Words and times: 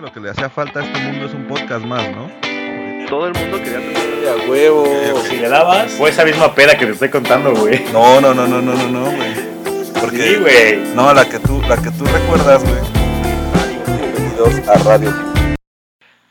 que 0.00 0.06
lo 0.06 0.12
que 0.12 0.20
le 0.20 0.30
hacía 0.30 0.48
falta 0.48 0.80
a 0.80 0.84
este 0.84 0.98
mundo 0.98 1.26
es 1.26 1.34
un 1.34 1.46
podcast 1.46 1.84
más, 1.84 2.08
¿no? 2.10 2.30
Todo 3.08 3.26
el 3.26 3.34
mundo 3.34 3.58
quería 3.58 3.80
tener 3.80 4.28
a 4.28 4.48
huevo. 4.48 4.86
Si 5.28 5.36
le 5.36 5.48
dabas, 5.48 5.92
fue 5.92 6.08
esa 6.08 6.24
misma 6.24 6.54
peda 6.54 6.78
que 6.78 6.86
te 6.86 6.92
estoy 6.92 7.10
contando, 7.10 7.54
güey. 7.54 7.84
No, 7.92 8.20
no, 8.20 8.32
no, 8.32 8.46
no, 8.46 8.62
no, 8.62 8.72
no, 8.74 8.88
no, 8.88 9.04
güey. 9.04 9.34
Porque, 10.00 10.16
Sí, 10.16 10.36
güey. 10.36 10.94
No, 10.94 11.12
la 11.12 11.28
que 11.28 11.38
tú, 11.38 11.60
la 11.68 11.76
que 11.76 11.90
tú 11.90 12.04
recuerdas, 12.06 12.62
güey. 12.62 12.80
Bienvenidos 13.86 14.68
a 14.68 14.78
Radio. 14.78 15.12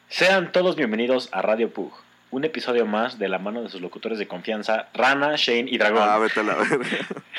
Sean 0.07 0.51
todos 0.51 0.75
bienvenidos 0.75 1.29
a 1.31 1.43
Radio 1.43 1.71
Pug, 1.71 1.93
un 2.31 2.45
episodio 2.45 2.87
más 2.87 3.19
de 3.19 3.29
la 3.29 3.37
mano 3.37 3.61
de 3.61 3.69
sus 3.69 3.81
locutores 3.81 4.17
de 4.17 4.27
confianza, 4.27 4.87
Rana, 4.95 5.35
Shane 5.35 5.69
y 5.69 5.77
Dragón. 5.77 6.03
Ah, 6.03 6.17
vete 6.17 6.39
a 6.39 6.43
la 6.43 6.55
verga. 6.55 6.87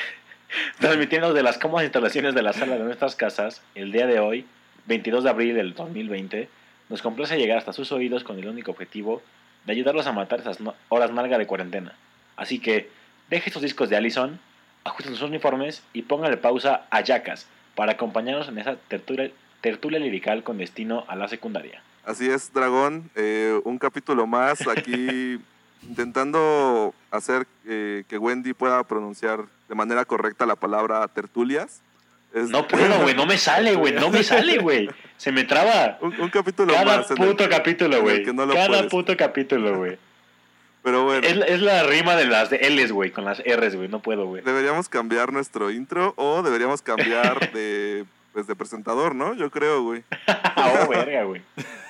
Transmitiendo 0.79 1.33
de 1.33 1.43
las 1.43 1.57
cómodas 1.57 1.83
instalaciones 1.83 2.35
de 2.35 2.41
la 2.41 2.53
sala 2.53 2.75
de 2.77 2.83
nuestras 2.83 3.15
casas, 3.15 3.61
el 3.75 3.91
día 3.91 4.07
de 4.07 4.19
hoy, 4.19 4.45
22 4.87 5.23
de 5.23 5.29
abril 5.29 5.55
del 5.55 5.73
2020, 5.73 6.49
nos 6.89 7.01
complace 7.01 7.37
llegar 7.37 7.57
hasta 7.57 7.73
sus 7.73 7.91
oídos 7.91 8.23
con 8.23 8.37
el 8.39 8.47
único 8.47 8.71
objetivo 8.71 9.21
de 9.65 9.73
ayudarlos 9.73 10.07
a 10.07 10.11
matar 10.11 10.39
esas 10.41 10.59
no- 10.59 10.75
horas 10.89 11.11
largas 11.11 11.39
de 11.39 11.47
cuarentena. 11.47 11.93
Así 12.35 12.59
que, 12.59 12.89
deje 13.29 13.51
sus 13.51 13.61
discos 13.61 13.89
de 13.89 13.95
Allison, 13.97 14.39
ajusten 14.83 15.13
sus 15.13 15.21
uniformes 15.29 15.83
y 15.93 16.01
pónganle 16.01 16.37
pausa 16.37 16.85
a 16.89 17.01
Yacas 17.01 17.45
para 17.75 17.93
acompañarnos 17.93 18.47
en 18.49 18.57
esa 18.57 18.75
tertulia, 18.75 19.29
tertulia 19.61 19.99
lirical 19.99 20.43
con 20.43 20.57
destino 20.57 21.05
a 21.07 21.15
la 21.15 21.27
secundaria. 21.27 21.81
Así 22.03 22.27
es, 22.29 22.51
Dragón. 22.51 23.09
eh, 23.15 23.59
un 23.63 23.77
capítulo 23.77 24.25
más 24.25 24.67
aquí 24.67 25.39
intentando 25.87 26.93
hacer 27.11 27.45
eh, 27.67 28.03
que 28.07 28.17
Wendy 28.17 28.53
pueda 28.53 28.83
pronunciar 28.83 29.45
de 29.69 29.75
manera 29.75 30.03
correcta 30.05 30.45
la 30.45 30.55
palabra 30.55 31.07
tertulias. 31.07 31.81
No 32.33 32.67
puedo, 32.67 33.01
güey, 33.01 33.13
no 33.15 33.25
me 33.25 33.37
sale, 33.37 33.75
güey, 33.75 33.93
no 33.93 34.09
me 34.09 34.23
sale, 34.23 34.57
güey. 34.61 34.89
Se 35.17 35.31
me 35.31 35.43
traba. 35.43 35.97
un, 36.01 36.19
un 36.19 36.29
capítulo 36.29 36.73
Cada 36.73 36.97
más. 36.97 37.11
el 37.11 37.17
puto 37.17 37.47
capítulo, 37.49 38.01
güey. 38.01 38.23
no 38.25 38.47
Cada 38.47 38.67
puedes. 38.67 38.85
puto 38.87 39.17
capítulo, 39.17 39.77
güey. 39.77 39.97
Pero 40.83 41.03
bueno, 41.03 41.27
Es, 41.27 41.37
es 41.47 41.61
la 41.61 41.83
rima 41.83 42.15
de 42.15 42.25
las 42.25 42.49
de 42.49 42.57
L's, 42.57 42.91
güey, 42.91 43.11
con 43.11 43.23
las 43.25 43.39
R's, 43.45 43.75
güey. 43.75 43.87
No 43.87 44.01
puedo, 44.01 44.25
güey. 44.25 44.41
deberíamos 44.43 44.89
cambiar 44.89 45.31
nuestro 45.31 45.69
intro 45.69 46.13
o 46.17 46.41
deberíamos 46.41 46.81
cambiar 46.81 47.51
de, 47.51 48.05
pues, 48.33 48.47
de 48.47 48.55
presentador, 48.55 49.13
¿no? 49.15 49.33
Yo 49.33 49.49
creo, 49.51 49.83
güey. 49.83 50.03
oh, 50.55 50.87
verga, 50.89 51.23
güey. 51.23 51.41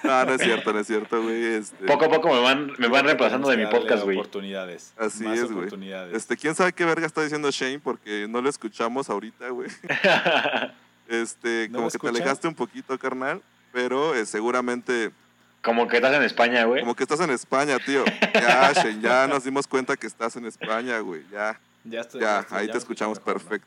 Ah, 0.03 0.23
no 0.27 0.33
es 0.33 0.41
cierto, 0.41 0.73
no 0.73 0.79
es 0.79 0.87
cierto, 0.87 1.21
güey. 1.21 1.43
Este, 1.55 1.85
Poco 1.85 2.05
a 2.05 2.09
poco 2.09 2.29
me 2.33 2.39
van, 2.41 2.71
me 2.77 2.87
van 2.87 3.05
reemplazando 3.05 3.49
de 3.49 3.57
mi 3.57 3.65
podcast, 3.67 4.03
güey. 4.03 4.17
Oportunidades. 4.17 4.93
Así 4.97 5.23
Más 5.23 5.37
es, 5.37 5.43
güey. 5.45 5.57
oportunidades. 5.57 6.15
Este, 6.15 6.35
quién 6.37 6.55
sabe 6.55 6.73
qué 6.73 6.85
verga 6.85 7.05
está 7.05 7.21
diciendo 7.23 7.49
Shane 7.51 7.79
porque 7.79 8.27
no 8.29 8.41
lo 8.41 8.49
escuchamos 8.49 9.09
ahorita, 9.09 9.49
güey. 9.49 9.69
Este, 11.07 11.67
¿No 11.69 11.79
como 11.79 11.89
que 11.89 11.97
te 11.97 12.07
alejaste 12.07 12.47
un 12.47 12.55
poquito, 12.55 12.97
carnal, 12.97 13.41
pero 13.73 14.15
eh, 14.15 14.25
seguramente, 14.25 15.11
Como 15.61 15.87
que 15.87 15.97
estás 15.97 16.13
en 16.13 16.23
España, 16.23 16.63
güey. 16.63 16.81
como 16.81 16.95
que 16.95 17.03
estás 17.03 17.19
en 17.19 17.31
España, 17.31 17.77
tío. 17.79 18.05
Ya, 18.33 18.71
Shane, 18.71 19.01
ya 19.01 19.27
nos 19.27 19.43
dimos 19.43 19.67
cuenta 19.67 19.97
que 19.97 20.07
estás 20.07 20.37
en 20.37 20.45
España, 20.45 20.99
güey. 20.99 21.23
Ya, 21.29 21.59
Ya, 21.83 21.99
estoy- 22.01 22.21
ya, 22.21 22.39
estoy- 22.39 22.57
ahí 22.59 22.67
ya 22.67 22.71
te 22.73 22.77
escuchamos 22.79 23.19
mejor, 23.25 23.41
¿no? 23.43 23.57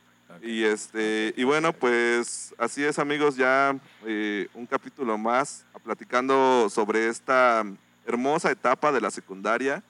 Y 0.42 0.64
este, 0.64 1.32
y 1.36 1.44
bueno, 1.44 1.72
pues 1.72 2.54
así 2.58 2.82
es, 2.84 2.98
amigos, 2.98 3.36
ya 3.36 3.76
eh, 4.04 4.48
un 4.54 4.66
capítulo 4.66 5.16
más 5.16 5.64
platicando 5.82 6.68
sobre 6.70 7.08
esta 7.08 7.64
hermosa 8.06 8.50
etapa 8.50 8.92
de 8.92 9.00
la 9.00 9.10
secundaria. 9.10 9.82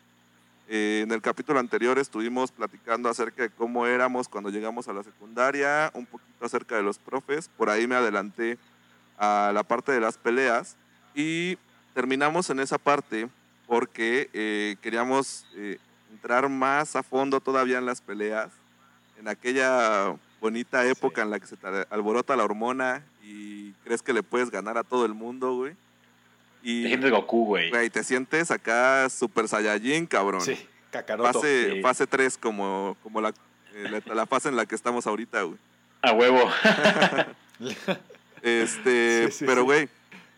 Eh, 0.69 1.03
en 1.05 1.13
el 1.13 1.21
capítulo 1.21 1.61
anterior 1.61 1.99
estuvimos 1.99 2.51
platicando 2.51 3.09
acerca 3.09 3.43
de 3.43 3.51
cómo 3.51 3.87
éramos 3.87 4.29
cuando 4.29 4.51
llegamos 4.51 4.89
a 4.89 4.93
la 4.93 5.03
secundaria, 5.03 5.91
un 5.95 6.07
poquito 6.07 6.45
acerca 6.45 6.77
de 6.77 6.83
los 6.83 6.99
profes. 6.99 7.49
Por 7.49 7.71
ahí 7.71 7.87
me 7.87 7.97
adelanté 7.97 8.59
a 9.19 9.53
la 9.55 9.63
parte 9.63 9.93
de 9.93 10.01
las 10.01 10.19
peleas 10.19 10.77
y 11.15 11.59
terminamos 11.95 12.51
en 12.51 12.61
esa 12.61 12.79
parte 12.79 13.29
porque 13.67 14.31
eh, 14.33 14.77
queríamos 14.81 15.47
entrar 16.11 16.49
más 16.49 16.97
a 16.97 17.03
fondo 17.03 17.41
todavía 17.41 17.79
en 17.79 17.87
las 17.87 18.01
peleas, 18.01 18.51
en 19.19 19.29
aquella 19.29 20.17
bonita 20.45 20.87
época 20.87 21.23
en 21.23 21.31
la 21.31 21.41
que 21.41 21.47
se 21.47 21.57
te 21.57 21.67
alborota 21.89 22.37
la 22.37 22.45
hormona 22.45 23.03
y 23.23 23.73
crees 23.83 24.03
que 24.03 24.13
le 24.13 24.23
puedes 24.23 24.51
ganar 24.51 24.77
a 24.77 24.85
todo 24.85 25.07
el 25.07 25.15
mundo, 25.15 25.55
güey. 25.57 25.73
Y, 26.63 26.83
Te 26.83 26.89
sientes 26.89 27.11
Goku, 27.11 27.47
güey. 27.47 27.71
güey, 27.71 27.89
te 27.89 28.05
sientes 28.05 28.51
acá 28.51 29.09
super 29.09 29.49
saiyajin, 29.49 30.05
cabrón. 30.05 30.43
Sí, 30.43 30.59
Kakaroto. 30.91 31.33
Fase, 31.33 31.73
sí. 31.73 31.81
fase 31.81 32.07
3 32.07 32.37
como, 32.37 32.95
como 33.03 33.23
la, 33.23 33.31
eh, 33.73 34.03
la, 34.05 34.15
la 34.15 34.27
fase 34.27 34.51
en 34.51 34.57
la 34.57 34.67
que 34.67 34.75
estamos 34.75 35.07
ahorita, 35.07 35.43
güey. 35.45 35.59
A 36.03 36.13
huevo. 36.13 36.51
Este, 38.43 39.31
Sí, 39.33 39.47
pero 39.47 39.65
güey, 39.65 39.89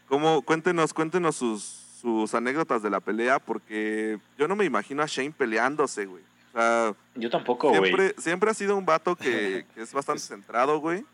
¿cómo? 0.06 0.43
Cuéntenos, 0.43 0.94
cuéntenos 0.94 1.34
sus, 1.34 1.62
sus 2.00 2.33
anécdotas 2.33 2.81
de 2.81 2.91
la 2.91 3.00
pelea, 3.00 3.41
porque 3.41 4.21
yo 4.38 4.47
no 4.47 4.55
me 4.55 4.65
imagino 4.65 5.03
a 5.03 5.06
Shane 5.06 5.33
peleándose, 5.33 6.06
güey. 6.06 6.23
Sea, 6.56 6.94
Yo 7.15 7.28
tampoco, 7.28 7.69
güey. 7.69 7.83
siempre, 7.93 8.15
siempre 8.19 8.50
ha 8.50 8.55
sido 8.55 8.77
un 8.77 8.87
vato 8.87 9.15
que, 9.15 9.67
que 9.75 9.83
es 9.83 9.93
bastante 9.93 10.22
centrado, 10.22 10.78
güey. 10.81 11.05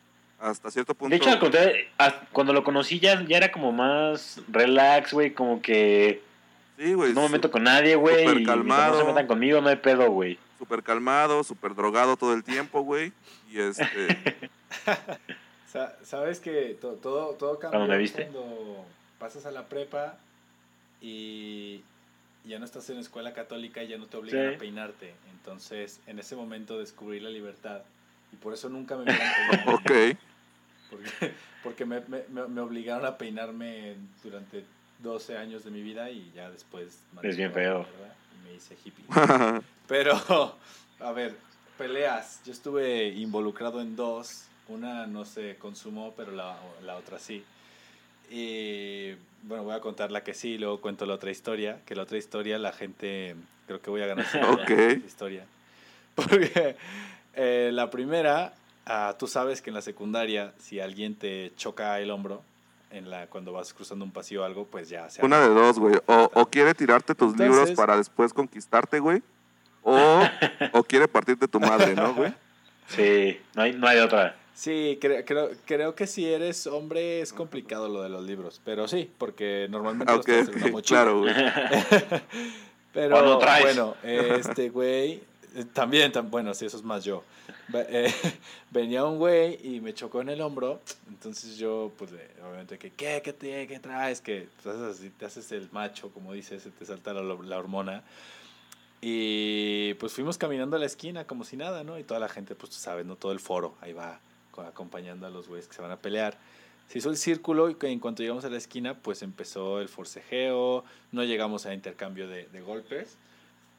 Hasta 0.40 0.70
cierto 0.70 0.94
punto. 0.94 1.10
De 1.10 1.16
hecho, 1.16 1.30
al 1.30 1.38
contrario, 1.38 1.72
cuando 2.32 2.52
lo 2.52 2.62
conocí 2.64 2.98
ya, 3.00 3.22
ya 3.26 3.36
era 3.36 3.50
como 3.52 3.70
más 3.72 4.40
relax, 4.48 5.12
güey. 5.12 5.32
Como 5.34 5.60
que 5.62 6.22
sí, 6.78 6.94
güey. 6.94 7.12
no 7.12 7.22
me 7.22 7.28
meto 7.30 7.50
con 7.50 7.62
nadie, 7.64 7.94
güey. 7.96 8.24
súper 8.26 8.40
Y 8.40 8.44
calmado. 8.44 8.94
no 8.94 9.00
se 9.00 9.06
metan 9.06 9.26
conmigo, 9.26 9.60
no 9.60 9.68
hay 9.68 9.76
pedo, 9.76 10.10
güey. 10.10 10.38
Súper 10.58 10.82
calmado, 10.82 11.42
súper 11.44 11.74
drogado 11.74 12.16
todo 12.16 12.34
el 12.34 12.42
tiempo, 12.44 12.82
güey. 12.82 13.12
Y 13.50 13.60
este. 13.60 14.16
Sa- 15.72 15.96
Sabes 16.04 16.38
que 16.40 16.76
to- 16.80 16.94
todo, 16.94 17.34
todo 17.34 17.58
cambia 17.58 17.78
¿Cuándo 17.80 17.94
me 17.94 17.98
viste? 17.98 18.22
cuando 18.28 18.84
pasas 19.18 19.46
a 19.46 19.50
la 19.52 19.66
prepa 19.66 20.16
y 21.00 21.82
ya 22.44 22.58
no 22.58 22.64
estás 22.64 22.88
en 22.90 22.98
escuela 22.98 23.32
católica 23.32 23.82
y 23.82 23.88
ya 23.88 23.98
no 23.98 24.06
te 24.06 24.16
obligan 24.16 24.50
Sí. 24.50 24.54
a 24.54 24.58
peinarte. 24.58 25.14
Entonces, 25.32 26.00
en 26.06 26.18
ese 26.18 26.36
momento 26.36 26.78
descubrí 26.78 27.20
la 27.20 27.30
libertad 27.30 27.82
y 28.32 28.36
por 28.36 28.52
eso 28.54 28.68
nunca 28.68 28.96
me 28.96 29.04
peinado. 29.04 29.74
ok. 29.76 30.16
Porque, 30.90 31.32
porque 31.62 31.84
me, 31.86 32.00
me- 32.00 32.24
me- 32.48 32.60
obligaron 32.60 33.06
a 33.06 33.16
peinarme 33.16 33.96
durante 34.22 34.64
12 34.98 35.36
años 35.38 35.64
de 35.64 35.70
mi 35.70 35.82
vida 35.82 36.10
y 36.10 36.30
ya 36.34 36.50
después... 36.50 37.02
Es 37.22 37.36
bien 37.36 37.52
feo. 37.52 37.86
Y 38.40 38.44
me 38.48 38.54
hice 38.54 38.76
hippie. 38.84 39.04
Pero, 39.88 40.56
a 41.00 41.12
ver, 41.12 41.34
peleas. 41.78 42.42
Yo 42.44 42.52
estuve 42.52 43.08
involucrado 43.08 43.80
en 43.80 43.96
dos. 43.96 44.44
Una 44.68 45.06
no 45.06 45.24
se 45.24 45.56
consumó, 45.56 46.14
pero 46.16 46.30
la, 46.32 46.56
la 46.84 46.96
otra 46.96 47.18
sí. 47.18 47.44
Y 48.30 49.12
bueno, 49.42 49.64
voy 49.64 49.74
a 49.74 49.80
contar 49.80 50.10
la 50.12 50.22
que 50.22 50.34
sí, 50.34 50.50
y 50.54 50.58
luego 50.58 50.80
cuento 50.80 51.06
la 51.06 51.14
otra 51.14 51.30
historia. 51.30 51.80
Que 51.86 51.94
la 51.94 52.02
otra 52.02 52.18
historia, 52.18 52.58
la 52.58 52.72
gente, 52.72 53.34
creo 53.66 53.80
que 53.80 53.90
voy 53.90 54.02
a 54.02 54.06
ganar 54.06 54.24
esa 54.32 54.50
Ok. 54.50 54.70
historia. 55.06 55.44
Porque 56.14 56.76
eh, 57.34 57.70
la 57.72 57.90
primera, 57.90 58.52
ah, 58.86 59.14
tú 59.18 59.26
sabes 59.26 59.62
que 59.62 59.70
en 59.70 59.74
la 59.74 59.82
secundaria, 59.82 60.52
si 60.58 60.80
alguien 60.80 61.14
te 61.14 61.52
choca 61.56 61.98
el 62.00 62.10
hombro, 62.10 62.42
en 62.90 63.08
la, 63.08 63.26
cuando 63.26 63.52
vas 63.52 63.72
cruzando 63.72 64.04
un 64.04 64.12
pasillo 64.12 64.42
o 64.42 64.44
algo, 64.44 64.66
pues 64.66 64.90
ya 64.90 65.08
se 65.08 65.24
Una 65.24 65.40
de 65.40 65.48
dos, 65.48 65.78
güey. 65.78 65.96
O, 66.06 66.30
o 66.34 66.46
quiere 66.46 66.74
tirarte 66.74 67.14
tus 67.14 67.32
Entonces- 67.32 67.56
libros 67.56 67.70
para 67.76 67.96
después 67.96 68.32
conquistarte, 68.34 68.98
güey. 68.98 69.22
O, 69.82 69.96
o 70.72 70.82
quiere 70.84 71.08
partirte 71.08 71.48
tu 71.48 71.58
madre, 71.58 71.94
¿no, 71.94 72.14
güey? 72.14 72.32
Sí, 72.88 73.40
no 73.54 73.62
hay, 73.62 73.72
no 73.72 73.88
hay 73.88 73.98
otra. 73.98 74.36
Sí, 74.54 74.98
creo, 75.00 75.24
creo, 75.24 75.50
creo 75.64 75.94
que 75.94 76.06
si 76.06 76.26
eres 76.30 76.66
hombre 76.66 77.20
es 77.22 77.32
complicado 77.32 77.88
lo 77.88 78.02
de 78.02 78.08
los 78.10 78.22
libros, 78.24 78.60
pero 78.64 78.86
sí, 78.86 79.10
porque 79.18 79.66
normalmente 79.70 80.12
Ah, 80.12 80.16
los 80.16 80.26
traes 80.26 80.48
en 80.48 80.54
una 80.56 80.66
ok, 80.66 80.72
mochila. 80.72 81.00
claro, 81.02 81.18
güey. 81.20 81.34
Pero 82.92 83.16
O 83.18 83.22
no 83.22 83.38
traes. 83.38 83.62
bueno, 83.64 83.96
este 84.02 84.68
güey, 84.68 85.22
eh, 85.54 85.64
también, 85.72 86.12
tam- 86.12 86.28
bueno, 86.28 86.52
sí, 86.52 86.66
eso 86.66 86.76
es 86.76 86.82
más 86.82 87.02
yo. 87.02 87.24
Eh, 87.72 88.12
venía 88.70 89.04
un 89.06 89.16
güey 89.16 89.58
y 89.66 89.80
me 89.80 89.94
chocó 89.94 90.20
en 90.20 90.28
el 90.28 90.42
hombro, 90.42 90.80
entonces 91.08 91.56
yo, 91.56 91.90
pues, 91.96 92.10
obviamente, 92.46 92.78
que, 92.78 92.90
¿qué, 92.90 93.22
qué, 93.24 93.32
te- 93.32 93.66
qué 93.66 93.78
traes? 93.80 94.20
Que 94.20 94.48
pues, 94.62 94.76
haces 94.76 94.98
así, 94.98 95.08
te 95.08 95.24
haces 95.24 95.50
el 95.52 95.70
macho, 95.72 96.10
como 96.10 96.34
dices, 96.34 96.62
se 96.62 96.70
te 96.70 96.84
salta 96.84 97.14
la, 97.14 97.22
la 97.22 97.58
hormona. 97.58 98.02
Y 99.00 99.94
pues 99.94 100.12
fuimos 100.12 100.38
caminando 100.38 100.76
a 100.76 100.78
la 100.78 100.86
esquina 100.86 101.24
como 101.26 101.44
si 101.44 101.56
nada, 101.56 101.82
¿no? 101.82 101.98
Y 101.98 102.04
toda 102.04 102.20
la 102.20 102.28
gente, 102.28 102.54
pues 102.54 102.70
tú 102.70 102.76
sabes, 102.78 103.04
¿no? 103.06 103.16
Todo 103.16 103.32
el 103.32 103.40
foro 103.40 103.74
ahí 103.80 103.92
va 103.92 104.20
acompañando 104.58 105.26
a 105.26 105.30
los 105.30 105.48
güeyes 105.48 105.66
que 105.68 105.74
se 105.74 105.82
van 105.82 105.90
a 105.90 105.96
pelear. 105.96 106.36
Se 106.88 106.98
hizo 106.98 107.08
el 107.10 107.16
círculo 107.16 107.70
y 107.70 107.74
que 107.76 107.88
en 107.88 107.98
cuanto 108.00 108.22
llegamos 108.22 108.44
a 108.44 108.50
la 108.50 108.58
esquina, 108.58 108.94
pues 108.94 109.22
empezó 109.22 109.80
el 109.80 109.88
forcejeo, 109.88 110.84
no 111.10 111.24
llegamos 111.24 111.64
a 111.66 111.72
intercambio 111.74 112.28
de, 112.28 112.46
de 112.48 112.60
golpes, 112.60 113.16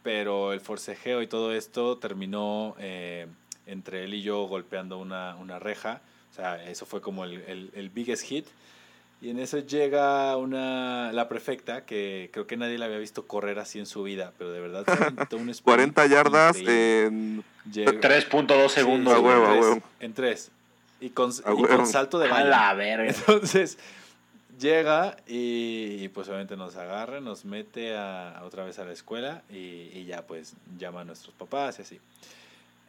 pero 0.01 0.51
el 0.53 0.59
forcejeo 0.61 1.21
y 1.21 1.27
todo 1.27 1.53
esto 1.53 1.97
terminó 1.97 2.75
eh, 2.79 3.27
entre 3.67 4.03
él 4.05 4.13
y 4.15 4.21
yo 4.21 4.45
golpeando 4.47 4.97
una, 4.97 5.35
una 5.35 5.59
reja, 5.59 6.01
o 6.31 6.35
sea, 6.35 6.63
eso 6.67 6.85
fue 6.85 7.01
como 7.01 7.23
el, 7.25 7.41
el, 7.47 7.69
el 7.75 7.89
biggest 7.89 8.23
hit. 8.25 8.47
Y 9.21 9.29
en 9.29 9.39
eso 9.39 9.59
llega 9.59 10.35
una, 10.35 11.13
la 11.13 11.29
prefecta, 11.29 11.85
que 11.85 12.29
creo 12.33 12.45
que 12.45 12.57
nadie 12.57 12.77
la 12.77 12.85
había 12.87 12.97
visto 12.97 13.25
correr 13.25 13.57
así 13.57 13.79
en 13.79 13.85
su 13.85 14.03
vida, 14.03 14.33
pero 14.37 14.51
de 14.51 14.59
verdad 14.59 14.83
se 14.85 15.35
un 15.37 15.49
sprint 15.49 15.63
40 15.63 16.05
yardas 16.07 16.57
increíble. 16.59 17.05
en... 17.05 17.43
Llega- 17.71 17.91
3.2 18.01 18.67
Sí, 18.67 18.73
segundos, 18.75 19.13
sí, 19.17 19.21
en. 19.21 19.83
En 20.01 20.13
tres. 20.13 20.51
Y 21.05 21.09
con, 21.09 21.31
A 21.45 21.51
y 21.51 21.53
huevo. 21.53 21.75
con 21.77 21.87
salto 21.87 22.17
de 22.19 22.27
A 22.29 22.31
baño. 22.31 22.49
la 22.49 22.73
verga. 22.73 23.09
Entonces, 23.09 23.77
llega 24.59 25.17
y, 25.27 25.97
y, 26.03 26.07
pues 26.09 26.27
obviamente 26.29 26.55
nos 26.55 26.75
agarra, 26.77 27.19
nos 27.19 27.43
mete 27.45 27.95
a, 27.95 28.37
a 28.37 28.43
otra 28.45 28.63
vez 28.63 28.79
a 28.79 28.85
la 28.85 28.93
escuela 28.93 29.41
y, 29.49 29.89
y 29.93 30.05
ya 30.05 30.21
pues 30.25 30.53
llama 30.77 31.01
a 31.01 31.03
nuestros 31.03 31.33
papás 31.35 31.79
y 31.79 31.81
así. 31.81 31.99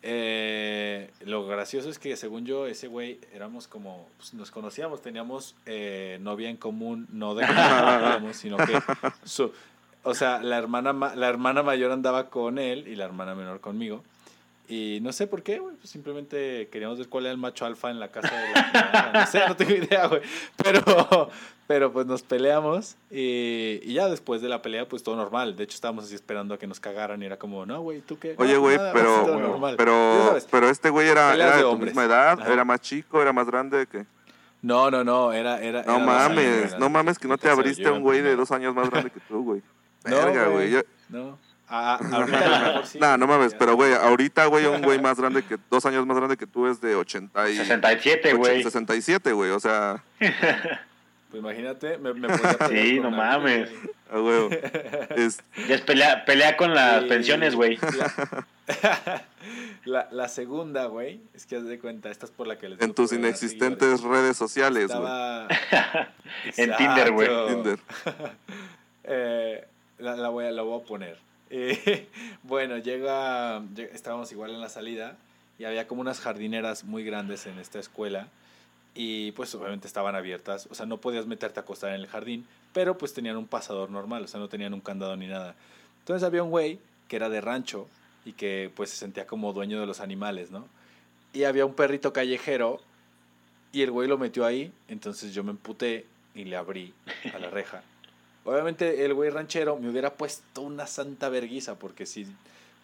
Eh, 0.06 1.11
lo 1.25 1.46
gracioso 1.46 1.88
es 1.88 1.99
que 1.99 2.16
según 2.16 2.44
yo, 2.44 2.66
ese 2.66 2.88
güey 2.88 3.19
éramos 3.32 3.66
como, 3.66 4.06
pues, 4.19 4.34
nos 4.34 4.50
conocíamos, 4.50 5.00
teníamos 5.00 5.55
eh, 5.64 6.19
novia 6.20 6.50
en 6.50 6.58
común, 6.58 7.08
no 7.11 7.34
de 7.34 7.46
que 7.46 8.34
sino 8.34 8.58
que 8.58 8.78
su, 9.25 9.50
o 10.02 10.12
sea, 10.14 10.43
la 10.43 10.58
hermana, 10.58 10.93
ma- 10.93 11.14
la 11.14 11.28
hermana 11.28 11.62
mayor 11.62 11.90
andaba 11.90 12.28
con 12.28 12.58
él 12.58 12.87
y 12.87 12.96
la 12.96 13.06
hermana 13.06 13.34
menor 13.34 13.61
conmigo. 13.61 14.05
Y 14.66 15.00
no 15.02 15.12
sé 15.12 15.26
por 15.26 15.43
qué, 15.43 15.58
güey, 15.58 15.76
pues 15.76 15.90
simplemente 15.90 16.69
queríamos 16.72 16.99
ver 16.99 17.08
cuál 17.08 17.25
era 17.26 17.32
el 17.32 17.38
macho 17.38 17.66
alfa 17.66 17.90
en 17.90 18.00
la 18.00 18.08
casa 18.08 18.34
de 18.34 18.52
la 18.52 19.11
No 19.12 19.26
sé, 19.26 19.46
no 19.46 19.56
tengo 19.56 19.72
idea, 19.72 20.06
güey. 20.06 20.22
Pero, 20.62 21.28
pero 21.66 21.93
pues 21.93 22.06
nos 22.06 22.22
peleamos 22.22 22.96
y, 23.11 23.81
y 23.82 23.93
ya 23.93 24.08
después 24.08 24.40
de 24.40 24.49
la 24.49 24.62
pelea, 24.62 24.88
pues 24.88 25.02
todo 25.02 25.16
normal. 25.16 25.55
De 25.56 25.64
hecho, 25.64 25.75
estábamos 25.75 26.05
así 26.05 26.14
esperando 26.14 26.55
a 26.55 26.58
que 26.58 26.66
nos 26.66 26.81
cagaran 26.81 27.22
y 27.22 27.26
era 27.26 27.38
como, 27.38 27.66
no, 27.66 27.82
güey, 27.82 28.00
¿tú 28.00 28.19
qué? 28.19 28.34
Oye, 28.38 28.56
güey, 28.56 28.78
pero. 28.94 29.70
Ya 29.70 29.76
pero, 29.76 30.38
pero 30.50 30.70
este 30.70 30.88
güey 30.88 31.08
era, 31.08 31.37
de 31.37 31.44
de 31.44 31.62
tu 31.62 31.78
misma 31.78 32.05
edad, 32.05 32.40
Ajá. 32.40 32.52
era 32.52 32.64
más 32.64 32.81
chico, 32.81 33.20
era 33.20 33.32
más 33.32 33.46
grande 33.46 33.87
que... 33.87 34.06
No, 34.62 34.90
no, 34.90 35.05
no, 35.05 35.31
era... 35.31 35.61
era 35.61 35.82
No 35.82 35.96
era 35.96 36.06
mames, 36.06 36.78
no 36.78 36.88
mames 36.88 37.19
que 37.19 37.28
no 37.28 37.37
te 37.37 37.50
abriste 37.50 37.87
a 37.87 37.93
un 37.93 38.00
güey 38.00 38.22
de 38.22 38.34
dos 38.34 38.50
años 38.50 38.75
más 38.75 38.88
grande 38.88 39.11
que 39.11 39.20
tú, 39.20 39.44
güey. 39.44 39.62
Verga, 40.05 40.49
güey. 40.49 40.82
No. 41.11 41.38
Ah, 41.69 41.99
ah, 42.00 42.08
ahorita. 42.12 42.99
Nah, 43.00 43.16
no 43.16 43.26
mames, 43.26 43.55
pero 43.55 43.75
güey, 43.75 43.94
ahorita, 43.94 44.46
güey, 44.46 44.66
un 44.66 44.82
güey 44.82 45.00
más 45.00 45.19
grande 45.19 45.43
que, 45.43 45.58
dos 45.70 45.84
años 45.87 46.06
más 46.06 46.16
grande 46.16 46.37
que 46.37 46.46
tú 46.46 46.66
es 46.66 46.81
de 46.81 46.94
80 46.94 47.50
y... 47.50 47.56
67, 47.56 48.34
güey. 48.34 48.62
67, 48.62 49.32
güey, 49.32 49.50
o 49.50 49.61
sea, 49.61 50.02
Pues 51.34 51.43
imagínate, 51.43 51.99
me, 51.99 52.14
me 52.14 52.28
podía 52.28 52.52
pelear 52.56 52.70
Sí, 52.70 53.00
no 53.00 53.11
mames. 53.11 53.69
güey. 53.69 53.90
a 54.08 54.20
huevo. 54.20 54.50
Es, 55.16 55.43
Ya 55.66 55.75
es 55.75 55.81
pelea, 55.81 56.25
pelea 56.25 56.56
con 56.56 56.72
las 56.72 57.02
pensiones, 57.05 57.56
güey. 57.56 57.76
La, 57.76 59.25
la, 59.84 60.08
la 60.12 60.28
segunda, 60.28 60.87
güey, 60.87 61.20
es 61.34 61.44
que 61.46 61.56
haz 61.56 61.64
de 61.64 61.81
cuenta, 61.81 62.08
esta 62.08 62.26
es 62.26 62.31
por 62.31 62.46
la 62.46 62.56
que 62.56 62.69
les 62.69 62.81
en 62.81 62.94
tus 62.94 63.12
inexistentes 63.12 64.02
redes 64.02 64.37
sociales, 64.37 64.87
güey. 64.87 65.00
Estaba... 65.00 65.49
En 66.56 66.76
Tinder, 66.76 67.11
güey. 67.11 67.28
Tinder. 67.49 67.78
Eh, 69.02 69.66
la, 69.99 70.14
la 70.16 70.28
voy 70.28 70.44
a, 70.46 70.52
la 70.52 70.62
voy 70.62 70.81
a 70.81 70.84
poner. 70.84 71.19
Eh, 71.56 72.09
bueno, 72.43 72.79
llega, 72.79 73.61
lleg- 73.61 73.91
estábamos 73.93 74.33
igual 74.33 74.51
en 74.51 74.61
la 74.61 74.69
salida 74.69 75.17
y 75.59 75.65
había 75.65 75.87
como 75.87 76.01
unas 76.01 76.21
jardineras 76.21 76.83
muy 76.85 77.05
grandes 77.05 77.47
en 77.47 77.59
esta 77.61 77.79
escuela 77.79 78.27
y 78.97 79.31
pues 79.33 79.55
obviamente 79.55 79.87
estaban 79.87 80.17
abiertas, 80.17 80.67
o 80.71 80.75
sea, 80.75 80.85
no 80.87 80.99
podías 80.99 81.27
meterte 81.27 81.61
a 81.61 81.62
acostar 81.62 81.91
en 81.95 82.01
el 82.01 82.06
jardín, 82.09 82.47
pero 82.73 82.99
pues 82.99 83.12
tenían 83.15 83.37
un 83.37 83.47
pasador 83.47 83.91
normal, 83.91 84.25
o 84.25 84.27
sea, 84.27 84.41
no 84.41 84.49
tenían 84.49 84.75
un 84.75 84.81
candado 84.81 85.17
ni 85.17 85.27
nada. 85.29 85.55
Entonces 86.01 86.25
había 86.27 86.43
un 86.43 86.51
güey 86.51 86.79
que 87.09 87.17
era 87.17 87.29
de 87.29 87.41
rancho 87.41 87.87
y 88.25 88.33
que 88.33 88.71
pues 88.75 88.91
se 88.91 88.97
sentía 88.97 89.27
como 89.27 89.53
dueño 89.53 89.81
de 89.81 89.87
los 89.87 90.00
animales, 90.00 90.50
¿no? 90.50 90.67
Y 91.33 91.45
había 91.45 91.67
un 91.67 91.75
perrito 91.75 92.12
callejero 92.12 92.81
y 93.73 93.83
el 93.83 93.91
güey 93.93 94.09
lo 94.09 94.19
metió 94.19 94.45
ahí, 94.45 94.73
entonces 94.89 95.33
yo 95.35 95.43
me 95.45 95.50
emputé 95.50 96.07
y 96.35 96.45
le 96.45 96.57
abrí 96.57 96.95
a 97.33 97.39
la 97.39 97.50
reja. 97.50 97.83
Obviamente 98.44 99.05
el 99.05 99.14
güey 99.14 99.31
ranchero 99.31 99.76
me 99.79 99.88
hubiera 99.88 100.12
puesto 100.14 100.61
una 100.62 100.87
santa 100.87 101.29
verguiza 101.29 101.76
porque 101.79 102.05
si... 102.06 102.26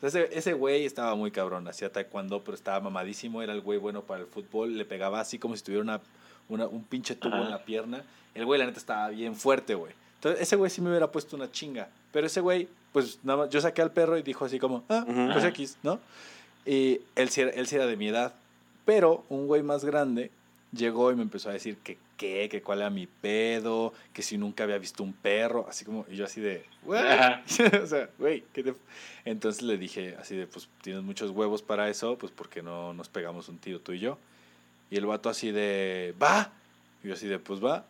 sea, 0.00 0.22
Ese, 0.22 0.52
güey 0.54 0.86
estaba 0.86 1.14
muy 1.14 1.30
cabrón, 1.30 1.68
hacía 1.68 1.92
taekwondo, 1.92 2.42
pero 2.42 2.54
estaba 2.54 2.80
mamadísimo, 2.80 3.42
era 3.42 3.52
el 3.52 3.60
güey 3.60 3.78
bueno 3.78 4.02
para 4.02 4.20
el 4.22 4.26
fútbol, 4.26 4.76
le 4.78 4.84
pegaba 4.84 5.20
así 5.20 5.38
como 5.38 5.56
si 5.56 5.62
tuviera 5.62 5.82
una, 5.82 6.00
una- 6.48 6.66
un 6.66 6.82
pinche 6.84 7.14
tubo 7.14 7.34
Ajá. 7.34 7.44
en 7.44 7.50
la 7.50 7.64
pierna. 7.64 8.02
El 8.34 8.46
güey 8.46 8.58
la 8.58 8.66
neta 8.66 8.78
estaba 8.78 9.08
bien 9.10 9.34
fuerte, 9.34 9.74
güey. 9.74 9.92
Entonces 10.16 10.40
ese 10.42 10.56
güey 10.56 10.70
sí 10.70 10.80
me 10.80 10.88
hubiera 10.90 11.10
puesto 11.10 11.36
una 11.36 11.50
chinga. 11.50 11.88
Pero 12.12 12.26
ese 12.26 12.40
güey, 12.40 12.68
pues 12.92 13.18
nada 13.22 13.40
más, 13.40 13.50
yo 13.50 13.60
saqué 13.60 13.82
al 13.82 13.90
perro 13.92 14.16
y 14.18 14.22
dijo 14.22 14.44
así 14.44 14.58
como, 14.58 14.84
ah, 14.88 15.04
pues 15.32 15.44
X, 15.44 15.76
¿no? 15.82 15.98
Y 16.64 17.00
él 17.16 17.28
él 17.54 17.66
sí 17.66 17.74
era 17.76 17.86
de 17.86 17.96
mi 17.96 18.08
edad. 18.08 18.34
Pero 18.84 19.24
un 19.28 19.46
güey 19.46 19.62
más 19.62 19.84
grande 19.84 20.30
llegó 20.72 21.10
y 21.10 21.16
me 21.16 21.22
empezó 21.22 21.50
a 21.50 21.52
decir 21.52 21.76
que 21.78 21.98
qué, 22.16 22.48
que 22.50 22.62
cuál 22.62 22.80
era 22.80 22.90
mi 22.90 23.06
pedo, 23.06 23.92
que 24.12 24.22
si 24.22 24.36
nunca 24.38 24.64
había 24.64 24.78
visto 24.78 25.02
un 25.02 25.12
perro, 25.12 25.66
así 25.68 25.84
como, 25.84 26.04
y 26.10 26.16
yo 26.16 26.24
así 26.26 26.40
de? 26.40 26.64
Ajá. 27.12 27.42
o 27.82 27.86
sea, 27.86 28.10
güey, 28.18 28.44
¿qué 28.52 28.62
te...? 28.62 28.74
Entonces 29.24 29.62
le 29.62 29.78
dije 29.78 30.16
así 30.20 30.36
de, 30.36 30.46
pues 30.46 30.68
tienes 30.82 31.02
muchos 31.02 31.30
huevos 31.30 31.62
para 31.62 31.88
eso, 31.88 32.16
pues 32.18 32.30
porque 32.32 32.62
no 32.62 32.92
nos 32.94 33.08
pegamos 33.08 33.48
un 33.48 33.58
tiro 33.58 33.80
tú 33.80 33.92
y 33.92 34.00
yo. 34.00 34.18
Y 34.90 34.96
el 34.96 35.06
vato 35.06 35.28
así 35.28 35.50
de, 35.50 36.14
va. 36.22 36.52
Y 37.02 37.08
yo 37.08 37.14
así 37.14 37.26
de, 37.26 37.38
pues 37.38 37.64
va. 37.64 37.86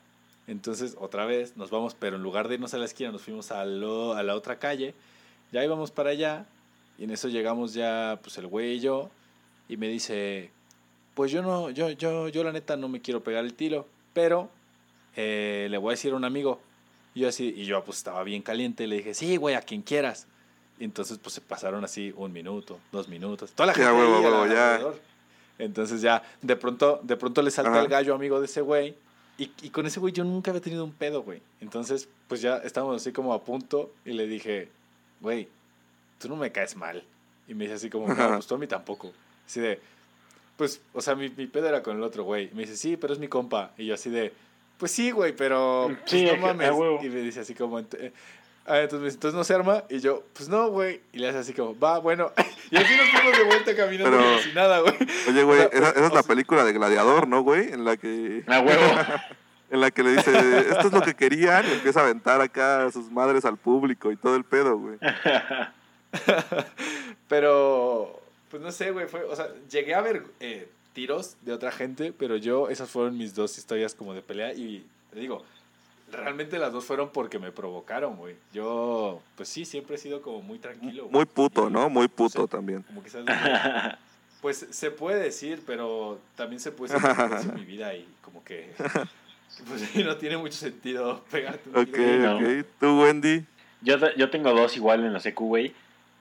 Entonces 0.47 0.97
otra 0.99 1.25
vez 1.27 1.57
nos 1.57 1.71
vamos, 1.71 1.95
pero 1.99 2.17
en 2.17 2.23
lugar 2.23 2.49
de 2.49 2.55
irnos 2.55 2.75
a 2.75 2.79
la 2.79 2.85
esquina, 2.85 3.11
nos 3.13 3.23
fuimos 3.23 3.51
a, 3.53 3.65
lo- 3.65 4.15
a 4.15 4.23
la 4.23 4.35
otra 4.37 4.59
calle. 4.59 4.95
Ya 5.53 5.65
íbamos 5.65 5.91
para 5.91 6.11
allá. 6.11 6.47
Y 6.99 7.05
en 7.05 7.11
eso 7.11 7.29
llegamos 7.29 7.75
ya, 7.75 8.19
pues 8.23 8.37
el 8.39 8.47
güey 8.47 8.75
y 8.75 8.81
yo. 8.81 9.11
Y 9.69 9.77
me 9.77 9.89
dice, 9.89 10.51
pues 11.15 11.31
yo 11.33 11.43
no, 11.43 11.71
yo, 11.71 11.91
yo, 11.91 12.29
yo 12.29 12.45
la 12.45 12.53
neta 12.53 12.77
no 12.77 12.89
me 12.89 13.01
quiero 13.01 13.23
pegar 13.23 13.45
el 13.45 13.55
tiro, 13.55 13.87
pero 14.13 14.49
eh, 15.17 15.69
le 15.71 15.79
voy 15.79 15.91
a 15.91 15.93
decir 15.93 16.13
a 16.13 16.17
un 16.17 16.25
amigo. 16.25 16.61
Y 17.15 17.21
yo 17.21 17.29
así, 17.29 17.53
y 17.57 17.65
yo 17.65 17.83
pues 17.85 17.99
estaba 17.99 18.23
bien 18.23 18.43
caliente, 18.43 18.87
le 18.87 18.97
dije, 18.97 19.15
sí, 19.15 19.37
güey, 19.37 19.55
a 19.55 19.63
quien 19.63 19.83
quieras. 19.83 20.27
Y 20.79 20.85
entonces 20.85 21.19
pues 21.19 21.35
se 21.35 21.41
pasaron 21.41 21.85
así 21.85 22.13
un 22.17 22.33
minuto, 22.33 22.79
dos 22.93 23.09
minutos, 23.09 23.53
toda 23.53 23.69
la 23.69 23.73
Ya, 23.75 23.87
gente 23.91 24.01
huevo, 24.01 24.43
al- 24.43 24.51
ya. 24.51 24.81
Entonces 25.59 26.01
ya, 26.01 26.23
de 26.41 26.57
pronto, 26.57 27.01
de 27.03 27.17
pronto 27.17 27.43
le 27.43 27.51
salta 27.51 27.73
Ajá. 27.73 27.81
el 27.83 27.89
gallo 27.89 28.15
amigo 28.15 28.39
de 28.41 28.47
ese 28.47 28.61
güey. 28.63 28.95
Y, 29.37 29.51
y 29.63 29.71
con 29.71 29.87
ese 29.87 30.01
güey 30.01 30.13
yo 30.13 30.23
nunca 30.25 30.51
había 30.51 30.61
tenido 30.63 30.85
un 30.85 30.93
pedo, 30.93 31.23
güey. 31.23 31.43
Entonces, 31.61 32.09
pues 32.29 32.41
ya 32.41 32.59
estábamos 32.59 32.97
así 33.03 33.13
como 33.13 33.33
a 33.35 33.43
punto 33.43 33.91
y 34.05 34.13
le 34.13 34.27
dije, 34.27 34.69
güey, 35.21 35.49
tú 36.19 36.29
no 36.29 36.37
me 36.37 36.51
caes 36.53 36.77
mal. 36.77 37.03
Y 37.49 37.55
me 37.55 37.65
dice 37.65 37.75
así 37.77 37.91
como, 37.91 38.07
no, 38.09 38.29
pues 38.35 38.47
tú 38.47 38.55
a 38.55 38.59
mí 38.59 38.67
tampoco. 38.67 39.13
Así 39.47 39.61
de, 39.61 39.81
pues, 40.61 40.83
o 40.93 41.01
sea, 41.01 41.15
mi, 41.15 41.31
mi 41.31 41.47
pedo 41.47 41.69
era 41.69 41.83
con 41.83 41.97
el 41.97 42.03
otro 42.03 42.23
güey. 42.23 42.51
Me 42.53 42.65
dice, 42.65 42.77
sí, 42.77 42.99
pero 42.99 43.15
es 43.15 43.19
mi 43.19 43.29
compa. 43.29 43.71
Y 43.79 43.87
yo 43.87 43.95
así 43.95 44.11
de, 44.11 44.31
pues 44.77 44.93
sí, 44.93 45.11
güey, 45.11 45.35
pero 45.35 45.87
pues, 45.87 45.99
Sí, 46.05 46.27
no 46.27 46.37
mames. 46.37 46.71
Y 47.03 47.09
me 47.09 47.21
dice 47.21 47.41
así 47.41 47.55
como, 47.55 47.79
eh, 47.79 48.13
ah, 48.67 48.81
entonces 48.81 48.99
me 49.01 49.05
dice, 49.07 49.17
entonces 49.17 49.39
no 49.39 49.45
se 49.45 49.55
arma. 49.55 49.85
Y 49.89 50.01
yo, 50.01 50.23
pues 50.35 50.51
no, 50.51 50.69
güey. 50.69 51.01
Y 51.15 51.19
le 51.19 51.31
hace 51.31 51.39
así 51.39 51.55
como, 51.55 51.79
va, 51.79 51.99
bueno. 51.99 52.31
y 52.71 52.77
así 52.77 52.95
nos 52.95 53.09
fuimos 53.09 53.39
de 53.39 53.45
vuelta 53.45 53.75
caminando 53.75 54.11
Pero- 54.11 54.23
como 54.23 54.39
si 54.43 54.53
nada, 54.53 54.81
güey. 54.81 54.95
Oye, 55.31 55.43
güey, 55.45 55.61
O 55.61 55.71
sea, 55.71 55.79
esa, 55.79 55.91
esa 55.93 56.07
es 56.07 56.13
la 56.13 56.23
sea- 56.23 56.29
película 56.29 56.63
de 56.65 56.73
Gladiador, 56.75 57.27
¿no, 57.27 57.41
güey? 57.41 57.73
En 57.73 57.87
la 57.87 57.97
que 57.97 58.45
A 58.47 58.61
huevo. 58.61 58.83
en 59.71 59.81
la 59.81 59.91
que 59.91 60.03
le 60.03 60.11
dice, 60.11 60.59
esto 60.73 60.89
es 60.89 60.93
lo 60.93 61.01
que 61.01 61.15
querían, 61.15 61.65
y 61.67 61.73
empieza 61.73 62.01
a 62.01 62.03
aventar 62.03 62.43
acá 62.43 62.85
a 62.85 62.93
sus 62.93 63.11
madres 63.11 63.47
al 63.47 63.57
público 63.57 64.13
y 64.13 64.17
todo 64.17 64.37
el 64.37 64.45
pedo, 64.45 64.77
güey. 64.77 64.99
Pero, 67.29 68.20
pues 68.51 68.63
no 68.63 68.73
sé, 68.73 68.91
güey, 68.91 69.07
fue, 69.09 69.23
o 69.25 69.35
sea, 69.37 69.49
llegué 69.71 69.95
a 69.95 70.01
ver 70.01 70.25
eh, 70.41 70.69
tiros 70.93 71.37
de 71.43 71.53
otra 71.53 71.71
gente, 71.73 72.13
pero 72.13 72.37
yo, 72.37 72.69
esas 72.69 72.91
fueron 72.91 73.17
mis 73.17 73.35
dos 73.35 73.57
historias 73.59 73.95
como 73.95 74.13
de 74.15 74.23
pelea 74.23 74.53
y 74.53 74.85
te 75.13 75.21
digo, 75.21 75.45
realmente 76.13 76.59
las 76.59 76.73
dos 76.73 76.85
fueron 76.85 77.11
porque 77.11 77.39
me 77.39 77.53
provocaron, 77.53 78.17
güey. 78.17 78.35
Yo, 78.53 79.21
pues 79.37 79.49
sí, 79.49 79.65
siempre 79.65 79.95
he 79.97 79.99
sido 79.99 80.21
como 80.23 80.43
muy 80.43 80.59
tranquilo. 80.59 81.05
güey. 81.05 81.13
Muy 81.15 81.25
puto, 81.27 81.69
Y, 81.69 81.73
¿no? 81.73 81.89
Muy 81.89 82.09
puto 82.09 82.43
sí. 82.43 82.49
también. 82.49 82.83
Como 82.83 83.03
quizás, 83.03 83.25
pues 84.41 84.67
se 84.71 84.91
puede 84.91 85.21
decir, 85.23 85.63
pero 85.67 86.19
también 86.37 86.61
se 86.61 86.73
puede 86.73 86.95
decir 86.95 87.09
que 87.17 87.29
crecí 87.29 87.49
mi 87.55 87.65
vida 87.65 87.95
y 87.95 88.09
como 88.23 88.43
que, 88.43 88.73
pues 89.69 89.83
sí, 89.93 90.03
no 90.03 90.17
tiene 90.17 90.37
mucho 90.39 90.57
sentido 90.57 91.23
pegarte 91.31 91.69
un 91.69 91.77
Ok, 91.77 91.93
tiro. 91.95 92.41
no. 92.41 92.59
ok. 92.61 92.67
¿Tú, 92.81 93.01
Wendy? 93.03 93.45
Yo, 93.83 93.97
yo 94.17 94.29
tengo 94.31 94.53
dos 94.53 94.77
igual 94.77 95.05
en 95.05 95.13
la 95.13 95.21
secu, 95.21 95.47
güey. 95.47 95.73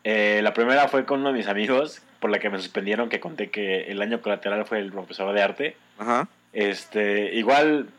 Eh, 0.03 0.39
la 0.43 0.53
primera 0.53 0.87
fue 0.87 1.05
con 1.05 1.19
uno 1.21 1.31
de 1.31 1.37
mis 1.39 1.47
amigos, 1.47 2.01
por 2.19 2.29
la 2.31 2.39
que 2.39 2.49
me 2.49 2.57
suspendieron, 2.59 3.09
que 3.09 3.19
conté 3.19 3.49
que 3.49 3.83
el 3.83 4.01
año 4.01 4.21
colateral 4.21 4.65
fue 4.65 4.79
el 4.79 4.91
profesor 4.91 5.33
de 5.33 5.41
arte. 5.41 5.75
Ajá. 5.97 6.27
Este, 6.53 7.33
igual, 7.35 7.89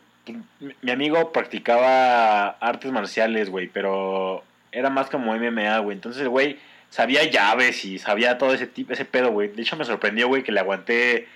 mi- 0.59 0.73
mi 0.81 0.91
amigo 0.91 1.31
practicaba 1.31 2.49
artes 2.49 2.91
marciales, 2.91 3.49
güey, 3.49 3.67
pero 3.67 4.43
era 4.71 4.89
más 4.89 5.09
como 5.09 5.33
MMA, 5.35 5.79
güey. 5.79 5.95
Entonces 5.95 6.21
el 6.21 6.29
güey 6.29 6.57
sabía 6.89 7.23
llaves 7.29 7.83
y 7.85 7.97
sabía 7.99 8.37
todo 8.37 8.53
ese 8.53 8.67
tipo, 8.67 8.93
ese 8.93 9.05
pedo, 9.05 9.31
güey. 9.31 9.47
De 9.49 9.61
hecho 9.61 9.75
me 9.77 9.85
sorprendió, 9.85 10.27
güey, 10.27 10.43
que 10.43 10.51
le 10.51 10.59
aguanté, 10.59 11.27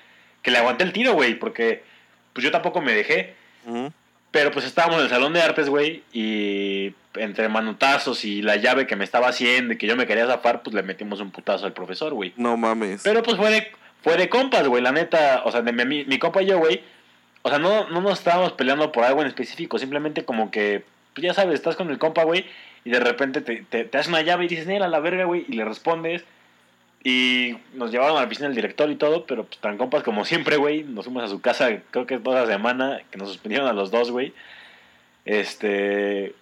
que 0.41 0.51
le 0.51 0.57
aguanté 0.59 0.83
el 0.83 0.93
tiro, 0.93 1.13
güey, 1.13 1.35
porque 1.35 1.83
pues 2.33 2.43
yo 2.43 2.51
tampoco 2.51 2.81
me 2.81 2.93
dejé. 2.93 3.33
Ujú. 3.65 3.91
Pero 4.35 4.51
pues 4.51 4.65
estábamos 4.65 4.97
en 4.97 5.03
el 5.03 5.09
salón 5.09 5.31
de 5.31 5.41
artes, 5.41 5.69
güey, 5.69 6.03
y 6.11 6.93
entre 7.13 7.47
manutazos 7.47 8.25
y 8.25 8.41
la 8.41 8.57
llave 8.57 8.85
que 8.85 8.97
me 8.97 9.05
estaba 9.05 9.29
haciendo 9.29 9.73
y 9.73 9.77
que 9.77 9.87
yo 9.87 9.95
me 9.95 10.05
quería 10.05 10.27
zafar, 10.27 10.61
pues 10.61 10.73
le 10.73 10.83
metimos 10.83 11.21
un 11.21 11.31
putazo 11.31 11.65
al 11.65 11.71
profesor, 11.71 12.13
güey. 12.13 12.33
No 12.35 12.57
mames. 12.57 12.99
Pero 13.01 13.23
pues 13.23 13.37
fue 13.37 13.49
de, 13.49 13.71
fue 14.03 14.17
de 14.17 14.27
compas, 14.27 14.67
güey, 14.67 14.83
la 14.83 14.91
neta, 14.91 15.43
o 15.45 15.53
sea, 15.53 15.61
de 15.61 15.71
mi, 15.71 16.03
mi 16.03 16.19
compa 16.19 16.43
y 16.43 16.47
yo, 16.47 16.59
güey, 16.59 16.81
o 17.43 17.49
sea, 17.49 17.59
no, 17.59 17.87
no 17.87 18.01
nos 18.01 18.19
estábamos 18.19 18.51
peleando 18.51 18.91
por 18.91 19.05
algo 19.05 19.21
en 19.21 19.27
específico, 19.27 19.79
simplemente 19.79 20.25
como 20.25 20.51
que, 20.51 20.83
pues 21.13 21.23
ya 21.23 21.33
sabes, 21.33 21.55
estás 21.55 21.77
con 21.77 21.89
el 21.89 21.97
compa, 21.97 22.25
güey, 22.25 22.43
y 22.83 22.89
de 22.89 22.99
repente 22.99 23.39
te, 23.39 23.63
te, 23.69 23.85
te 23.85 23.97
hace 23.97 24.09
una 24.09 24.21
llave 24.21 24.43
y 24.43 24.47
dices, 24.49 24.67
nela, 24.67 24.89
la 24.89 24.99
verga, 24.99 25.23
güey, 25.23 25.45
y 25.47 25.53
le 25.53 25.63
respondes. 25.63 26.25
Y 27.07 27.55
nos 27.75 27.91
llevaron 27.91 28.17
a 28.17 28.21
la 28.21 28.27
piscina 28.27 28.47
del 28.47 28.55
director 28.55 28.89
y 28.89 28.95
todo, 28.95 29.27
pero 29.27 29.45
pues 29.45 29.59
tan 29.59 29.77
compas 29.77 30.01
como 30.01 30.25
siempre, 30.25 30.57
güey. 30.57 30.83
Nos 30.83 31.05
fuimos 31.05 31.23
a 31.23 31.27
su 31.27 31.39
casa, 31.39 31.69
creo 31.91 32.07
que 32.07 32.17
toda 32.17 32.41
la 32.41 32.47
semana, 32.51 33.03
que 33.11 33.19
nos 33.19 33.27
suspendieron 33.29 33.67
a 33.67 33.73
los 33.73 33.91
dos, 33.91 34.09
güey. 34.09 34.33
Este. 35.23 36.33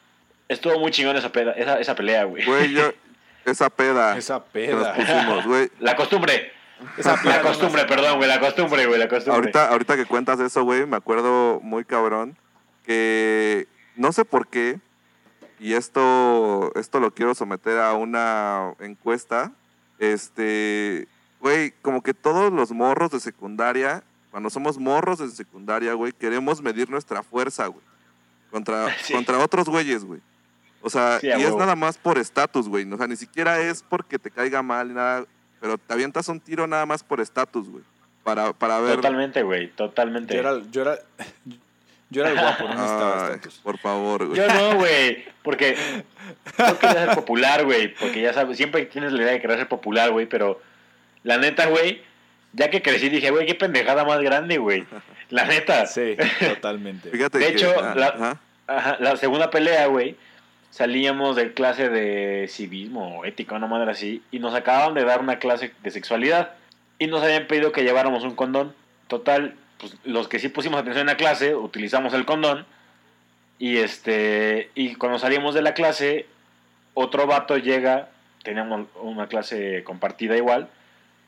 Estuvo 0.47 0.79
muy 0.79 0.91
chingón 0.91 1.17
esa, 1.17 1.33
peda, 1.33 1.51
esa, 1.51 1.79
esa 1.81 1.95
pelea, 1.95 2.23
güey. 2.23 2.45
Güey, 2.45 2.71
yo, 2.71 2.93
esa 3.45 3.69
peda 3.69 4.17
Esa 4.17 4.41
que 4.53 4.69
nos 4.69 4.87
peda. 4.87 4.93
pusimos, 4.93 5.45
güey. 5.45 5.69
La 5.81 5.97
costumbre. 5.97 6.53
Esa 6.97 7.21
La 7.25 7.41
costumbre, 7.41 7.83
perdón, 7.83 8.17
güey. 8.17 8.29
La 8.29 8.39
costumbre, 8.39 8.85
güey. 8.85 8.99
La 8.99 9.09
costumbre. 9.09 9.35
Ahorita, 9.35 9.67
ahorita 9.67 9.97
que 9.97 10.05
cuentas 10.05 10.39
eso, 10.39 10.63
güey, 10.63 10.85
me 10.85 10.95
acuerdo 10.95 11.59
muy 11.61 11.83
cabrón 11.83 12.37
que 12.85 13.67
no 13.95 14.11
sé 14.11 14.25
por 14.25 14.47
qué, 14.47 14.79
y 15.59 15.73
esto, 15.73 16.71
esto 16.75 16.99
lo 16.99 17.11
quiero 17.11 17.35
someter 17.35 17.79
a 17.79 17.93
una 17.93 18.73
encuesta, 18.79 19.51
este, 19.99 21.07
güey, 21.39 21.71
como 21.81 22.01
que 22.01 22.13
todos 22.13 22.51
los 22.51 22.71
morros 22.71 23.11
de 23.11 23.19
secundaria, 23.19 24.03
cuando 24.31 24.49
somos 24.49 24.77
morros 24.77 25.19
de 25.19 25.29
secundaria, 25.29 25.93
güey, 25.93 26.11
queremos 26.11 26.61
medir 26.61 26.89
nuestra 26.89 27.23
fuerza, 27.23 27.67
güey, 27.67 27.83
contra, 28.51 28.87
Sí. 29.03 29.13
contra 29.13 29.39
otros 29.39 29.67
güeyes, 29.67 30.03
güey. 30.03 30.21
O 30.81 30.89
sea, 30.89 31.19
Sí, 31.21 31.27
y 31.27 31.43
es 31.43 31.55
nada 31.55 31.75
más 31.75 31.97
por 31.97 32.17
estatus, 32.17 32.67
güey. 32.67 32.91
O 32.91 32.97
sea, 32.97 33.07
ni 33.07 33.15
siquiera 33.15 33.59
es 33.59 33.81
porque 33.83 34.19
te 34.19 34.29
caiga 34.29 34.61
mal 34.61 34.93
nada, 34.93 35.25
pero 35.61 35.77
te 35.77 35.93
avientas 35.93 36.27
un 36.27 36.41
tiro 36.41 36.67
nada 36.67 36.85
más 36.85 37.03
por 37.03 37.21
estatus, 37.21 37.69
güey. 37.69 37.83
Para, 38.23 38.51
para 38.53 38.79
ver. 38.81 38.97
Totalmente, 38.97 39.43
güey. 39.43 39.69
Totalmente. 39.71 40.33
Yo 40.33 40.39
era, 40.41 40.61
yo 40.71 40.81
era, 40.81 40.99
yo 42.13 42.21
era 42.21 42.31
el 42.31 42.39
guapo, 42.39 42.63
no 42.63 42.75
necesitaba 42.75 43.25
Ay, 43.27 43.33
estatus. 43.35 43.59
por 43.63 43.77
favor, 43.77 44.25
güey. 44.27 44.37
Yo 44.37 44.47
no, 44.47 44.75
güey. 44.75 45.25
Porque 45.41 45.75
no 46.57 46.79
quería 46.79 47.05
ser 47.05 47.15
popular, 47.15 47.65
güey. 47.65 47.93
Porque 47.93 48.21
ya 48.21 48.33
sabes, 48.33 48.55
siempre 48.57 48.85
tienes 48.85 49.11
la 49.11 49.21
idea 49.23 49.31
de 49.33 49.41
querer 49.41 49.57
ser 49.57 49.67
popular, 49.67 50.11
güey. 50.11 50.25
Pero 50.27 50.61
la 51.23 51.37
neta, 51.37 51.65
güey, 51.67 52.01
ya 52.53 52.69
que 52.69 52.81
crecí 52.81 53.09
dije, 53.09 53.31
güey, 53.31 53.45
qué 53.45 53.55
pendejada 53.55 54.05
más 54.05 54.21
grande, 54.21 54.57
güey. 54.57 54.85
La 55.29 55.45
neta. 55.45 55.85
Sí, 55.87 56.15
totalmente. 56.47 57.09
Fíjate 57.09 57.39
De 57.39 57.45
que- 57.47 57.51
hecho, 57.53 57.73
ah, 57.81 57.93
la-. 57.95 58.39
Ajá, 58.65 58.97
la 59.01 59.17
segunda 59.17 59.49
pelea, 59.49 59.87
güey, 59.87 60.15
salíamos 60.69 61.35
de 61.35 61.53
clase 61.53 61.89
de 61.89 62.47
civismo 62.47 63.19
o 63.19 63.25
ética, 63.25 63.55
una 63.55 63.67
madre 63.67 63.91
así, 63.91 64.21
y 64.31 64.39
nos 64.39 64.53
acababan 64.55 64.93
de 64.93 65.03
dar 65.03 65.19
una 65.19 65.37
clase 65.37 65.73
de 65.83 65.91
sexualidad 65.91 66.51
y 66.97 67.07
nos 67.07 67.21
habían 67.23 67.47
pedido 67.47 67.73
que 67.73 67.83
lleváramos 67.83 68.23
un 68.23 68.35
condón. 68.35 68.73
Total, 69.07 69.55
pues 69.83 69.97
los 70.05 70.29
que 70.29 70.39
sí 70.39 70.47
pusimos 70.47 70.79
atención 70.79 71.01
en 71.01 71.07
la 71.07 71.17
clase, 71.17 71.55
utilizamos 71.55 72.13
el 72.13 72.23
condón 72.23 72.65
y 73.59 73.79
este 73.79 74.71
y 74.75 74.95
cuando 74.95 75.19
salimos 75.19 75.53
de 75.53 75.61
la 75.61 75.73
clase, 75.73 76.25
otro 76.93 77.27
vato 77.27 77.57
llega, 77.57 78.07
teníamos 78.43 78.87
una 79.01 79.27
clase 79.27 79.83
compartida 79.83 80.37
igual, 80.37 80.69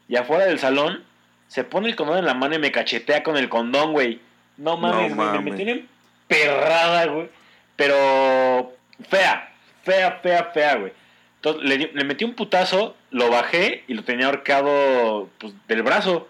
y 0.07 0.15
afuera 0.15 0.45
del 0.45 0.59
salón 0.59 1.03
se 1.49 1.65
pone 1.65 1.89
el 1.89 1.97
condón 1.97 2.19
en 2.19 2.25
la 2.25 2.33
mano 2.33 2.55
y 2.55 2.59
me 2.59 2.71
cachetea 2.71 3.23
con 3.23 3.35
el 3.35 3.49
condón, 3.49 3.91
güey. 3.91 4.21
No 4.55 4.77
mames, 4.77 5.13
güey, 5.13 5.27
me 5.27 5.33
mames. 5.33 5.53
metí 5.53 5.69
en 5.69 5.89
perrada, 6.29 7.07
güey. 7.07 7.27
Pero 7.75 8.73
fea, 9.09 9.53
fea, 9.83 10.19
fea, 10.23 10.43
fea, 10.53 10.75
güey. 10.75 10.93
Entonces 11.35 11.63
le, 11.69 11.91
le 11.93 12.03
metí 12.05 12.23
un 12.23 12.35
putazo, 12.35 12.95
lo 13.11 13.29
bajé 13.29 13.83
y 13.89 13.95
lo 13.95 14.05
tenía 14.05 14.27
ahorcado 14.27 15.27
pues, 15.39 15.53
del 15.67 15.83
brazo. 15.83 16.29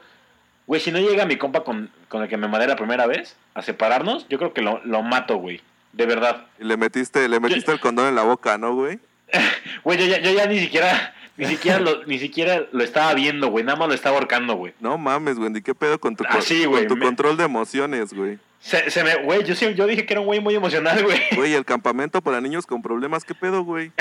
Güey, 0.68 0.82
si 0.82 0.92
no 0.92 1.00
llega 1.00 1.26
mi 1.26 1.38
compa 1.38 1.64
con, 1.64 1.92
con 2.10 2.24
el 2.24 2.28
que 2.28 2.38
me 2.38 2.48
madé 2.48 2.68
la 2.68 2.76
primera 2.76 3.06
vez 3.06 3.36
a 3.54 3.62
separarnos, 3.62 4.28
yo 4.30 4.38
creo 4.40 4.54
que 4.54 4.62
lo, 4.62 4.82
lo 4.84 5.04
mato, 5.04 5.38
güey. 5.38 5.62
De 5.94 6.06
verdad. 6.06 6.46
Y 6.60 6.64
le 6.66 6.76
metiste, 6.76 7.30
le 7.30 7.40
metiste 7.40 7.72
el 7.72 7.80
condón 7.80 8.08
en 8.08 8.16
la 8.16 8.24
boca, 8.24 8.58
¿no, 8.58 8.74
güey? 8.76 9.00
Güey, 9.84 10.00
yo 10.00 10.06
ya, 10.08 10.20
yo 10.20 10.32
ya 10.32 10.48
ni 10.48 10.60
siquiera, 10.60 11.14
ni 11.38 11.46
siquiera 11.46 11.80
lo, 11.80 12.04
ni 12.06 12.18
siquiera 12.18 12.64
lo 12.72 12.84
estaba 12.84 13.14
viendo, 13.14 13.50
güey. 13.50 13.64
Nada 13.64 13.78
más 13.78 13.88
lo 13.88 13.94
estaba 13.94 14.18
ahorcando, 14.18 14.56
güey. 14.56 14.74
No 14.80 14.98
mames, 14.98 15.38
güey. 15.38 15.52
¿y 15.56 15.62
¿Qué 15.62 15.76
pedo 15.76 16.00
con 16.00 16.16
tu, 16.16 16.24
Ah, 16.26 16.30
con- 16.34 16.42
sí, 16.42 16.62
con 16.64 16.72
güey, 16.72 16.88
tu 16.88 16.96
me- 16.98 17.06
control 17.06 17.38
de 17.38 17.44
emociones, 17.44 18.14
güey? 18.14 18.40
Se, 18.60 18.90
se 18.90 19.04
me, 19.04 19.16
güey, 19.24 19.44
yo, 19.44 19.54
sí- 19.56 19.74
yo 19.76 19.86
dije 19.86 20.06
que 20.08 20.14
era 20.16 20.22
un 20.22 20.26
güey 20.26 20.40
muy 20.40 20.56
emocional, 20.56 21.04
güey. 21.04 21.20
Güey, 21.36 21.54
el 21.54 21.66
campamento 21.66 22.22
para 22.22 22.42
niños 22.42 22.66
con 22.66 22.82
problemas, 22.82 23.24
¿qué 23.24 23.36
pedo, 23.36 23.64
güey? 23.64 23.92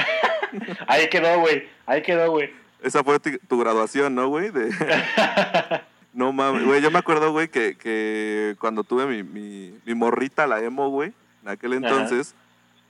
Ahí 0.86 1.08
quedó, 1.10 1.38
güey. 1.40 1.68
Ahí 1.86 2.00
quedó, 2.02 2.30
güey. 2.30 2.50
Esa 2.82 3.04
fue 3.04 3.18
tu 3.20 3.58
graduación, 3.58 4.14
¿no, 4.14 4.28
güey? 4.28 4.50
De... 4.50 4.70
no 6.14 6.32
mames, 6.32 6.64
güey. 6.64 6.80
Yo 6.80 6.90
me 6.90 6.98
acuerdo, 6.98 7.32
güey, 7.32 7.48
que, 7.48 7.76
que 7.76 8.56
cuando 8.58 8.84
tuve 8.84 9.06
mi, 9.06 9.22
mi, 9.22 9.78
mi 9.84 9.94
morrita, 9.94 10.46
la 10.46 10.60
emo, 10.62 10.88
güey, 10.88 11.12
en 11.42 11.48
aquel 11.50 11.74
entonces, 11.74 12.34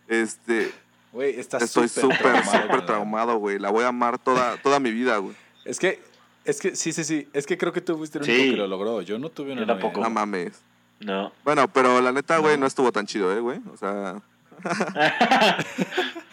este, 0.08 0.72
Güey, 1.12 1.38
estás 1.38 1.62
estoy 1.62 1.88
súper, 1.88 2.44
súper 2.44 2.84
traumado, 2.86 3.36
güey. 3.36 3.60
La 3.60 3.70
voy 3.70 3.84
a 3.84 3.88
amar 3.88 4.18
toda, 4.18 4.56
toda 4.56 4.80
mi 4.80 4.90
vida, 4.90 5.16
güey. 5.18 5.34
Es 5.64 5.78
que, 5.78 6.02
es 6.44 6.60
que, 6.60 6.74
sí, 6.74 6.92
sí, 6.92 7.04
sí. 7.04 7.28
Es 7.32 7.46
que 7.46 7.56
creo 7.56 7.72
que 7.72 7.80
tú 7.80 7.96
fuiste 7.96 8.18
el 8.18 8.24
Sí. 8.24 8.32
único 8.32 8.50
que 8.50 8.56
lo 8.56 8.66
logró. 8.66 9.00
Yo 9.00 9.16
no 9.20 9.30
tuve 9.30 9.52
una 9.52 9.64
tampoco. 9.64 10.00
No 10.00 10.10
mames. 10.10 10.60
No. 10.98 11.32
Bueno, 11.44 11.68
pero 11.68 12.00
la 12.00 12.10
neta, 12.10 12.38
güey, 12.38 12.54
No. 12.56 12.62
no 12.62 12.66
estuvo 12.66 12.90
tan 12.90 13.06
chido, 13.06 13.32
¿eh, 13.32 13.38
güey? 13.40 13.60
O 13.72 13.76
sea... 13.76 14.20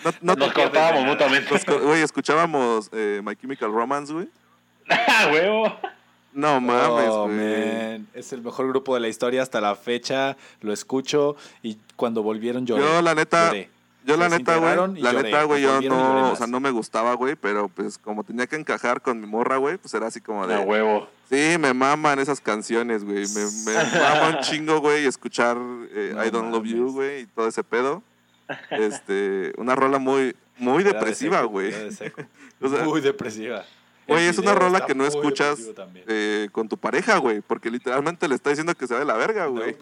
no, 0.04 0.12
no 0.22 0.36
Nos 0.36 0.54
cortábamos 0.54 1.06
mutuamente. 1.06 1.56
Güey, 1.84 2.02
escuchábamos 2.02 2.90
eh, 2.92 3.22
My 3.24 3.36
Chemical 3.36 3.72
Romance, 3.72 4.12
güey. 4.12 4.28
¡Ah, 4.90 5.30
huevo! 5.32 5.80
No 6.34 6.62
mames, 6.62 7.10
Oh, 7.10 7.26
güey. 7.26 7.38
man. 7.38 8.08
Es 8.14 8.32
el 8.34 8.42
mejor 8.42 8.68
grupo 8.70 8.94
de 8.94 9.02
la 9.02 9.08
historia 9.10 9.42
hasta 9.44 9.60
la 9.62 9.76
fecha. 9.76 10.38
Lo 10.62 10.72
escucho 10.74 11.36
y 11.62 11.78
cuando 11.96 12.24
volvieron 12.24 12.66
lloré. 12.66 12.84
Yo, 12.84 13.02
la 13.02 13.14
neta, 13.16 13.48
Lloré. 13.48 13.70
yo 14.06 14.16
la 14.18 14.30
Se 14.30 14.38
neta, 14.38 14.56
güey, 14.58 14.76
la 15.02 15.12
lloré. 15.12 15.24
neta, 15.24 15.44
güey, 15.44 15.62
yo 15.62 15.82
no, 15.82 16.32
o 16.32 16.36
sea, 16.36 16.48
no 16.48 16.60
me 16.60 16.72
gustaba, 16.72 17.14
güey, 17.16 17.36
pero 17.36 17.68
pues 17.70 17.98
como 17.98 18.24
tenía 18.24 18.48
que 18.48 18.56
encajar 18.56 19.02
con 19.02 19.20
mi 19.20 19.28
morra, 19.28 19.58
güey, 19.58 19.78
pues 19.78 19.94
era 19.94 20.08
así 20.08 20.22
como 20.22 20.48
de, 20.48 20.56
¡A 20.56 20.60
huevo! 20.62 21.08
sí, 21.30 21.58
me 21.60 21.74
maman 21.74 22.20
esas 22.20 22.40
canciones, 22.40 23.04
güey, 23.04 23.26
me, 23.36 23.46
me 23.66 23.74
mama 24.00 24.38
un 24.38 24.40
chingo, 24.42 24.80
güey, 24.80 25.06
escuchar 25.06 25.58
eh, 25.94 26.14
No 26.16 26.26
I 26.26 26.30
Don't 26.30 26.52
Love 26.52 26.66
You, 26.66 26.78
mames. 26.78 26.94
güey, 26.94 27.20
y 27.22 27.26
todo 27.28 27.48
ese 27.48 27.64
pedo. 27.64 28.02
Este, 28.70 29.54
una 29.58 29.76
rola 29.76 29.98
muy, 29.98 30.36
muy 30.58 30.82
Era 30.82 30.92
de 30.92 30.98
depresiva, 31.00 31.42
güey. 31.44 31.72
de. 31.72 32.14
O 32.64 32.70
sea, 32.70 32.84
muy 32.84 33.02
depresiva. 33.02 33.66
Güey, 34.08 34.28
es 34.28 34.38
una 34.38 34.54
rola 34.54 34.86
que 34.86 34.96
no 34.96 35.06
escuchas 35.06 35.60
eh, 36.08 36.50
con 36.52 36.68
tu 36.68 36.78
pareja, 36.78 37.18
güey, 37.18 37.42
porque 37.42 37.72
literalmente 37.72 38.28
le 38.28 38.36
está 38.36 38.50
diciendo 38.50 38.76
que 38.76 38.88
se 38.88 38.94
va 38.94 39.00
de 39.00 39.06
la 39.06 39.16
verga, 39.16 39.46
güey. 39.46 39.78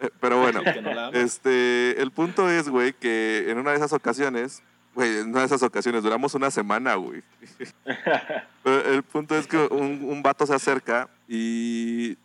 Eh, 0.00 0.10
Pero 0.20 0.40
bueno, 0.40 0.62
no 0.82 1.10
este, 1.12 2.00
el 2.00 2.10
punto 2.10 2.48
es, 2.50 2.68
güey, 2.68 2.92
que 2.92 3.46
en 3.48 3.58
una 3.58 3.70
de 3.70 3.76
esas 3.78 3.92
ocasiones, 3.92 4.62
güey, 4.94 5.18
en 5.18 5.30
una 5.30 5.40
de 5.40 5.46
esas 5.46 5.62
ocasiones 5.62 6.02
duramos 6.02 6.34
una 6.34 6.50
semana, 6.50 6.94
güey. 6.94 7.22
Pero 8.62 8.92
el 8.92 9.02
punto 9.02 9.36
es 9.36 9.46
que 9.46 9.56
un, 9.56 10.04
un 10.04 10.22
vato 10.22 10.46
se 10.46 10.54
acerca 10.54 11.08
y 11.28 12.16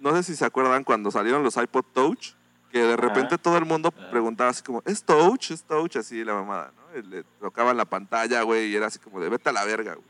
no 0.00 0.14
sé 0.16 0.22
si 0.22 0.36
se 0.36 0.44
acuerdan 0.44 0.84
cuando 0.84 1.10
salieron 1.10 1.42
los 1.42 1.56
iPod 1.56 1.84
Touch, 1.92 2.32
que 2.72 2.78
de 2.80 2.96
repente 2.96 3.36
todo 3.36 3.58
el 3.58 3.64
mundo 3.64 3.90
preguntaba 3.90 4.50
así 4.50 4.62
como, 4.62 4.82
¿es 4.86 5.02
Touch? 5.02 5.50
¿Es 5.50 5.62
Touch? 5.64 5.96
Así 5.96 6.24
la 6.24 6.34
mamada, 6.34 6.72
¿no? 6.76 6.98
Y 6.98 7.02
le 7.02 7.24
tocaban 7.40 7.76
la 7.76 7.84
pantalla, 7.84 8.42
güey, 8.42 8.68
y 8.70 8.76
era 8.76 8.86
así 8.86 8.98
como 8.98 9.20
de, 9.20 9.28
vete 9.28 9.48
a 9.48 9.52
la 9.52 9.64
verga, 9.64 9.94
güey. 9.94 10.06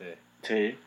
Sí. 0.00 0.06
Sí. 0.42 0.78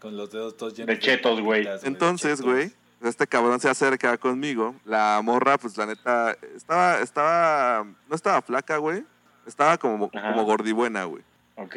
Con 0.00 0.16
los 0.16 0.30
dedos 0.30 0.56
todos 0.56 0.74
llenos 0.74 0.88
De 0.94 0.98
chetos, 1.00 1.40
güey. 1.40 1.66
Entonces, 1.82 2.40
güey, 2.40 2.72
este 3.02 3.26
cabrón 3.26 3.58
se 3.58 3.68
acerca 3.68 4.16
conmigo. 4.18 4.74
La 4.84 5.20
morra, 5.24 5.58
pues 5.58 5.76
la 5.76 5.86
neta, 5.86 6.36
estaba, 6.54 7.00
estaba, 7.00 7.84
no 8.08 8.14
estaba 8.14 8.40
flaca, 8.42 8.76
güey. 8.76 9.04
Estaba 9.46 9.76
como, 9.78 10.10
Ajá. 10.14 10.30
como 10.32 10.44
gordibuena, 10.44 11.04
güey. 11.04 11.22
Ok. 11.56 11.76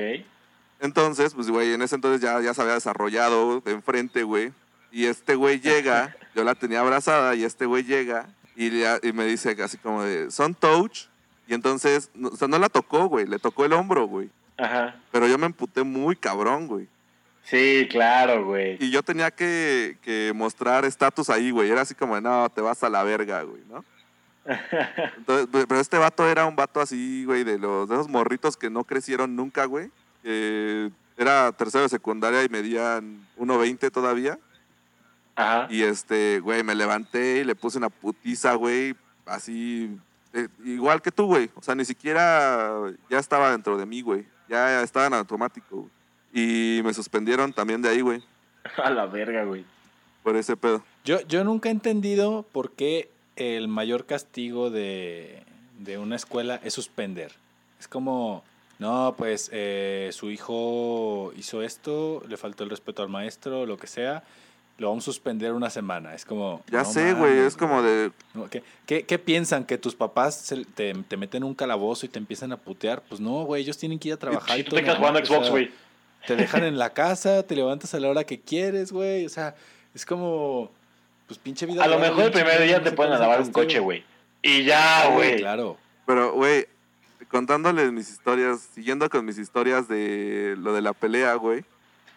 Entonces, 0.79 1.33
pues, 1.33 1.47
güey, 1.49 1.73
en 1.73 1.81
ese 1.81 1.95
entonces 1.95 2.21
ya, 2.21 2.39
ya 2.41 2.53
se 2.53 2.61
había 2.61 2.73
desarrollado 2.73 3.61
de 3.61 3.71
enfrente, 3.71 4.23
güey. 4.23 4.51
Y 4.91 5.05
este 5.05 5.35
güey 5.35 5.59
llega, 5.59 6.15
yo 6.35 6.43
la 6.43 6.55
tenía 6.55 6.81
abrazada, 6.81 7.33
y 7.35 7.43
este 7.43 7.65
güey 7.65 7.83
llega 7.83 8.27
y, 8.55 8.69
le- 8.71 8.99
y 9.03 9.13
me 9.13 9.25
dice 9.25 9.55
así 9.63 9.77
como 9.77 10.03
de, 10.03 10.29
son 10.31 10.53
touch. 10.53 11.05
Y 11.47 11.53
entonces, 11.53 12.09
no, 12.13 12.29
o 12.29 12.35
sea, 12.35 12.47
no 12.47 12.57
la 12.59 12.69
tocó, 12.69 13.05
güey, 13.07 13.25
le 13.25 13.39
tocó 13.39 13.65
el 13.65 13.73
hombro, 13.73 14.05
güey. 14.07 14.29
Ajá. 14.61 14.95
Pero 15.11 15.27
yo 15.27 15.37
me 15.37 15.47
emputé 15.47 15.83
muy 15.83 16.15
cabrón, 16.15 16.67
güey. 16.67 16.87
Sí, 17.43 17.87
claro, 17.89 18.45
güey. 18.45 18.77
Y 18.79 18.91
yo 18.91 19.01
tenía 19.01 19.31
que, 19.31 19.97
que 20.03 20.31
mostrar 20.35 20.85
estatus 20.85 21.29
ahí, 21.29 21.49
güey. 21.51 21.71
Era 21.71 21.81
así 21.81 21.95
como, 21.95 22.19
no, 22.21 22.49
te 22.49 22.61
vas 22.61 22.83
a 22.83 22.89
la 22.89 23.03
verga, 23.03 23.41
güey, 23.41 23.63
¿no? 23.69 23.83
Entonces, 25.17 25.47
pe- 25.47 25.67
pero 25.67 25.79
este 25.79 25.97
vato 25.97 26.27
era 26.27 26.45
un 26.45 26.55
vato 26.55 26.79
así, 26.79 27.25
güey, 27.25 27.43
de 27.43 27.57
los 27.57 27.87
de 27.89 27.95
esos 27.95 28.07
morritos 28.09 28.57
que 28.57 28.69
no 28.69 28.83
crecieron 28.83 29.35
nunca, 29.35 29.65
güey. 29.65 29.89
Que 30.23 30.91
era 31.17 31.51
tercero 31.51 31.83
de 31.83 31.89
secundaria 31.89 32.43
y 32.43 32.49
medían 32.49 33.25
1.20 33.37 33.91
todavía. 33.91 34.37
Ajá. 35.35 35.67
Y 35.69 35.81
este, 35.83 36.39
güey, 36.41 36.63
me 36.63 36.75
levanté 36.75 37.39
y 37.39 37.43
le 37.43 37.55
puse 37.55 37.77
una 37.77 37.89
putiza, 37.89 38.53
güey, 38.55 38.95
así, 39.25 39.97
eh, 40.33 40.47
igual 40.63 41.01
que 41.01 41.11
tú, 41.11 41.25
güey. 41.25 41.49
O 41.55 41.61
sea, 41.63 41.73
ni 41.73 41.85
siquiera 41.85 42.71
ya 43.09 43.17
estaba 43.19 43.51
dentro 43.51 43.77
de 43.77 43.85
mí, 43.85 44.01
güey. 44.01 44.25
Ya 44.51 44.83
estaba 44.83 45.07
en 45.07 45.13
automático, 45.13 45.77
güey. 45.77 45.89
Y 46.33 46.81
me 46.83 46.93
suspendieron 46.93 47.53
también 47.53 47.81
de 47.81 47.87
ahí, 47.89 48.01
güey, 48.01 48.21
A 48.83 48.89
la 48.89 49.05
verga, 49.05 49.45
güey. 49.45 49.65
por 50.23 50.35
ese 50.35 50.55
pedo. 50.57 50.83
Yo, 51.05 51.21
yo 51.21 51.43
nunca 51.43 51.69
he 51.69 51.71
entendido 51.71 52.45
por 52.51 52.71
qué 52.73 53.09
el 53.37 53.67
mayor 53.69 54.05
castigo 54.05 54.69
de, 54.69 55.43
de 55.79 55.97
una 55.97 56.15
escuela 56.17 56.59
es 56.63 56.73
suspender. 56.73 57.31
Es 57.79 57.87
como, 57.87 58.43
no, 58.77 59.15
pues 59.17 59.49
eh, 59.53 60.09
su 60.11 60.29
hijo 60.29 61.31
hizo 61.37 61.61
esto, 61.61 62.21
le 62.27 62.35
faltó 62.37 62.63
el 62.65 62.69
respeto 62.69 63.01
al 63.01 63.09
maestro, 63.09 63.65
lo 63.65 63.77
que 63.77 63.87
sea, 63.87 64.23
lo 64.81 64.89
vamos 64.89 65.03
a 65.03 65.05
suspender 65.05 65.53
una 65.53 65.69
semana. 65.69 66.13
Es 66.15 66.25
como... 66.25 66.63
Ya 66.69 66.79
no 66.79 66.85
sé, 66.85 67.13
güey, 67.13 67.37
es 67.37 67.55
como 67.55 67.81
de... 67.83 68.11
¿Qué, 68.49 68.63
qué, 68.85 69.03
qué 69.03 69.19
piensan? 69.19 69.63
¿Que 69.63 69.77
tus 69.77 69.95
papás 69.95 70.35
se- 70.35 70.65
te, 70.65 70.93
te 71.07 71.17
meten 71.17 71.43
en 71.43 71.49
un 71.49 71.53
calabozo 71.55 72.05
y 72.05 72.09
te 72.09 72.17
empiezan 72.17 72.51
a 72.51 72.57
putear? 72.57 73.01
Pues 73.07 73.21
no, 73.21 73.43
güey, 73.43 73.61
ellos 73.61 73.77
tienen 73.77 73.99
que 73.99 74.09
ir 74.09 74.15
a 74.15 74.17
trabajar. 74.17 74.59
Y 74.59 74.63
tú 74.63 74.71
todo 74.71 74.79
te 74.79 74.83
quedas 74.85 74.97
jugando 74.97 75.19
o 75.19 75.25
Xbox, 75.25 75.47
sea. 75.47 75.69
Te 76.27 76.35
dejan 76.35 76.63
en 76.63 76.77
la 76.77 76.89
casa, 76.91 77.43
te 77.43 77.55
levantas 77.55 77.93
a 77.93 77.99
la 77.99 78.09
hora 78.09 78.23
que 78.23 78.39
quieres, 78.41 78.91
güey. 78.91 79.25
O 79.25 79.29
sea, 79.29 79.55
es 79.93 80.05
como... 80.05 80.71
Pues 81.27 81.39
pinche 81.39 81.65
vida. 81.65 81.83
A 81.83 81.87
lo 81.87 81.97
mejor 81.99 82.25
el 82.25 82.31
primer 82.31 82.61
día 82.63 82.79
no 82.79 82.83
te 82.83 82.91
pueden 82.91 83.13
lavar 83.17 83.39
un 83.41 83.51
coche, 83.51 83.79
güey. 83.79 84.03
Y 84.41 84.65
ya, 84.65 85.11
güey. 85.13 85.37
Claro. 85.37 85.77
Pero, 86.05 86.33
güey, 86.33 86.65
contándoles 87.29 87.91
mis 87.93 88.09
historias, 88.09 88.67
siguiendo 88.73 89.09
con 89.09 89.23
mis 89.23 89.37
historias 89.37 89.87
de 89.87 90.55
lo 90.57 90.73
de 90.73 90.81
la 90.81 90.91
pelea, 90.93 91.35
güey. 91.35 91.63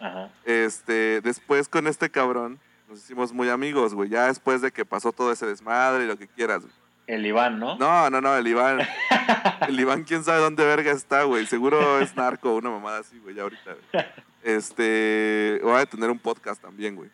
Ajá. 0.04 0.28
Este, 0.44 1.20
después 1.22 1.68
con 1.68 1.86
este 1.86 2.10
cabrón 2.10 2.58
nos 2.88 2.98
hicimos 2.98 3.32
muy 3.32 3.48
amigos, 3.48 3.94
güey. 3.94 4.10
Ya 4.10 4.26
después 4.26 4.60
de 4.60 4.70
que 4.70 4.84
pasó 4.84 5.12
todo 5.12 5.32
ese 5.32 5.46
desmadre 5.46 6.04
y 6.04 6.06
lo 6.06 6.18
que 6.18 6.28
quieras, 6.28 6.60
güey. 6.60 6.72
El 7.06 7.24
Iván, 7.26 7.58
¿no? 7.58 7.76
No, 7.76 8.10
no, 8.10 8.20
no, 8.20 8.36
el 8.36 8.46
Iván. 8.46 8.80
El 9.68 9.78
Iván, 9.78 10.04
quién 10.04 10.24
sabe 10.24 10.40
dónde 10.40 10.64
verga 10.64 10.90
está, 10.90 11.24
güey. 11.24 11.46
Seguro 11.46 12.00
es 12.00 12.16
narco, 12.16 12.54
una 12.54 12.70
mamada 12.70 12.98
así, 12.98 13.18
güey, 13.18 13.34
ya 13.34 13.42
ahorita. 13.42 13.74
güey. 13.92 14.04
Este, 14.42 15.60
voy 15.62 15.80
a 15.80 15.86
tener 15.86 16.10
un 16.10 16.18
podcast 16.18 16.60
también, 16.60 16.96
güey. 16.96 17.10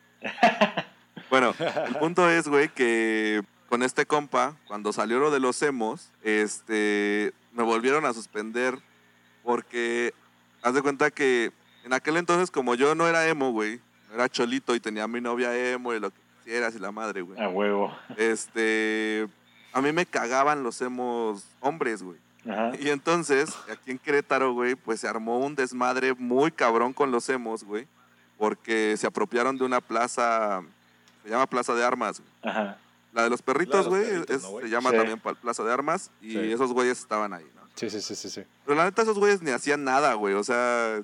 Bueno, 1.28 1.54
el 1.86 1.94
punto 1.96 2.28
es, 2.28 2.48
güey, 2.48 2.68
que 2.68 3.42
con 3.68 3.82
este 3.84 4.06
compa, 4.06 4.56
cuando 4.66 4.92
salió 4.92 5.18
lo 5.20 5.30
de 5.30 5.38
los 5.40 5.60
emos, 5.62 6.10
este, 6.22 7.32
me 7.52 7.62
volvieron 7.62 8.04
a 8.04 8.12
suspender 8.12 8.78
porque, 9.44 10.12
haz 10.62 10.74
de 10.74 10.82
cuenta 10.82 11.10
que 11.10 11.52
en 11.84 11.92
aquel 11.92 12.16
entonces, 12.16 12.50
como 12.50 12.74
yo 12.74 12.94
no 12.94 13.06
era 13.08 13.26
emo, 13.28 13.52
güey, 13.52 13.80
no 14.08 14.14
era 14.14 14.28
cholito 14.28 14.74
y 14.74 14.80
tenía 14.80 15.04
a 15.04 15.08
mi 15.08 15.20
novia 15.20 15.56
emo 15.72 15.92
y 15.94 16.00
lo 16.00 16.10
que 16.10 16.18
quisieras 16.44 16.74
y 16.74 16.78
la 16.78 16.90
madre, 16.92 17.22
güey. 17.22 17.40
A 17.40 17.48
huevo. 17.48 17.94
Este, 18.16 19.26
a 19.72 19.80
mí 19.80 19.92
me 19.92 20.06
cagaban 20.06 20.62
los 20.62 20.80
emos 20.80 21.44
hombres, 21.60 22.02
güey. 22.02 22.18
Ajá. 22.48 22.72
Y 22.80 22.88
entonces, 22.88 23.50
aquí 23.70 23.90
en 23.90 23.98
Querétaro, 23.98 24.52
güey, 24.52 24.74
pues 24.74 25.00
se 25.00 25.08
armó 25.08 25.38
un 25.40 25.54
desmadre 25.54 26.14
muy 26.14 26.50
cabrón 26.50 26.92
con 26.92 27.10
los 27.10 27.28
emos, 27.28 27.64
güey, 27.64 27.86
porque 28.38 28.94
se 28.96 29.06
apropiaron 29.06 29.58
de 29.58 29.64
una 29.64 29.80
plaza, 29.80 30.62
se 31.22 31.28
llama 31.28 31.46
Plaza 31.46 31.74
de 31.74 31.84
Armas, 31.84 32.20
güey. 32.20 32.52
Ajá. 32.54 32.78
La 33.12 33.24
de 33.24 33.30
los 33.30 33.42
perritos, 33.42 33.88
güey, 33.88 34.04
se 34.26 34.68
llama 34.68 34.90
Sí. 34.90 34.96
también 34.96 35.20
Plaza 35.20 35.64
de 35.64 35.72
Armas 35.72 36.10
y 36.22 36.32
Sí. 36.32 36.52
esos 36.52 36.72
güeyes 36.72 36.98
estaban 37.00 37.32
ahí, 37.34 37.44
¿no? 37.56 37.60
Sí, 37.74 37.90
sí, 37.90 38.00
sí, 38.00 38.14
sí, 38.14 38.30
sí. 38.30 38.42
Pero 38.64 38.76
la 38.76 38.84
neta, 38.84 39.02
esos 39.02 39.18
güeyes 39.18 39.42
ni 39.42 39.50
hacían 39.50 39.84
nada, 39.84 40.14
güey, 40.14 40.34
o 40.34 40.44
sea, 40.44 41.00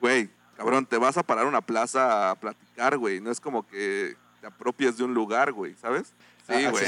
güey, 0.00 0.30
cabrón, 0.56 0.86
te 0.86 0.96
vas 0.98 1.16
a 1.16 1.22
parar 1.22 1.44
a 1.44 1.48
una 1.48 1.60
plaza 1.60 2.30
a 2.30 2.34
platicar, 2.34 2.96
güey, 2.98 3.20
no 3.20 3.30
es 3.30 3.40
como 3.40 3.66
que 3.66 4.16
te 4.40 4.46
apropies 4.46 4.96
de 4.96 5.04
un 5.04 5.14
lugar, 5.14 5.52
güey, 5.52 5.74
¿sabes? 5.76 6.12
Sí, 6.46 6.52
Ah, 6.64 6.70
güey. 6.70 6.84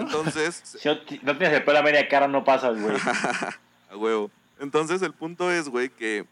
Entonces, 0.00 0.60
Si 0.64 0.86
no, 0.88 0.98
ti- 1.00 1.20
no 1.22 1.36
tienes 1.38 1.56
el 1.56 1.64
pelo 1.64 1.78
a 1.78 1.82
media 1.82 2.06
cara, 2.08 2.28
no 2.28 2.44
pasas, 2.44 2.78
güey. 2.78 2.96
A 3.90 3.96
huevo. 3.96 4.30
Entonces 4.58 5.00
el 5.02 5.12
punto 5.14 5.50
es, 5.50 5.68
güey, 5.68 5.88
que 5.88 6.26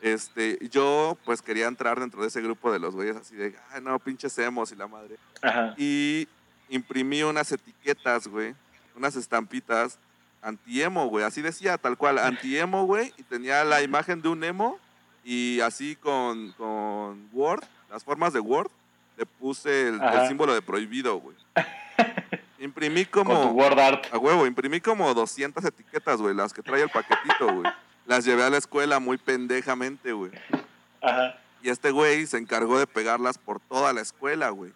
este, 0.00 0.58
yo 0.70 1.18
pues 1.26 1.42
quería 1.42 1.66
entrar 1.66 2.00
dentro 2.00 2.22
de 2.22 2.28
ese 2.28 2.40
grupo 2.40 2.72
de 2.72 2.78
los 2.78 2.94
güeyes 2.94 3.16
así 3.16 3.34
de, 3.36 3.54
ay 3.70 3.82
no, 3.82 3.98
pinches 3.98 4.38
emos 4.38 4.72
y 4.72 4.76
la 4.76 4.86
madre. 4.86 5.16
Ajá. 5.42 5.74
Y 5.76 6.26
imprimí 6.70 7.22
unas 7.22 7.52
etiquetas, 7.52 8.26
güey, 8.28 8.54
unas 8.96 9.16
estampitas 9.16 9.98
anti-emo, 10.40 11.06
güey, 11.08 11.24
así 11.24 11.42
decía, 11.42 11.76
tal 11.76 11.98
cual, 11.98 12.18
anti-emo, 12.18 12.84
güey, 12.86 13.12
y 13.18 13.22
tenía 13.24 13.62
la 13.64 13.82
imagen 13.82 14.22
de 14.22 14.28
un 14.28 14.42
emo 14.42 14.78
y 15.24 15.60
así 15.60 15.96
con, 15.96 16.52
con 16.52 17.28
Word, 17.32 17.64
las 17.90 18.04
formas 18.04 18.32
de 18.32 18.40
Word, 18.40 18.70
le 19.16 19.26
puse 19.26 19.88
el, 19.88 20.00
símbolo 20.28 20.54
de 20.54 20.62
prohibido, 20.62 21.16
güey. 21.16 21.36
Imprimí 22.58 23.06
Con 23.06 23.24
tu 23.24 23.30
como... 23.30 23.52
word 23.52 23.78
art. 23.78 24.06
A 24.12 24.18
huevo, 24.18 24.46
imprimí 24.46 24.80
como 24.80 25.12
200 25.14 25.64
etiquetas, 25.64 26.20
güey, 26.20 26.34
las 26.34 26.52
que 26.52 26.62
trae 26.62 26.82
el 26.82 26.90
paquetito, 26.90 27.52
güey. 27.54 27.72
Las 28.06 28.24
llevé 28.24 28.42
a 28.42 28.50
la 28.50 28.58
escuela 28.58 28.98
muy 28.98 29.16
pendejamente, 29.16 30.12
güey. 30.12 30.30
Ajá. 31.00 31.36
Y 31.62 31.70
este 31.70 31.90
güey 31.90 32.26
se 32.26 32.38
encargó 32.38 32.78
de 32.78 32.86
pegarlas 32.86 33.38
por 33.38 33.60
toda 33.60 33.92
la 33.92 34.00
escuela, 34.00 34.50
güey. 34.50 34.72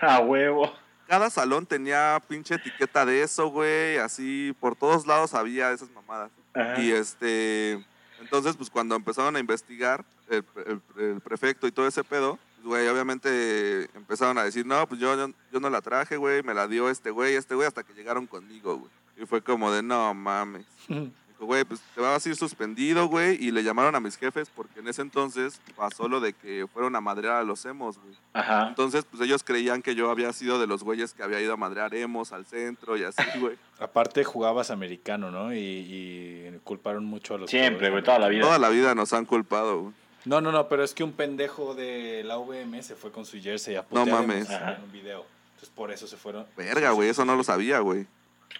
A 0.00 0.20
huevo. 0.20 0.72
Cada 1.06 1.30
salón 1.30 1.64
tenía 1.64 2.20
pinche 2.28 2.54
etiqueta 2.54 3.06
de 3.06 3.22
eso, 3.22 3.48
güey, 3.48 3.98
así 3.98 4.54
por 4.60 4.76
todos 4.76 5.06
lados 5.06 5.34
había 5.34 5.70
esas 5.70 5.90
mamadas. 5.90 6.30
Ajá. 6.54 6.80
Y 6.80 6.92
este, 6.92 7.84
entonces, 8.20 8.56
pues 8.56 8.70
cuando 8.70 8.94
empezaron 8.96 9.36
a 9.36 9.40
investigar, 9.40 10.04
el, 10.28 10.44
el- 10.66 10.82
el 11.02 11.20
prefecto 11.20 11.66
y 11.66 11.72
todo 11.72 11.86
ese 11.86 12.04
pedo, 12.04 12.38
güey, 12.64 12.86
obviamente 12.88 13.88
empezaron 13.94 14.36
a 14.38 14.44
decir, 14.44 14.66
no, 14.66 14.86
pues 14.86 15.00
yo, 15.00 15.16
yo, 15.16 15.32
yo 15.52 15.60
no 15.60 15.70
la 15.70 15.80
traje, 15.80 16.16
güey, 16.16 16.42
me 16.42 16.54
la 16.54 16.66
dio 16.68 16.90
este 16.90 17.10
güey, 17.10 17.34
este 17.34 17.54
güey, 17.54 17.66
hasta 17.68 17.82
que 17.84 17.94
llegaron 17.94 18.26
conmigo, 18.26 18.76
güey. 18.76 18.90
Y 19.16 19.26
fue 19.26 19.42
como 19.42 19.70
de, 19.72 19.82
no 19.82 20.12
mames. 20.14 20.66
Dijo, 21.38 21.46
güey, 21.46 21.64
pues 21.64 21.80
te 21.94 22.00
vas 22.00 22.24
a 22.24 22.28
ir 22.28 22.34
suspendido, 22.34 23.06
güey. 23.06 23.36
Y 23.42 23.52
le 23.52 23.62
llamaron 23.62 23.94
a 23.94 24.00
mis 24.00 24.16
jefes 24.16 24.50
porque 24.54 24.80
en 24.80 24.88
ese 24.88 25.02
entonces 25.02 25.60
pasó 25.76 26.08
lo 26.08 26.18
de 26.20 26.32
que 26.32 26.66
fueron 26.72 26.96
a 26.96 27.00
madrear 27.00 27.36
a 27.36 27.44
los 27.44 27.64
emos, 27.64 27.98
güey. 27.98 28.14
Ajá. 28.32 28.68
Entonces, 28.68 29.04
pues 29.08 29.22
ellos 29.22 29.44
creían 29.44 29.80
que 29.82 29.94
yo 29.94 30.10
había 30.10 30.32
sido 30.32 30.58
de 30.58 30.66
los 30.66 30.82
güeyes 30.82 31.14
que 31.14 31.22
había 31.22 31.40
ido 31.40 31.52
a 31.52 31.56
madrear 31.56 31.94
emos 31.94 32.32
al 32.32 32.44
centro 32.44 32.96
y 32.96 33.04
así, 33.04 33.22
güey. 33.38 33.56
Aparte 33.78 34.24
jugabas 34.24 34.70
americano, 34.72 35.30
¿no? 35.30 35.54
Y, 35.54 35.58
y 35.58 36.60
culparon 36.64 37.04
mucho 37.04 37.34
a 37.34 37.38
los 37.38 37.50
Siempre, 37.50 37.90
güey, 37.90 38.02
toda 38.02 38.18
la 38.18 38.28
vida. 38.28 38.42
Toda 38.42 38.58
la 38.58 38.70
vida 38.70 38.94
nos 38.96 39.12
han 39.12 39.24
culpado, 39.24 39.80
güey. 39.82 39.94
No, 40.24 40.40
no, 40.40 40.50
no, 40.50 40.68
pero 40.68 40.82
es 40.82 40.94
que 40.94 41.04
un 41.04 41.12
pendejo 41.12 41.74
de 41.74 42.22
la 42.24 42.36
VM 42.38 42.82
se 42.82 42.96
fue 42.96 43.12
con 43.12 43.24
su 43.24 43.40
jersey 43.40 43.76
a 43.76 43.84
putear 43.84 44.08
mames. 44.08 44.50
en 44.50 44.82
un 44.82 44.92
video. 44.92 45.24
Entonces 45.50 45.70
por 45.74 45.90
eso 45.90 46.06
se 46.06 46.16
fueron. 46.16 46.46
Verga, 46.56 46.90
güey, 46.90 47.08
eso 47.08 47.24
no 47.24 47.34
lo 47.36 47.44
sabía, 47.44 47.78
güey. 47.78 48.06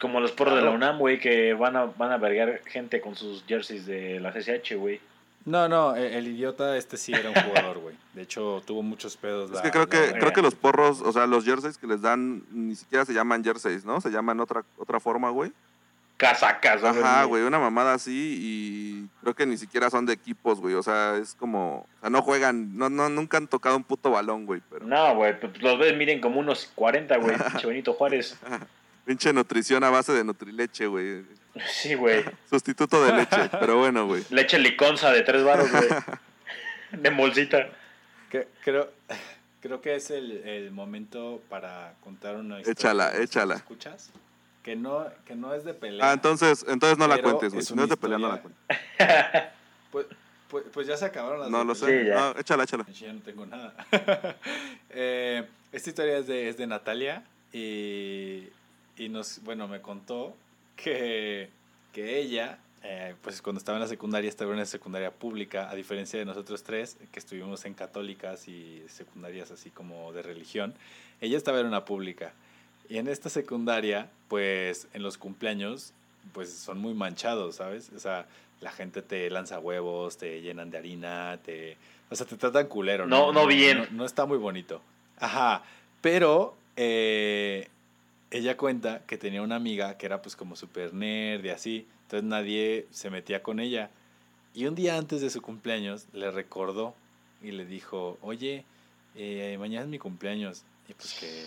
Como 0.00 0.20
los 0.20 0.32
porros 0.32 0.54
de 0.54 0.62
la. 0.62 0.70
UNAM, 0.70 0.98
güey, 0.98 1.18
que 1.18 1.54
van 1.54 1.76
a, 1.76 1.86
van 1.86 2.12
a 2.12 2.18
vergar 2.18 2.60
gente 2.66 3.00
con 3.00 3.16
sus 3.16 3.44
jerseys 3.46 3.84
de 3.86 4.20
la 4.20 4.32
CCH, 4.32 4.74
güey. 4.76 5.00
No, 5.44 5.66
no, 5.68 5.96
el, 5.96 6.12
el 6.12 6.28
idiota 6.28 6.76
este 6.76 6.96
sí 6.96 7.12
era 7.12 7.30
un 7.30 7.34
jugador, 7.34 7.78
güey. 7.78 7.96
De 8.12 8.22
hecho, 8.22 8.62
tuvo 8.66 8.82
muchos 8.82 9.16
pedos. 9.16 9.50
Es 9.50 9.56
la- 9.56 9.62
que 9.62 9.70
creo 9.70 9.84
la 9.84 9.88
que 9.90 10.12
creo 10.18 10.32
que 10.32 10.42
los 10.42 10.54
porros, 10.54 11.00
o 11.00 11.12
sea, 11.12 11.26
los 11.26 11.44
jerseys 11.44 11.78
que 11.78 11.86
les 11.86 12.02
dan 12.02 12.42
ni 12.50 12.76
siquiera 12.76 13.04
se 13.04 13.14
llaman 13.14 13.42
jerseys, 13.42 13.84
¿no? 13.84 14.00
Se 14.00 14.10
llaman 14.10 14.40
otra 14.40 14.62
otra 14.76 15.00
forma, 15.00 15.30
güey. 15.30 15.52
Casacas, 16.18 16.82
Ajá, 16.82 17.22
güey, 17.24 17.44
una 17.44 17.60
mamada 17.60 17.94
así 17.94 18.38
y 18.40 19.06
creo 19.22 19.34
que 19.34 19.46
ni 19.46 19.56
siquiera 19.56 19.88
son 19.88 20.04
de 20.04 20.12
equipos, 20.12 20.60
güey. 20.60 20.74
O 20.74 20.82
sea, 20.82 21.16
es 21.16 21.34
como, 21.36 21.86
o 21.98 22.00
sea, 22.00 22.10
no 22.10 22.22
juegan, 22.22 22.76
no, 22.76 22.90
no, 22.90 23.08
nunca 23.08 23.36
han 23.36 23.46
tocado 23.46 23.76
un 23.76 23.84
puto 23.84 24.10
balón, 24.10 24.44
güey, 24.44 24.60
pero 24.68 24.84
No, 24.84 25.14
güey, 25.14 25.38
pues 25.38 25.62
los 25.62 25.78
ves, 25.78 25.96
miren 25.96 26.20
como 26.20 26.40
unos 26.40 26.72
40, 26.74 27.16
güey. 27.18 27.36
Pinche 27.52 27.66
Benito 27.68 27.92
Juárez. 27.94 28.36
pinche 29.08 29.32
nutrición 29.32 29.82
a 29.84 29.88
base 29.90 30.12
de 30.12 30.22
nutrileche, 30.22 30.86
güey. 30.86 31.24
Sí, 31.66 31.94
güey. 31.94 32.22
Sustituto 32.50 33.02
de 33.02 33.14
leche, 33.14 33.48
pero 33.58 33.78
bueno, 33.78 34.06
güey. 34.06 34.22
Leche 34.28 34.58
liconza 34.58 35.10
de 35.10 35.22
tres 35.22 35.42
baros, 35.42 35.70
güey. 35.72 35.88
De 37.02 37.10
bolsita. 37.10 37.70
Que- 38.30 38.48
creo, 38.62 38.90
creo 39.60 39.80
que 39.80 39.94
es 39.94 40.10
el, 40.10 40.46
el 40.46 40.70
momento 40.70 41.40
para 41.48 41.94
contar 42.04 42.36
una 42.36 42.60
historia. 42.60 42.72
Échala, 42.72 43.16
échala. 43.16 43.54
¿Escuchas? 43.56 44.10
Que 44.62 44.76
no, 44.76 45.06
que 45.24 45.34
no 45.34 45.54
es 45.54 45.64
de 45.64 45.72
pelea. 45.74 46.10
Ah, 46.10 46.12
entonces, 46.12 46.64
entonces 46.68 46.98
no 46.98 47.06
la 47.08 47.20
cuentes, 47.22 47.52
güey. 47.54 47.64
Si 47.64 47.74
no 47.74 47.84
es 47.84 47.88
de 47.88 47.96
pelea, 47.96 48.18
no 48.18 48.28
la 48.28 48.42
cuentes. 48.42 48.62
Pues, 49.90 50.06
pues, 50.50 50.64
pues 50.72 50.86
ya 50.86 50.98
se 50.98 51.06
acabaron 51.06 51.40
las 51.40 51.48
No 51.50 51.64
lo 51.64 51.72
pelea. 51.74 51.88
sé. 51.88 52.00
Sí, 52.02 52.08
ya. 52.08 52.14
No, 52.34 52.38
échala, 52.40 52.64
échala. 52.64 52.86
Ya 52.88 53.12
no 53.12 53.20
tengo 53.20 53.46
nada. 53.46 53.74
Eh, 54.90 55.46
esta 55.72 55.88
historia 55.90 56.18
es 56.18 56.26
de, 56.26 56.48
es 56.50 56.56
de 56.58 56.66
Natalia 56.66 57.22
y, 57.52 58.48
y 58.98 59.08
nos, 59.08 59.42
bueno, 59.44 59.68
me 59.68 59.80
contó 59.80 60.34
que, 60.76 61.50
que 61.92 62.18
ella, 62.18 62.58
eh, 62.82 63.14
pues 63.22 63.40
cuando 63.40 63.58
estaba 63.58 63.76
en 63.78 63.82
la 63.82 63.88
secundaria, 63.88 64.28
estaba 64.28 64.50
en 64.50 64.56
una 64.56 64.66
secundaria 64.66 65.10
pública, 65.10 65.70
a 65.70 65.74
diferencia 65.74 66.18
de 66.18 66.24
nosotros 66.24 66.62
tres, 66.62 66.96
que 67.12 67.18
estuvimos 67.18 67.64
en 67.64 67.74
católicas 67.74 68.48
y 68.48 68.82
secundarias 68.88 69.50
así 69.50 69.70
como 69.70 70.12
de 70.12 70.22
religión, 70.22 70.74
ella 71.20 71.36
estaba 71.36 71.60
en 71.60 71.66
una 71.66 71.84
pública. 71.84 72.32
Y 72.88 72.98
en 72.98 73.08
esta 73.08 73.28
secundaria, 73.28 74.10
pues 74.28 74.88
en 74.94 75.02
los 75.02 75.18
cumpleaños, 75.18 75.92
pues 76.32 76.52
son 76.52 76.78
muy 76.78 76.94
manchados, 76.94 77.56
¿sabes? 77.56 77.90
O 77.94 77.98
sea, 77.98 78.26
la 78.60 78.72
gente 78.72 79.02
te 79.02 79.28
lanza 79.30 79.58
huevos, 79.58 80.16
te 80.16 80.40
llenan 80.40 80.70
de 80.70 80.78
harina, 80.78 81.38
te... 81.44 81.76
O 82.10 82.16
sea, 82.16 82.26
te 82.26 82.36
tratan 82.36 82.66
culero. 82.66 83.06
No, 83.06 83.32
no 83.32 83.46
bien. 83.46 83.78
No, 83.78 83.98
no 83.98 84.04
está 84.06 84.24
muy 84.24 84.38
bonito. 84.38 84.80
Ajá. 85.18 85.62
Pero 86.00 86.56
eh, 86.76 87.68
ella 88.30 88.56
cuenta 88.56 89.02
que 89.06 89.16
tenía 89.18 89.42
una 89.42 89.56
amiga 89.56 89.96
que 89.96 90.06
era 90.06 90.20
pues 90.22 90.36
como 90.36 90.56
super 90.56 90.92
nerd 90.94 91.44
y 91.44 91.48
así. 91.50 91.86
Entonces 92.02 92.28
nadie 92.28 92.86
se 92.90 93.10
metía 93.10 93.42
con 93.42 93.60
ella. 93.60 93.90
Y 94.54 94.66
un 94.66 94.74
día 94.74 94.96
antes 94.96 95.20
de 95.20 95.30
su 95.30 95.40
cumpleaños 95.42 96.06
le 96.12 96.30
recordó 96.30 96.94
y 97.42 97.52
le 97.52 97.64
dijo, 97.64 98.18
oye, 98.22 98.64
eh, 99.14 99.56
mañana 99.58 99.82
es 99.84 99.88
mi 99.88 99.98
cumpleaños. 99.98 100.62
Y 100.88 100.94
pues 100.94 101.14
que 101.20 101.44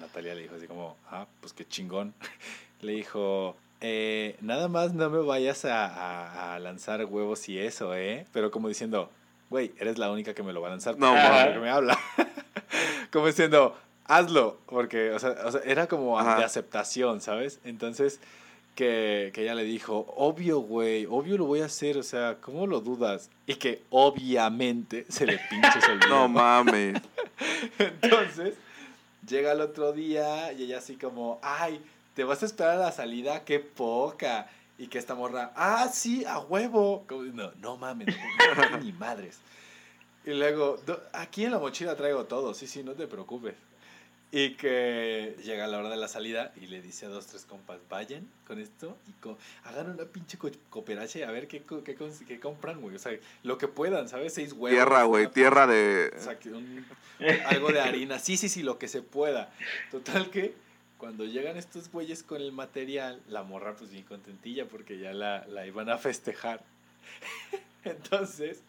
Natalia 0.00 0.34
le 0.34 0.42
dijo 0.42 0.54
así 0.54 0.66
como, 0.66 0.96
ah, 1.10 1.26
pues 1.40 1.52
qué 1.52 1.66
chingón. 1.66 2.14
le 2.80 2.92
dijo, 2.92 3.56
"Eh, 3.80 4.36
nada 4.40 4.68
más 4.68 4.94
no 4.94 5.10
me 5.10 5.18
vayas 5.18 5.64
a, 5.64 5.86
a- 5.86 6.54
a 6.54 6.58
lanzar 6.60 7.04
huevos 7.04 7.48
y 7.48 7.58
eso, 7.58 7.94
¿eh? 7.96 8.24
Pero 8.32 8.50
como 8.50 8.68
diciendo, 8.68 9.10
güey, 9.50 9.72
eres 9.78 9.98
la 9.98 10.10
única 10.10 10.32
que 10.34 10.42
me 10.42 10.52
lo 10.52 10.60
va 10.60 10.68
a 10.68 10.70
lanzar. 10.70 10.96
No, 10.98 11.12
mames. 11.14 11.54
que 11.54 11.58
me 11.58 11.70
habla. 11.70 11.98
como 13.12 13.26
diciendo, 13.26 13.76
hazlo, 14.06 14.58
porque, 14.66 15.10
o 15.12 15.18
sea, 15.18 15.36
o 15.44 15.52
sea, 15.52 15.60
era 15.64 15.86
como 15.86 16.18
Ajá. 16.18 16.38
de 16.38 16.44
aceptación, 16.44 17.20
¿sabes? 17.20 17.60
Entonces, 17.64 18.20
que, 18.74 19.30
que 19.34 19.42
ella 19.42 19.54
le 19.54 19.62
dijo, 19.64 20.12
obvio, 20.16 20.58
güey, 20.60 21.06
obvio 21.06 21.38
lo 21.38 21.44
voy 21.44 21.60
a 21.60 21.66
hacer, 21.66 21.96
o 21.96 22.02
sea, 22.02 22.38
¿cómo 22.40 22.66
lo 22.66 22.80
dudas? 22.80 23.30
Y 23.46 23.54
que 23.54 23.82
obviamente 23.90 25.06
se 25.08 25.26
le 25.26 25.38
pinche 25.50 25.80
se 25.80 25.92
olvidó. 25.92 26.08
No 26.08 26.28
mames. 26.28 27.00
Entonces, 27.78 28.54
llega 29.28 29.52
el 29.52 29.60
otro 29.60 29.92
día 29.92 30.52
y 30.52 30.64
ella 30.64 30.78
así 30.78 30.96
como, 30.96 31.38
ay, 31.42 31.80
¿te 32.14 32.24
vas 32.24 32.42
a 32.42 32.46
esperar 32.46 32.76
a 32.76 32.80
la 32.86 32.92
salida? 32.92 33.44
¡Qué 33.44 33.60
poca! 33.60 34.48
Y 34.76 34.88
que 34.88 34.98
esta 34.98 35.14
morra, 35.14 35.52
ah, 35.54 35.88
sí, 35.92 36.24
a 36.24 36.40
huevo. 36.40 37.04
Como, 37.08 37.22
no, 37.22 37.52
no 37.60 37.76
mames, 37.76 38.08
no, 38.70 38.78
ni 38.78 38.92
madres. 38.92 39.38
Y 40.26 40.30
luego, 40.30 40.78
"Do- 40.84 41.00
aquí 41.12 41.44
en 41.44 41.52
la 41.52 41.58
mochila 41.58 41.94
traigo 41.94 42.24
todo, 42.24 42.54
sí, 42.54 42.66
sí, 42.66 42.82
no 42.82 42.92
te 42.92 43.06
preocupes. 43.06 43.54
Y 44.32 44.54
que 44.56 45.36
llega 45.44 45.68
la 45.68 45.78
hora 45.78 45.88
de 45.90 45.96
la 45.96 46.08
salida 46.08 46.52
y 46.60 46.66
le 46.66 46.82
dice 46.82 47.06
a 47.06 47.08
dos, 47.08 47.26
tres 47.28 47.44
compas, 47.44 47.78
vayan 47.88 48.28
con 48.48 48.58
esto 48.58 48.96
y 49.08 49.12
co- 49.20 49.38
hagan 49.62 49.90
una 49.90 50.06
pinche 50.06 50.38
co- 50.38 50.50
a 51.24 51.30
ver 51.30 51.46
qué, 51.46 51.62
co- 51.62 51.84
qué, 51.84 51.94
compran, 52.40 52.80
güey. 52.80 52.96
O 52.96 52.98
sea, 52.98 53.12
lo 53.44 53.58
que 53.58 53.68
puedan, 53.68 54.08
¿sabes? 54.08 54.34
Seis 54.34 54.52
huevos. 54.52 54.70
Tierra, 54.76 55.04
güey, 55.04 55.28
tierra 55.30 55.68
de... 55.68 56.12
o 56.16 56.20
sea, 56.20 56.36
un- 56.52 56.84
algo 57.46 57.70
de 57.70 57.80
harina. 57.80 58.18
Sí, 58.18 58.36
sí, 58.36 58.48
sí, 58.48 58.64
lo 58.64 58.76
que 58.76 58.88
se 58.88 59.02
pueda. 59.02 59.52
Total 59.92 60.28
que 60.30 60.52
cuando 60.98 61.24
llegan 61.26 61.56
estos 61.56 61.88
güeyes 61.92 62.24
con 62.24 62.40
el 62.42 62.50
material, 62.50 63.20
la 63.28 63.44
morra 63.44 63.76
pues 63.76 63.90
bien 63.92 64.02
contentilla 64.04 64.66
porque 64.66 64.98
ya 64.98 65.12
la, 65.12 65.46
la 65.46 65.64
iban 65.64 65.88
a 65.90 65.98
festejar. 65.98 66.64
Entonces, 67.84 68.62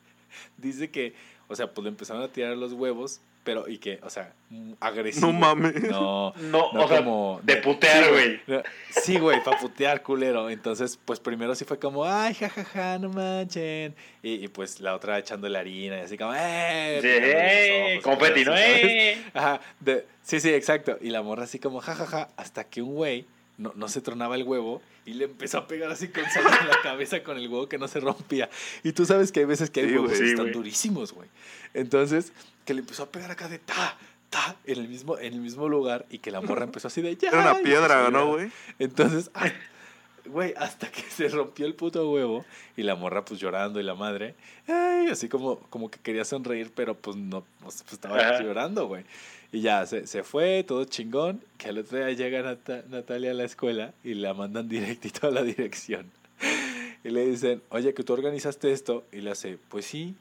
dice 0.57 0.91
que, 0.91 1.13
o 1.47 1.55
sea, 1.55 1.71
pues 1.73 1.83
le 1.83 1.89
empezaron 1.89 2.21
a 2.21 2.27
tirar 2.27 2.55
los 2.57 2.73
huevos, 2.73 3.19
pero, 3.45 3.69
y 3.69 3.77
que, 3.77 3.99
o 4.03 4.09
sea, 4.09 4.33
mm, 4.49 4.73
agresivo. 4.81 5.27
No 5.27 5.31
mames. 5.33 5.81
No, 5.83 6.33
No, 6.35 6.73
no 6.73 6.83
o 6.83 6.87
sea, 6.89 6.97
como... 6.97 7.39
de 7.43 7.55
putear, 7.57 8.11
güey. 8.11 8.41
Sí, 8.89 9.17
güey, 9.19 9.41
para 9.43 9.57
putear, 9.59 10.01
culero. 10.01 10.49
Entonces, 10.49 10.99
pues 11.05 11.19
primero 11.21 11.55
sí 11.55 11.63
fue 11.63 11.79
como, 11.79 12.03
ay, 12.03 12.33
jajaja, 12.33 12.97
no 12.99 13.09
manchen. 13.09 13.95
Y, 14.23 14.43
y, 14.43 14.47
pues 14.49 14.81
la 14.81 14.95
otra 14.95 15.17
echándole 15.19 15.57
harina 15.57 15.99
y 15.99 16.01
así 16.01 16.17
como, 16.17 16.33
eh. 16.35 16.97
Sí, 17.01 17.07
eh, 17.07 17.99
confeti, 18.03 18.43
¿no? 18.43 18.53
Eh. 18.57 19.23
Ajá, 19.33 19.61
de- 19.79 20.05
sí, 20.23 20.39
sí, 20.39 20.49
exacto. 20.51 20.97
Y 20.99 21.11
la 21.11 21.21
morra 21.21 21.43
así 21.43 21.59
como, 21.59 21.79
jajaja, 21.79 22.29
hasta 22.35 22.63
que 22.63 22.81
un 22.81 22.95
güey 22.95 23.25
no, 23.57 23.71
no 23.75 23.87
se 23.87 24.01
tronaba 24.01 24.35
el 24.35 24.43
huevo 24.43 24.81
y 25.05 25.13
le 25.13 25.25
empezó 25.25 25.59
a 25.59 25.67
pegar 25.67 25.91
así 25.91 26.07
con 26.07 26.25
sal 26.31 26.43
en 26.61 26.67
la 26.67 26.81
cabeza 26.81 27.21
con 27.23 27.37
el 27.37 27.47
huevo 27.47 27.69
que 27.69 27.77
no 27.77 27.87
se 27.87 27.99
rompía. 27.99 28.49
Y 28.83 28.91
tú 28.91 29.05
sabes 29.05 29.31
que 29.31 29.41
hay 29.41 29.45
veces 29.45 29.69
que 29.69 29.81
hay 29.81 29.89
Sí, 29.89 29.93
huevos 29.93 30.11
que 30.11 30.17
Sí, 30.17 30.23
están 30.31 30.51
durísimos, 30.51 31.13
güey. 31.13 31.29
Entonces, 31.75 32.33
que 32.65 32.73
le 32.73 32.81
empezó 32.81 33.03
a 33.03 33.09
pegar 33.09 33.31
acá 33.31 33.47
de 33.47 33.59
ta, 33.59 33.97
ta, 34.29 34.55
en 34.65 34.79
el 34.79 34.87
mismo, 34.89 35.17
en 35.17 35.33
el 35.33 35.39
mismo 35.41 35.69
lugar 35.69 36.05
y 36.09 36.19
que 36.19 36.31
la 36.31 36.41
morra 36.41 36.63
empezó 36.65 36.87
así 36.87 37.01
de 37.01 37.15
ya. 37.15 37.29
Era 37.29 37.39
una 37.41 37.59
piedra, 37.59 38.09
¿no, 38.09 38.27
güey? 38.27 38.51
Entonces, 38.79 39.29
güey, 40.25 40.53
hasta 40.57 40.89
que 40.91 41.01
se 41.09 41.27
rompió 41.29 41.65
el 41.65 41.75
puto 41.75 42.09
huevo 42.11 42.43
y 42.75 42.83
la 42.83 42.95
morra 42.95 43.23
pues 43.23 43.39
llorando 43.39 43.79
y 43.79 43.83
la 43.83 43.95
madre, 43.95 44.35
ay, 44.67 45.07
así 45.07 45.29
como, 45.29 45.59
como 45.69 45.89
que 45.89 45.99
quería 45.99 46.25
sonreír, 46.25 46.71
pero 46.75 46.95
pues 46.95 47.15
no, 47.15 47.45
pues, 47.61 47.83
pues, 47.83 47.93
estaba 47.93 48.17
Ajá. 48.19 48.41
llorando, 48.41 48.87
güey. 48.87 49.03
Y 49.51 49.61
ya, 49.61 49.85
se, 49.85 50.05
se 50.07 50.23
fue, 50.23 50.63
todo 50.67 50.83
chingón, 50.85 51.41
que 51.57 51.69
al 51.69 51.77
otro 51.77 51.97
día 51.99 52.09
llega 52.11 52.41
Nata- 52.41 52.83
Natalia 52.89 53.31
a 53.31 53.33
la 53.35 53.43
escuela 53.45 53.93
y 54.03 54.15
la 54.15 54.33
mandan 54.33 54.67
directito 54.69 55.27
a 55.27 55.31
la 55.31 55.43
dirección. 55.43 56.11
Y 57.05 57.09
le 57.11 57.25
dicen, 57.27 57.61
oye, 57.69 57.93
que 57.93 58.03
tú 58.03 58.13
organizaste 58.13 58.71
esto. 58.73 59.05
Y 59.13 59.21
le 59.21 59.29
hace, 59.31 59.59
pues 59.69 59.85
sí. 59.85 60.15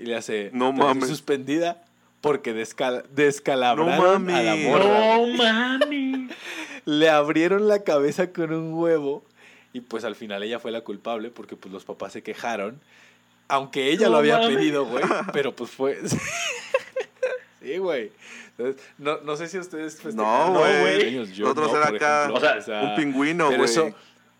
Y 0.00 0.06
le 0.06 0.16
hace, 0.16 0.50
No 0.52 0.70
"Pero 0.72 0.86
fui 0.88 0.94
mames. 0.94 1.08
suspendida 1.08 1.84
porque 2.20 2.52
descal 2.52 3.04
descalabraron 3.14 3.86
No 3.86 3.92
a 3.92 4.12
la 4.12 4.18
mames. 4.18 4.66
morra. 4.68 5.16
No 5.18 5.26
mami. 5.36 6.28
Le 6.86 7.08
abrieron 7.10 7.68
la 7.68 7.84
cabeza 7.84 8.32
con 8.32 8.52
un 8.52 8.72
huevo 8.74 9.24
y 9.72 9.80
pues 9.82 10.04
al 10.04 10.16
final 10.16 10.42
ella 10.42 10.58
fue 10.58 10.70
la 10.70 10.80
culpable 10.80 11.30
porque 11.30 11.54
pues 11.56 11.72
los 11.72 11.84
papás 11.84 12.12
se 12.14 12.22
quejaron. 12.22 12.80
Aunque 13.48 13.90
ella 13.90 14.06
No 14.06 14.12
lo 14.12 14.18
había 14.18 14.38
mames. 14.38 14.56
pedido, 14.56 14.84
güey, 14.86 15.04
pero 15.32 15.54
pues 15.54 15.70
fue... 15.70 15.98
sí, 17.62 17.78
güey. 17.78 18.12
Entonces, 18.58 18.82
no, 18.98 19.18
no 19.22 19.36
sé 19.36 19.48
si 19.48 19.58
ustedes 19.58 20.00
festejaron 20.00 20.52
No, 20.54 20.60
güey. 20.60 21.16
Nosotros 21.16 21.72
no, 21.72 21.76
era 21.78 21.88
acá 21.88 22.24
ejemplo, 22.26 22.58
O 22.58 22.60
sea, 22.62 22.82
Un 22.82 22.96
pingüino, 22.96 23.46
güey. 23.46 23.58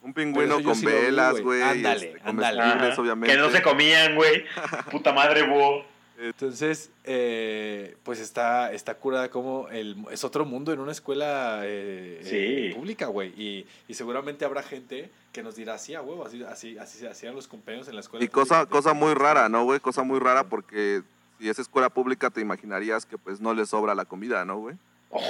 Un 0.02 0.14
pingüino 0.14 0.62
con 0.62 0.74
sí 0.74 0.86
velas, 0.86 1.32
güey. 1.32 1.42
güey. 1.42 1.62
Ándale, 1.62 2.06
este, 2.16 2.20
ándale. 2.28 2.94
obviamente. 2.96 3.34
Que 3.34 3.40
no 3.40 3.50
se 3.50 3.60
comían, 3.62 4.14
güey. 4.14 4.44
Puta 4.90 5.12
madre, 5.12 5.42
búho. 5.46 5.84
Entonces, 6.18 6.90
eh, 7.04 7.96
pues 8.02 8.20
está, 8.20 8.72
está 8.72 8.94
curada 8.94 9.30
como 9.30 9.68
el, 9.70 9.96
es 10.10 10.22
otro 10.22 10.44
mundo 10.44 10.70
en 10.70 10.80
una 10.80 10.92
escuela 10.92 11.60
eh, 11.64 12.20
Sí. 12.24 12.36
eh, 12.36 12.72
pública, 12.74 13.06
güey. 13.06 13.30
Y, 13.40 13.66
y 13.88 13.94
seguramente 13.94 14.44
habrá 14.44 14.62
gente 14.62 15.10
que 15.32 15.42
nos 15.42 15.56
dirá, 15.56 15.78
sí, 15.78 15.94
a 15.94 16.02
huevo, 16.02 16.26
así, 16.26 16.42
así, 16.44 16.76
así 16.76 16.98
se 16.98 17.08
hacían 17.08 17.34
los 17.34 17.48
cumpleaños 17.48 17.88
en 17.88 17.94
la 17.94 18.02
escuela. 18.02 18.22
Y 18.22 18.28
cosa, 18.28 18.60
pública". 18.66 18.70
cosa 18.70 18.92
muy 18.92 19.14
rara, 19.14 19.48
¿no, 19.48 19.64
güey? 19.64 19.80
Cosa 19.80 20.02
muy 20.02 20.18
rara 20.18 20.44
porque 20.44 21.00
si 21.38 21.48
es 21.48 21.58
escuela 21.58 21.88
pública 21.88 22.28
te 22.28 22.42
imaginarías 22.42 23.06
que 23.06 23.16
pues 23.16 23.40
no 23.40 23.54
le 23.54 23.64
sobra 23.64 23.94
la 23.94 24.04
comida, 24.04 24.44
¿no, 24.44 24.58
güey? 24.58 24.76
Oh, 25.12 25.20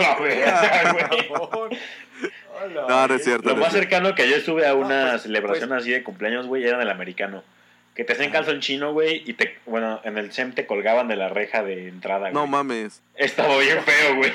la 0.00 0.18
verga, 0.18 0.92
güey. 1.52 1.78
No, 2.68 3.08
no 3.08 3.14
es 3.14 3.24
cierto. 3.24 3.48
Lo 3.48 3.54
no 3.54 3.60
más 3.62 3.72
cierto. 3.72 3.88
cercano 3.90 4.14
que 4.14 4.28
yo 4.28 4.36
estuve 4.36 4.66
a 4.66 4.74
una 4.74 5.10
pues, 5.10 5.22
celebración 5.22 5.72
así 5.72 5.90
de 5.90 6.02
cumpleaños, 6.02 6.46
güey, 6.46 6.64
era 6.64 6.76
en 6.76 6.82
el 6.82 6.90
americano. 6.90 7.42
Que 7.94 8.04
te 8.04 8.12
hacían 8.12 8.30
calzón 8.30 8.60
chino, 8.60 8.92
güey, 8.92 9.22
y 9.26 9.34
te, 9.34 9.58
bueno, 9.66 10.00
en 10.04 10.16
el 10.16 10.32
SEM 10.32 10.52
te 10.52 10.66
colgaban 10.66 11.08
de 11.08 11.16
la 11.16 11.28
reja 11.28 11.62
de 11.62 11.88
entrada, 11.88 12.30
güey. 12.30 12.32
No 12.34 12.46
mames. 12.46 13.02
Estaba 13.16 13.58
bien 13.58 13.82
feo, 13.82 14.16
güey. 14.16 14.32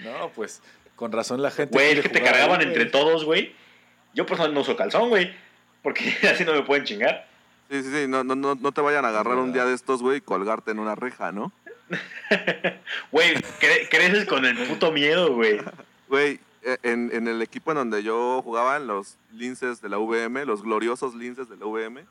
No, 0.00 0.30
pues 0.34 0.62
con 0.96 1.12
razón 1.12 1.42
la 1.42 1.50
gente. 1.50 1.72
Güey, 1.72 1.98
es 1.98 2.00
que 2.00 2.08
te 2.08 2.22
cargaban 2.22 2.60
entre 2.62 2.86
todos, 2.86 3.24
güey. 3.24 3.52
Yo 4.14 4.26
personalmente 4.26 4.54
no 4.54 4.60
uso 4.62 4.76
calzón, 4.76 5.10
güey. 5.10 5.32
Porque 5.82 6.12
así 6.32 6.44
no 6.44 6.54
me 6.54 6.62
pueden 6.62 6.84
chingar. 6.84 7.26
Sí, 7.70 7.82
sí, 7.82 7.90
sí. 7.92 8.08
No, 8.08 8.24
no, 8.24 8.34
no, 8.34 8.54
no 8.54 8.72
te 8.72 8.80
vayan 8.80 9.04
a 9.04 9.08
agarrar 9.08 9.36
un 9.36 9.52
día 9.52 9.64
de 9.64 9.74
estos, 9.74 10.02
güey, 10.02 10.18
y 10.18 10.20
colgarte 10.20 10.70
en 10.70 10.78
una 10.78 10.94
reja, 10.94 11.30
¿no? 11.32 11.52
Güey, 13.10 13.34
cre- 13.60 13.88
creces 13.90 14.24
con 14.26 14.44
el 14.44 14.56
puto 14.66 14.92
miedo, 14.92 15.34
güey. 15.34 15.58
Güey, 16.08 16.40
en, 16.82 17.10
en 17.12 17.28
el 17.28 17.42
equipo 17.42 17.70
en 17.70 17.76
donde 17.76 18.02
yo 18.02 18.42
jugaba, 18.42 18.76
en 18.76 18.86
los 18.86 19.16
linces 19.32 19.80
de 19.80 19.88
la 19.88 19.98
VM, 19.98 20.44
los 20.44 20.62
gloriosos 20.62 21.14
linces 21.14 21.48
de 21.48 21.56
la 21.56 21.66
VM, 21.66 22.04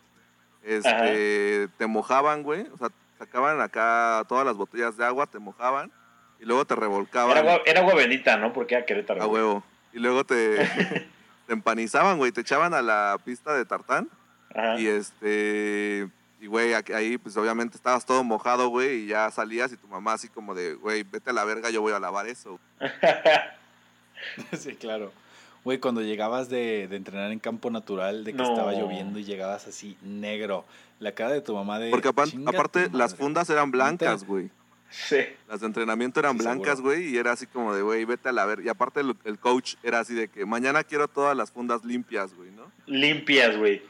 este, 0.63 1.67
te 1.77 1.87
mojaban, 1.87 2.43
güey. 2.43 2.67
O 2.73 2.77
sea, 2.77 2.89
sacaban 3.17 3.61
acá 3.61 4.23
todas 4.27 4.45
las 4.45 4.55
botellas 4.55 4.97
de 4.97 5.05
agua, 5.05 5.25
te 5.27 5.39
mojaban 5.39 5.91
y 6.39 6.45
luego 6.45 6.65
te 6.65 6.75
revolcaban 6.75 7.31
Era 7.31 7.39
agua, 7.39 7.61
era 7.65 7.79
agua 7.81 7.95
bendita, 7.95 8.37
¿no? 8.37 8.53
Porque 8.53 8.75
era 8.75 8.85
Querétaro. 8.85 9.23
a 9.23 9.27
huevo. 9.27 9.63
Y 9.93 9.99
luego 9.99 10.23
te, 10.25 10.57
te 11.47 11.53
empanizaban, 11.53 12.17
güey. 12.17 12.31
Te 12.31 12.41
echaban 12.41 12.73
a 12.73 12.81
la 12.81 13.17
pista 13.23 13.53
de 13.53 13.65
tartán 13.65 14.09
Ajá. 14.53 14.79
y 14.79 14.87
este... 14.87 16.09
Y, 16.39 16.45
güey, 16.45 16.71
ahí, 16.73 17.17
pues, 17.17 17.35
obviamente 17.35 17.77
estabas 17.77 18.05
todo 18.05 18.23
mojado, 18.23 18.67
güey, 18.67 19.05
y 19.05 19.07
ya 19.07 19.31
salías 19.31 19.73
y 19.73 19.75
tu 19.75 19.87
mamá 19.87 20.13
así 20.13 20.27
como 20.27 20.53
de, 20.53 20.75
güey, 20.75 21.01
vete 21.01 21.31
a 21.31 21.33
la 21.33 21.43
verga, 21.45 21.71
yo 21.71 21.81
voy 21.81 21.93
a 21.93 21.99
lavar 21.99 22.27
eso. 22.27 22.59
sí, 24.57 24.75
claro. 24.75 25.11
Güey, 25.63 25.79
cuando 25.79 26.01
llegabas 26.01 26.49
de, 26.49 26.87
de 26.87 26.95
entrenar 26.95 27.31
en 27.31 27.39
campo 27.39 27.69
natural, 27.69 28.23
de 28.23 28.31
que 28.31 28.37
No. 28.37 28.49
estaba 28.49 28.71
lloviendo 28.73 29.19
y 29.19 29.25
llegabas 29.25 29.67
así 29.67 29.97
negro, 30.01 30.63
la 30.99 31.11
cara 31.13 31.31
de 31.31 31.41
tu 31.41 31.53
mamá 31.55 31.77
de. 31.79 31.89
Porque 31.91 32.07
apa- 32.07 32.25
"Chinga 32.25 32.51
aparte, 32.51 32.87
tu 32.89 32.97
las 32.97 33.11
madre". 33.11 33.23
fundas 33.23 33.49
eran 33.49 33.71
blancas, 33.71 34.23
güey. 34.25 34.49
sí. 34.89 35.17
Las 35.49 35.59
de 35.59 35.65
entrenamiento 35.67 36.21
eran 36.21 36.37
Sí, 36.37 36.43
blancas, 36.43 36.79
güey, 36.79 37.09
y 37.09 37.17
era 37.17 37.33
así 37.33 37.45
como 37.47 37.75
de, 37.75 37.81
güey, 37.81 38.05
vete 38.05 38.29
a 38.29 38.31
la 38.31 38.45
ver. 38.45 38.61
Y 38.65 38.69
aparte 38.69 39.01
el, 39.01 39.15
el 39.25 39.37
coach 39.39 39.75
era 39.83 39.99
así 39.99 40.13
de 40.13 40.29
que 40.29 40.45
mañana 40.45 40.85
quiero 40.85 41.09
todas 41.09 41.35
las 41.35 41.51
fundas 41.51 41.83
limpias, 41.83 42.33
güey, 42.33 42.51
¿no? 42.51 42.71
Limpias, 42.85 43.57
güey. 43.57 43.81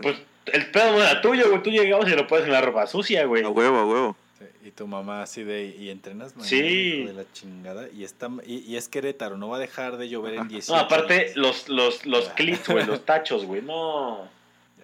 Pues 0.00 0.16
el 0.46 0.70
pedo 0.70 0.92
no 0.92 1.02
era 1.02 1.20
tuyo, 1.20 1.50
güey. 1.50 1.62
Tú 1.62 1.70
llegabas 1.70 2.08
y 2.10 2.16
lo 2.16 2.26
puedes 2.26 2.46
en 2.46 2.52
la 2.52 2.62
ropa 2.62 2.86
sucia, 2.86 3.26
güey. 3.26 3.44
a 3.44 3.50
huevo, 3.50 3.76
a 3.76 3.84
huevo. 3.86 4.16
Y 4.64 4.70
tu 4.70 4.86
mamá 4.86 5.22
así 5.22 5.42
de, 5.44 5.66
¿y 5.66 5.90
entrenas 5.90 6.34
mañana? 6.36 6.48
Sí. 6.48 6.56
hijo 7.00 7.08
de 7.08 7.14
la 7.14 7.32
chingada. 7.32 7.88
Y, 7.92 8.04
está, 8.04 8.28
y, 8.46 8.58
y 8.58 8.76
es 8.76 8.88
Querétaro, 8.88 9.36
no 9.36 9.48
va 9.48 9.56
a 9.56 9.60
dejar 9.60 9.96
de 9.96 10.08
llover 10.08 10.34
en 10.34 10.48
18 10.48 10.72
No, 10.72 10.78
aparte, 10.86 11.32
los, 11.36 11.68
los, 11.68 12.06
los 12.06 12.28
clips, 12.30 12.68
güey, 12.68 12.86
los 12.86 13.04
tachos, 13.06 13.44
güey. 13.44 13.62
No. 13.62 14.28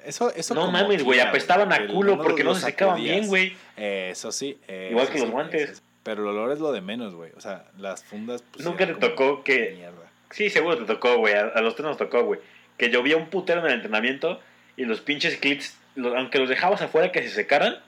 Eso, 0.05 0.33
eso 0.35 0.55
No 0.55 0.71
mames, 0.71 1.05
güey. 1.05 1.21
Apestaban 1.21 1.73
a 1.73 1.87
culo 1.87 2.17
no 2.17 2.23
porque 2.23 2.43
no 2.45 2.55
se 2.55 2.63
secaban 2.63 3.03
bien, 3.03 3.27
güey. 3.27 3.55
Eso 3.77 4.33
sí. 4.33 4.59
Igual 4.69 5.05
eso 5.05 5.13
que 5.13 5.19
los 5.19 5.29
sí, 5.29 5.33
guantes. 5.33 5.83
Pero 6.03 6.23
el 6.23 6.29
olor 6.29 6.53
es 6.53 6.61
lo 6.61 6.73
de 6.73 6.81
menos, 6.81 7.15
güey. 7.15 7.33
O 7.37 7.41
sea, 7.41 7.67
las 7.77 8.03
fundas. 8.05 8.43
Pues, 8.53 8.65
Nunca 8.65 8.87
te 8.87 8.95
tocó 8.95 9.45
que- 9.45 9.75
Mierda. 9.77 10.11
Sí, 10.31 10.49
seguro 10.49 10.79
te 10.79 10.85
tocó, 10.85 11.19
güey. 11.19 11.35
A, 11.35 11.49
a 11.49 11.61
los 11.61 11.75
tres 11.75 11.85
nos 11.87 11.99
tocó, 11.99 12.25
güey. 12.25 12.41
Que 12.79 12.89
llovía 12.89 13.17
un 13.19 13.29
putero 13.29 13.61
en 13.61 13.67
el 13.67 13.73
entrenamiento 13.75 14.41
y 14.79 14.85
los 14.87 15.01
pinches 15.01 15.37
clips, 15.37 15.77
los- 15.97 16.15
aunque 16.17 16.39
los 16.39 16.49
dejabas 16.49 16.81
afuera 16.81 17.13
que 17.13 17.21
se 17.23 17.29
secaran, 17.29 17.79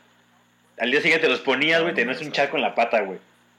al 0.78 0.90
día 0.90 1.00
siguiente 1.00 1.28
los 1.28 1.40
ponías, 1.40 1.80
güey, 1.80 1.92
no, 1.92 1.96
tenías 1.96 2.20
no, 2.20 2.26
un 2.26 2.32
charco 2.32 2.56
en 2.56 2.62
la 2.62 2.74
pata, 2.74 3.00
güey. 3.02 3.18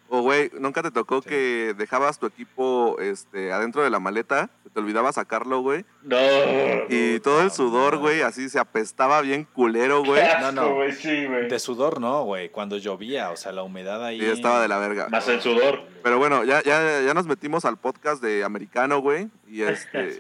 O, 0.10 0.22
güey, 0.22 0.52
¿nunca 0.60 0.84
te 0.84 0.92
tocó 0.92 1.22
Sí. 1.24 1.30
que 1.30 1.74
dejabas 1.76 2.20
tu 2.20 2.28
equipo 2.28 3.00
este, 3.00 3.52
adentro 3.52 3.82
de 3.84 3.90
la 3.90 4.00
maleta? 4.00 4.50
Te 4.72 4.80
olvidaba 4.80 5.12
sacarlo, 5.12 5.62
güey. 5.62 5.86
No. 6.04 6.18
Y 6.90 7.20
todo 7.22 7.42
el 7.42 7.52
sudor, 7.52 7.96
no. 7.96 8.00
güey, 8.02 8.22
así 8.22 8.48
se 8.50 8.60
apestaba 8.60 9.22
bien 9.22 9.46
culero, 9.46 10.04
güey. 10.04 10.22
No, 10.42 10.52
no. 10.52 10.76
sí. 10.92 11.10
De 11.50 11.58
sudor 11.60 12.00
no, 12.02 12.24
güey. 12.26 12.50
Cuando 12.50 12.78
llovía, 12.78 13.32
o 13.32 13.38
sea, 13.38 13.52
la 13.54 13.64
humedad 13.64 14.04
ahí. 14.06 14.22
Y 14.22 14.26
estaba 14.26 14.62
de 14.62 14.68
la 14.68 14.78
verga. 14.78 15.08
Más 15.10 15.28
el 15.30 15.42
sudor. 15.42 15.82
Pero 16.04 16.20
bueno, 16.20 16.44
ya, 16.44 16.62
ya, 16.64 17.02
ya 17.02 17.14
nos 17.16 17.26
metimos 17.26 17.66
al 17.66 17.78
podcast 17.78 18.22
de 18.22 18.44
americano, 18.44 19.00
güey. 19.00 19.30
Y 19.48 19.62
este. 19.64 20.12
Sí. 20.12 20.20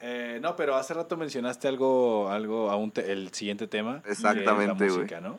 Eh, 0.00 0.38
no, 0.40 0.56
pero 0.56 0.76
hace 0.76 0.94
rato 0.94 1.16
mencionaste 1.16 1.68
algo, 1.68 2.30
algo 2.30 2.70
a 2.70 2.76
un 2.76 2.90
te- 2.90 3.10
el 3.12 3.32
siguiente 3.34 3.66
tema. 3.66 4.02
Exactamente, 4.06 4.86
güey. 4.88 4.98
música, 5.00 5.20
¿no? 5.20 5.38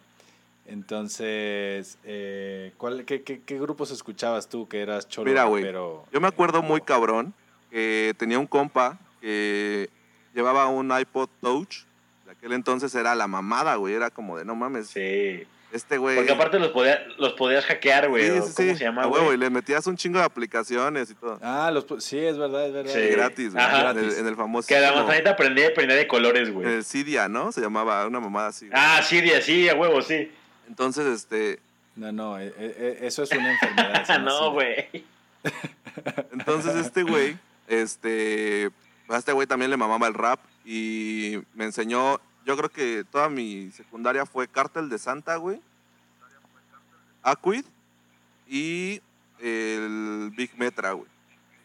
Entonces, 0.68 1.98
eh, 2.04 2.74
¿cuál, 2.78 3.06
qué, 3.06 3.24
qué, 3.24 3.42
qué 3.42 3.60
grupos 3.60 3.90
escuchabas 3.92 4.50
tú 4.50 4.68
que 4.68 4.82
eras 4.82 5.08
cholo? 5.08 5.30
Mira, 5.30 5.46
güey, 5.46 5.64
pero 5.64 6.06
Yo 6.12 6.20
me 6.20 6.28
acuerdo 6.28 6.62
muy 6.62 6.82
cabrón 6.82 7.34
que 7.72 8.14
tenía 8.18 8.38
un 8.38 8.48
compa 8.48 9.00
que 9.22 9.90
llevaba 10.34 10.68
un 10.68 10.92
iPod 10.98 11.30
Touch. 11.42 11.86
De 12.26 12.32
aquel 12.32 12.52
entonces 12.52 12.94
era 12.96 13.16
la 13.16 13.28
mamada, 13.28 13.76
güey. 13.76 13.94
Era 13.94 14.10
como 14.10 14.38
de 14.38 14.44
no 14.44 14.56
mames. 14.56 14.88
Sí. 14.88 15.46
Este 15.72 15.98
güey. 15.98 16.16
Porque 16.16 16.32
aparte 16.32 16.60
los, 16.60 16.70
podía, 16.70 17.06
los 17.18 17.34
podías 17.34 17.66
hackear, 17.66 18.10
güey. 18.10 18.24
Sí, 18.26 18.30
o 18.32 18.42
sí, 18.44 18.54
¿Cómo 18.56 18.70
sí, 18.70 18.78
se 18.78 18.84
llama, 18.86 19.04
a 19.04 19.08
huevo, 19.08 19.26
güey? 19.26 19.38
y 19.38 19.40
le 19.40 19.50
metías 19.50 19.86
un 19.88 19.98
chingo 19.98 20.20
de 20.20 20.26
aplicaciones 20.26 21.12
y 21.12 21.16
todo. 21.16 21.40
Ah, 21.42 21.72
los, 21.72 21.86
sí, 22.04 22.18
es 22.18 22.38
verdad, 22.38 22.68
es 22.68 22.74
verdad. 22.74 22.94
Sí. 22.94 23.08
gratis, 23.10 23.54
güey. 23.54 23.64
Ajá. 23.64 23.92
En 23.92 23.98
el, 24.00 24.12
en 24.14 24.28
el 24.28 24.36
famoso. 24.36 24.68
Que 24.68 24.80
la 24.80 24.94
manzanita 24.94 25.36
prendía 25.36 25.68
y 25.68 25.74
prendía 25.74 25.98
de 25.98 26.08
colores, 26.08 26.52
güey. 26.52 26.68
El 26.68 26.86
Cydia, 26.86 27.28
¿no? 27.28 27.52
Se 27.52 27.60
llamaba 27.62 28.06
una 28.08 28.20
mamada 28.20 28.48
así. 28.48 28.68
güey. 28.68 28.80
Ah, 28.82 29.02
de 29.10 29.42
sí, 29.42 29.68
a 29.68 29.76
huevo, 29.76 30.02
sí. 30.02 30.32
Entonces, 30.68 31.06
este. 31.06 31.60
No, 31.96 32.12
no, 32.12 32.40
eh, 32.40 32.54
eh, 32.58 33.00
eso 33.02 33.24
es 33.24 33.32
una 33.32 33.52
enfermedad. 33.52 34.20
no, 34.24 34.52
güey. 34.52 34.88
Entonces, 36.32 36.76
este 36.76 37.04
güey. 37.04 37.38
Este. 37.68 38.70
A 39.10 39.18
este 39.18 39.32
güey 39.32 39.48
también 39.48 39.72
le 39.72 39.78
mamaba 39.78 40.08
el 40.08 40.14
rap. 40.14 40.40
Y 40.66 41.40
me 41.54 41.66
enseñó. 41.66 42.20
Yo 42.46 42.56
creo 42.56 42.70
que 42.70 43.04
toda 43.12 43.30
mi 43.30 43.72
secundaria 43.72 44.26
fue 44.26 44.48
Cártel 44.48 44.90
de 44.90 44.98
Santa, 45.00 45.38
güey. 45.38 45.60
Aquid. 47.24 47.66
Y 48.48 49.02
el 49.40 50.32
Big 50.36 50.58
Metra, 50.58 50.94
güey. 50.94 51.10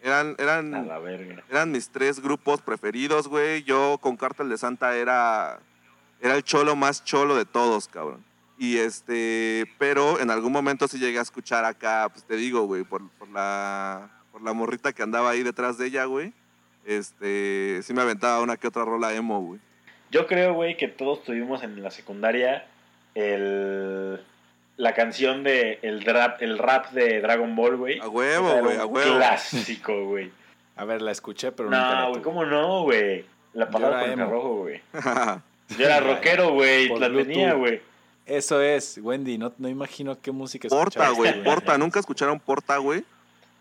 Eran, 0.03 0.35
eran, 0.39 0.75
A 0.75 0.83
la 0.83 0.99
verga. 0.99 1.45
eran 1.49 1.71
mis 1.71 1.89
tres 1.89 2.19
grupos 2.21 2.61
preferidos, 2.61 3.29
güey. 3.29 3.63
Yo 3.63 3.99
con 4.01 4.17
Cártel 4.17 4.49
de 4.49 4.59
Santa 4.59 4.97
era, 4.97 5.61
era 6.21 6.35
el 6.35 6.43
cholo 6.43 6.75
más 6.75 7.05
cholo 7.05 7.37
de 7.37 7.45
todos, 7.45 7.87
cabrón. 7.87 8.25
Y 8.63 8.79
este, 8.79 9.67
pero 9.77 10.21
en 10.21 10.31
algún 10.31 10.53
momento 10.53 10.87
sí 10.87 11.01
llegué 11.01 11.19
a 11.19 11.23
escuchar 11.23 11.65
acá, 11.65 12.09
pues 12.13 12.25
te 12.25 12.37
digo, 12.37 12.63
güey, 12.63 12.85
por, 12.85 13.11
por 13.19 13.29
la, 13.31 14.09
por 14.31 14.41
la 14.41 14.53
morrita 14.53 14.93
que 14.93 15.03
andaba 15.03 15.31
ahí 15.31 15.43
detrás 15.43 15.79
de 15.79 15.89
ella, 15.89 16.05
güey. 16.05 16.33
Este, 16.87 17.81
sí 17.83 17.93
me 17.93 18.03
aventaba 18.03 18.41
una 18.41 18.57
que 18.57 18.69
otra 18.69 18.85
rola 18.85 19.15
emo, 19.15 19.41
güey. 19.41 19.59
Yo 20.13 20.29
creo, 20.29 20.55
güey, 20.55 20.77
que 20.77 20.87
todos 20.87 21.25
tuvimos 21.25 21.65
en 21.65 21.83
la 21.83 21.91
secundaria 21.91 22.69
el, 23.17 24.21
la 24.77 24.95
canción 24.95 25.43
de 25.43 25.81
el 25.83 26.05
rap, 26.05 26.41
el 26.41 26.57
rap 26.57 26.93
de 26.93 27.21
Dragon 27.21 27.57
Ball, 27.57 27.77
güey. 27.77 27.99
A 27.99 28.09
huevo, 28.09 28.61
güey, 28.61 28.77
a 28.77 28.87
huevo. 28.87 29.17
Clásico, 29.17 30.05
güey. 30.05 30.31
A 30.77 30.85
ver, 30.85 31.03
la 31.03 31.11
escuché, 31.11 31.51
pero 31.51 31.69
la 31.69 32.03
No, 32.03 32.11
güey. 32.11 32.23
¿cómo 32.23 32.45
no, 32.45 32.85
güey? 32.85 33.25
La 33.55 33.69
palabra 33.69 34.09
con 34.09 34.31
rojo, 34.31 34.55
güey. 34.59 34.81
Yo 35.77 35.85
era 35.85 35.99
rockero, 35.99 36.53
güey, 36.53 36.89
la 36.91 37.09
Bluetooth. 37.09 37.27
tenía, 37.27 37.55
güey. 37.55 37.91
Eso 38.27 38.63
es, 38.63 38.99
Wendy, 39.03 39.37
no, 39.37 39.53
no 39.59 39.69
imagino 39.69 40.21
qué 40.21 40.31
música 40.31 40.69
Porta, 40.69 41.11
güey, 41.11 41.43
Porta. 41.43 41.77
¿Nunca 41.77 41.99
escucharon 41.99 42.39
Porta, 42.39 42.77
güey? 42.79 43.05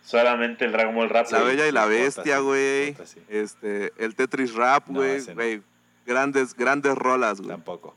Solamente 0.04 0.65
el 0.65 0.71
Dragon 0.71 0.95
Ball 0.95 1.10
Rap, 1.10 1.32
La. 1.32 1.41
Bella 1.41 1.67
y 1.67 1.71
la 1.71 1.86
Bestia, 1.86 2.39
güey. 2.39 2.95
Sí. 3.06 3.21
Este, 3.30 3.91
el 3.97 4.15
Tetris 4.15 4.54
Rap, 4.54 4.88
güey. 4.88 5.19
no. 5.21 5.63
Grandes, 6.06 6.56
grandes 6.56 6.95
rolas, 6.95 7.39
güey. 7.39 7.52
Tampoco. 7.52 7.95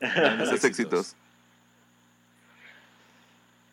Esos 0.00 0.64
éxitos. 0.64 1.14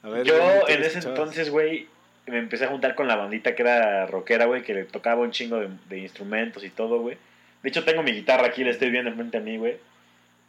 A 0.04 0.10
ver, 0.10 0.26
Yo 0.26 0.34
Wendy, 0.34 0.66
¿qué 0.66 0.74
en 0.74 0.80
ese 0.80 0.88
escuchabas? 1.00 1.18
entonces, 1.20 1.50
güey, 1.50 1.88
me 2.28 2.40
empecé 2.40 2.66
a 2.66 2.70
juntar 2.70 2.96
con 2.96 3.08
la 3.08 3.16
bandita 3.16 3.56
que 3.56 3.62
era 3.62 4.06
rockera, 4.06 4.46
güey, 4.46 4.63
que 4.63 4.74
le 4.74 4.84
tocaba 4.84 5.22
un 5.22 5.32
chingo 5.32 5.58
de, 5.58 5.70
de 5.90 6.00
instrumentos 6.00 6.63
y 6.63 6.70
todo, 6.70 7.00
güey. 7.00 7.18
De 7.63 7.70
hecho, 7.70 7.84
tengo 7.84 8.04
mi 8.04 8.12
guitarra 8.12 8.48
aquí, 8.48 8.63
la 8.63 8.72
estoy 8.72 8.92
viendo 8.92 9.10
enfrente 9.10 9.38
a 9.38 9.42
mí, 9.42 9.58
güey. 9.58 9.78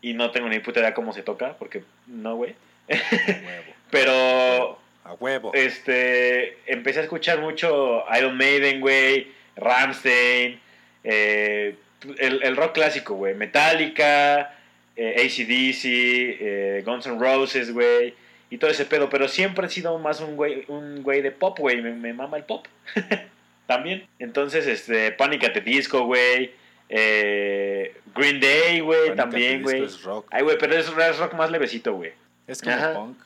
Y 0.01 0.15
no 0.15 0.31
tengo 0.31 0.49
ni 0.49 0.61
puta 0.61 0.81
idea 0.81 0.95
cómo 0.95 1.13
se 1.13 1.23
toca, 1.23 1.55
porque 1.59 1.83
no, 2.07 2.37
güey. 2.37 2.55
Pero, 3.91 4.79
A 5.05 5.13
huevo. 5.19 5.53
este, 5.55 6.59
empecé 6.67 7.01
a 7.01 7.03
escuchar 7.03 7.41
mucho 7.41 8.05
Iron 8.17 8.37
Maiden, 8.37 8.81
güey, 8.81 9.29
Ramstein, 9.57 10.61
eh, 11.05 11.75
el, 12.19 12.43
el 12.43 12.57
rock 12.57 12.75
clásico, 12.75 13.15
güey, 13.15 13.35
Metallica, 13.35 14.55
eh, 14.97 15.15
ACDC, 15.17 15.85
eh, 15.85 16.83
Guns 16.85 17.07
N' 17.07 17.19
Roses, 17.19 17.73
güey, 17.73 18.15
y 18.51 18.59
todo 18.59 18.71
ese 18.71 18.85
pedo, 18.85 19.09
pero 19.11 19.29
siempre 19.29 19.67
he 19.67 19.71
sido 19.71 19.99
más 19.99 20.21
un 20.21 20.37
güey, 20.37 20.65
un 20.69 21.03
güey 21.03 21.23
de 21.23 21.31
pop, 21.31 21.59
güey, 21.59 21.81
me, 21.83 21.93
me 21.93 22.13
mama 22.13 22.37
el 22.37 22.45
pop. 22.45 22.67
También. 23.67 24.07
Entonces, 24.19 24.67
este, 24.67 25.13
Panic 25.13 25.45
at 25.45 25.53
the 25.53 25.61
Disco, 25.61 26.05
güey, 26.05 26.53
eh, 26.88 27.96
Green 28.14 28.40
Day, 28.40 28.81
güey, 28.81 29.14
también, 29.14 29.62
güey. 29.62 29.85
Es 29.85 30.03
rock. 30.03 30.27
Ay, 30.31 30.42
güey, 30.42 30.57
pero 30.59 30.74
es, 30.74 30.88
es 30.88 31.18
rock 31.18 31.35
más 31.35 31.51
levecito, 31.51 31.94
güey. 31.94 32.12
Es 32.46 32.62
como 32.62 32.74
Ajá. 32.77 32.94
punk, 32.94 33.18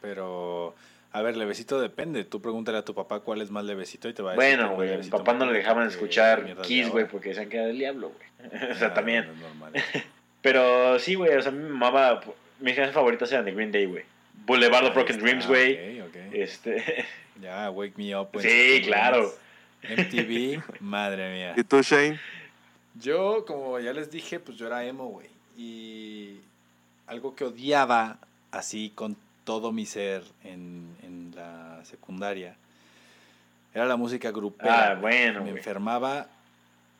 pero... 0.00 0.74
A 1.12 1.22
ver, 1.22 1.36
levecito 1.36 1.80
depende. 1.80 2.22
Tú 2.22 2.40
pregúntale 2.40 2.78
a 2.78 2.84
tu 2.84 2.94
papá 2.94 3.18
cuál 3.18 3.40
es 3.42 3.50
más 3.50 3.64
levecito 3.64 4.08
y 4.08 4.12
te 4.14 4.22
va 4.22 4.30
a 4.30 4.34
decir. 4.36 4.56
Bueno, 4.58 4.74
güey, 4.76 4.94
a 4.94 4.98
mi 4.98 5.08
papá 5.08 5.32
no 5.32 5.44
le 5.44 5.54
dejaban 5.58 5.88
escuchar 5.88 6.56
Kiss, 6.62 6.88
güey, 6.88 7.08
porque 7.08 7.30
decían 7.30 7.48
que 7.48 7.56
era 7.56 7.66
del 7.66 7.78
diablo, 7.78 8.12
güey. 8.12 8.62
o 8.70 8.74
sea, 8.76 8.88
Ah, 8.88 8.94
también. 8.94 9.24
bueno, 9.26 9.40
es 9.40 9.42
normal. 9.42 9.72
Pero 10.40 10.98
sí, 11.00 11.16
güey, 11.16 11.34
o 11.34 11.42
sea, 11.42 11.50
a 11.50 11.54
mí 11.54 11.64
me 11.64 11.68
mamaba. 11.70 12.20
Mis 12.60 12.74
canciones 12.74 12.94
favoritas 12.94 13.30
eran 13.32 13.44
de 13.44 13.52
Green 13.52 13.72
Day, 13.72 13.86
güey. 13.86 14.04
Boulevard 14.46 14.84
of 14.86 14.94
Broken 14.94 15.18
Dreams, 15.18 15.48
güey. 15.48 16.00
Este. 16.32 17.04
Ya, 17.42 17.70
Wake 17.70 17.94
Me 17.96 18.14
Up. 18.16 18.28
Sí, 18.40 18.80
claro. 18.84 19.34
MTV, 19.82 20.62
madre 20.78 21.32
mía. 21.32 21.54
¿Y 21.56 21.64
tú, 21.64 21.82
Shane? 21.82 22.20
Yo, 22.94 23.44
como 23.46 23.78
ya 23.78 23.92
les 23.92 24.10
dije, 24.10 24.40
pues 24.40 24.58
yo 24.58 24.66
era 24.66 24.84
emo, 24.84 25.06
güey. 25.06 25.28
Y 25.56 26.40
algo 27.06 27.34
que 27.34 27.44
odiaba 27.44 28.18
así 28.50 28.90
con 28.94 29.16
todo 29.44 29.72
mi 29.72 29.86
ser 29.86 30.24
en, 30.44 30.96
en 31.02 31.32
la 31.34 31.84
secundaria 31.84 32.56
era 33.74 33.86
la 33.86 33.96
música 33.96 34.30
grupera. 34.30 34.92
Ah, 34.92 34.94
bueno, 34.94 35.44
Me 35.44 35.50
enfermaba, 35.50 36.26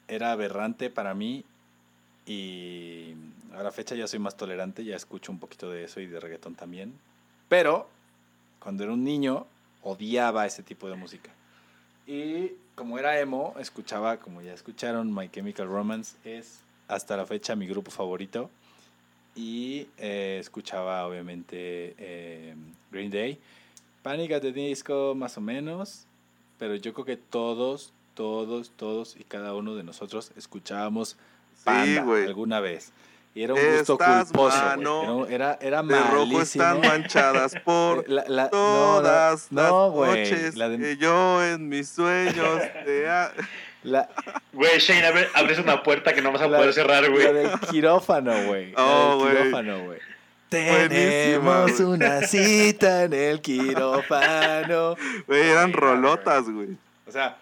era 0.09 0.33
aberrante 0.33 0.91
para 0.91 1.15
mí 1.15 1.45
y 2.27 3.15
a 3.55 3.63
la 3.63 3.73
fecha 3.73 3.95
ya 3.95 4.07
soy 4.07 4.19
más 4.19 4.37
tolerante, 4.37 4.85
ya 4.85 4.97
escucho 4.97 5.33
un 5.33 5.39
poquito 5.39 5.71
de 5.71 5.85
eso 5.85 6.01
y 6.01 6.07
de 6.07 6.21
reggaetón 6.21 6.55
también. 6.55 6.95
Pero 7.49 7.89
cuando 8.61 8.85
era 8.85 8.93
un 8.93 9.03
niño 9.03 9.47
odiaba 9.83 10.47
ese 10.47 10.63
tipo 10.63 10.89
de 10.89 10.95
música. 10.95 11.31
Y 12.07 12.53
como 12.81 12.99
era 12.99 13.21
emo, 13.21 13.55
escuchaba, 13.59 14.17
como 14.17 14.41
ya 14.41 14.55
escucharon, 14.55 15.15
My 15.15 15.29
Chemical 15.29 15.67
Romance 15.67 16.17
es 16.25 16.61
hasta 16.89 17.15
la 17.15 17.27
fecha 17.27 17.55
mi 17.55 17.67
grupo 17.67 17.91
favorito. 17.91 18.49
Y 19.37 19.89
eh, 19.99 20.39
escuchaba 20.41 21.07
obviamente 21.07 21.95
eh, 21.99 22.55
Green 22.91 23.11
Day. 23.11 23.39
Panic 24.03 24.33
at 24.33 24.41
the 24.41 24.53
Disco 24.53 25.15
más 25.15 25.37
o 25.37 25.43
menos. 25.43 26.07
Pero 26.59 26.75
yo 26.75 26.95
creo 26.95 27.05
que 27.05 27.19
todos, 27.19 27.93
todos, 28.15 28.71
todos 28.71 29.15
y 29.15 29.25
cada 29.25 29.55
uno 29.55 29.75
de 29.75 29.83
nosotros 29.83 30.33
escuchábamos 30.35 31.19
Panda 31.65 32.01
alguna 32.01 32.61
vez. 32.61 32.93
Y 33.35 33.45
era 33.45 33.55
un 33.55 33.61
gusto 33.61 33.93
Estas 33.93 34.27
culposo. 34.29 34.57
manos 34.57 35.31
Era, 35.31 35.55
era, 35.63 35.81
era 35.81 35.83
De 35.85 36.01
rojo 36.11 36.43
están 36.43 36.81
manchadas 36.81 37.55
por 37.65 38.09
La- 38.09 38.25
la- 38.27 38.45
no, 38.45 38.51
todas 38.51 39.53
no, 39.53 39.63
las 39.63 39.71
no, 39.73 40.07
noches 40.07 40.57
la 40.57 40.69
de- 40.69 40.79
que 40.79 40.97
yo 40.97 41.45
en 41.45 41.69
mis 41.69 41.89
sueños 41.89 42.61
te 42.85 43.09
ha- 43.09 43.33
La, 43.83 44.11
Güey, 44.53 44.79
Shane, 44.79 45.07
abre- 45.07 45.29
abres 45.33 45.59
una 45.59 45.83
puerta 45.83 46.13
que 46.13 46.21
no 46.21 46.33
vas 46.33 46.43
a 46.43 46.49
La- 46.49 46.59
poder 46.59 46.75
cerrar, 46.75 47.03
la 47.05 47.09
güey. 47.09 47.33
del 47.33 47.51
quirófano, 47.71 48.33
güey. 48.47 48.73
La 48.73 48.85
Oh, 48.85 49.11
del 49.11 49.19
güey. 49.33 49.37
quirófano, 49.45 49.85
güey. 49.85 49.99
Tenemos 50.51 51.81
una 51.81 52.21
cita 52.27 53.05
en 53.05 53.13
el 53.15 53.41
quirófano. 53.41 54.97
Güey, 55.27 55.49
eran 55.49 55.73
rolotas, 55.73 56.45
güey. 56.51 56.77
O 57.07 57.11
sea, 57.13 57.39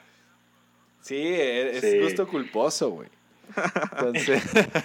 sí, 1.01 1.17
e- 1.17 1.77
es 1.79 1.81
Sí. 1.81 1.99
gusto 2.01 2.29
culposo, 2.29 2.91
güey. 2.91 3.09
Entonces, 3.93 4.43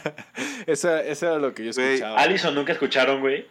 eso, 0.68 0.96
eso 0.98 1.26
era 1.28 1.40
lo 1.40 1.54
que 1.54 1.66
yo 1.66 1.70
escuchaba. 1.70 2.20
Allison 2.20 2.56
nunca 2.56 2.74
escucharon, 2.74 3.22
güey. 3.22 3.46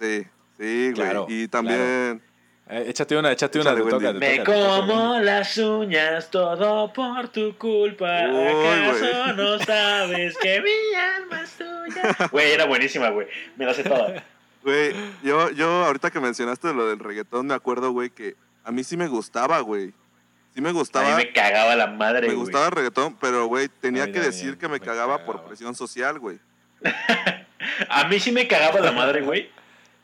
Sí, 0.00 0.26
sí, 0.56 0.92
güey. 0.92 0.94
Claro, 0.94 1.26
y 1.28 1.48
también. 1.48 2.22
Eh, 2.70 2.84
échate 2.88 3.16
una, 3.16 3.32
échate 3.32 3.58
una, 3.60 3.74
te 3.74 3.80
toca, 3.80 4.12
te 4.12 4.18
Me 4.18 4.38
toca, 4.38 4.52
como 4.86 5.18
las 5.20 5.56
uñas, 5.56 6.30
todo 6.30 6.92
por 6.92 7.28
tu 7.28 7.56
culpa. 7.56 8.26
Uy, 8.28 8.46
¿Acaso 8.46 9.24
güey. 9.24 9.36
no 9.36 9.58
sabes 9.60 10.36
que 10.36 10.60
mi 10.60 10.94
alma 10.94 11.42
es 11.42 11.52
tuya? 11.52 12.28
Güey, 12.30 12.52
era 12.52 12.66
buenísima, 12.66 13.08
güey. 13.08 13.26
Me 13.56 13.64
la 13.64 13.74
sé 13.74 13.84
toda. 13.84 14.24
Güey, 14.64 14.92
yo, 15.22 15.50
yo 15.52 15.84
ahorita 15.86 16.10
que 16.10 16.18
mencionaste 16.20 16.74
lo 16.74 16.88
del 16.88 16.98
reggaetón, 16.98 17.46
me 17.46 17.54
acuerdo, 17.54 17.92
güey, 17.92 18.10
que 18.10 18.34
a 18.64 18.72
mí 18.72 18.82
sí 18.84 18.96
me 18.96 19.06
gustaba, 19.06 19.60
güey. 19.60 19.94
Sí 20.58 20.62
me 20.62 20.70
A 20.70 20.72
gustaba. 20.72 21.08
mí 21.10 21.14
me 21.14 21.32
cagaba 21.32 21.76
la 21.76 21.86
madre, 21.86 22.22
Me 22.26 22.34
güey. 22.34 22.38
gustaba 22.46 22.66
el 22.66 22.72
reggaetón, 22.72 23.14
pero, 23.20 23.46
güey, 23.46 23.66
A 23.66 23.80
tenía 23.80 24.06
que 24.06 24.12
también, 24.14 24.32
decir 24.32 24.58
que 24.58 24.66
me 24.66 24.80
me 24.80 24.80
cagaba 24.80 25.24
por 25.24 25.44
presión 25.44 25.72
social, 25.76 26.18
güey. 26.18 26.40
A 27.88 28.08
mí 28.08 28.18
sí 28.18 28.32
me 28.32 28.48
cagaba 28.48 28.80
la 28.80 28.90
madre, 28.90 29.20
güey. 29.22 29.50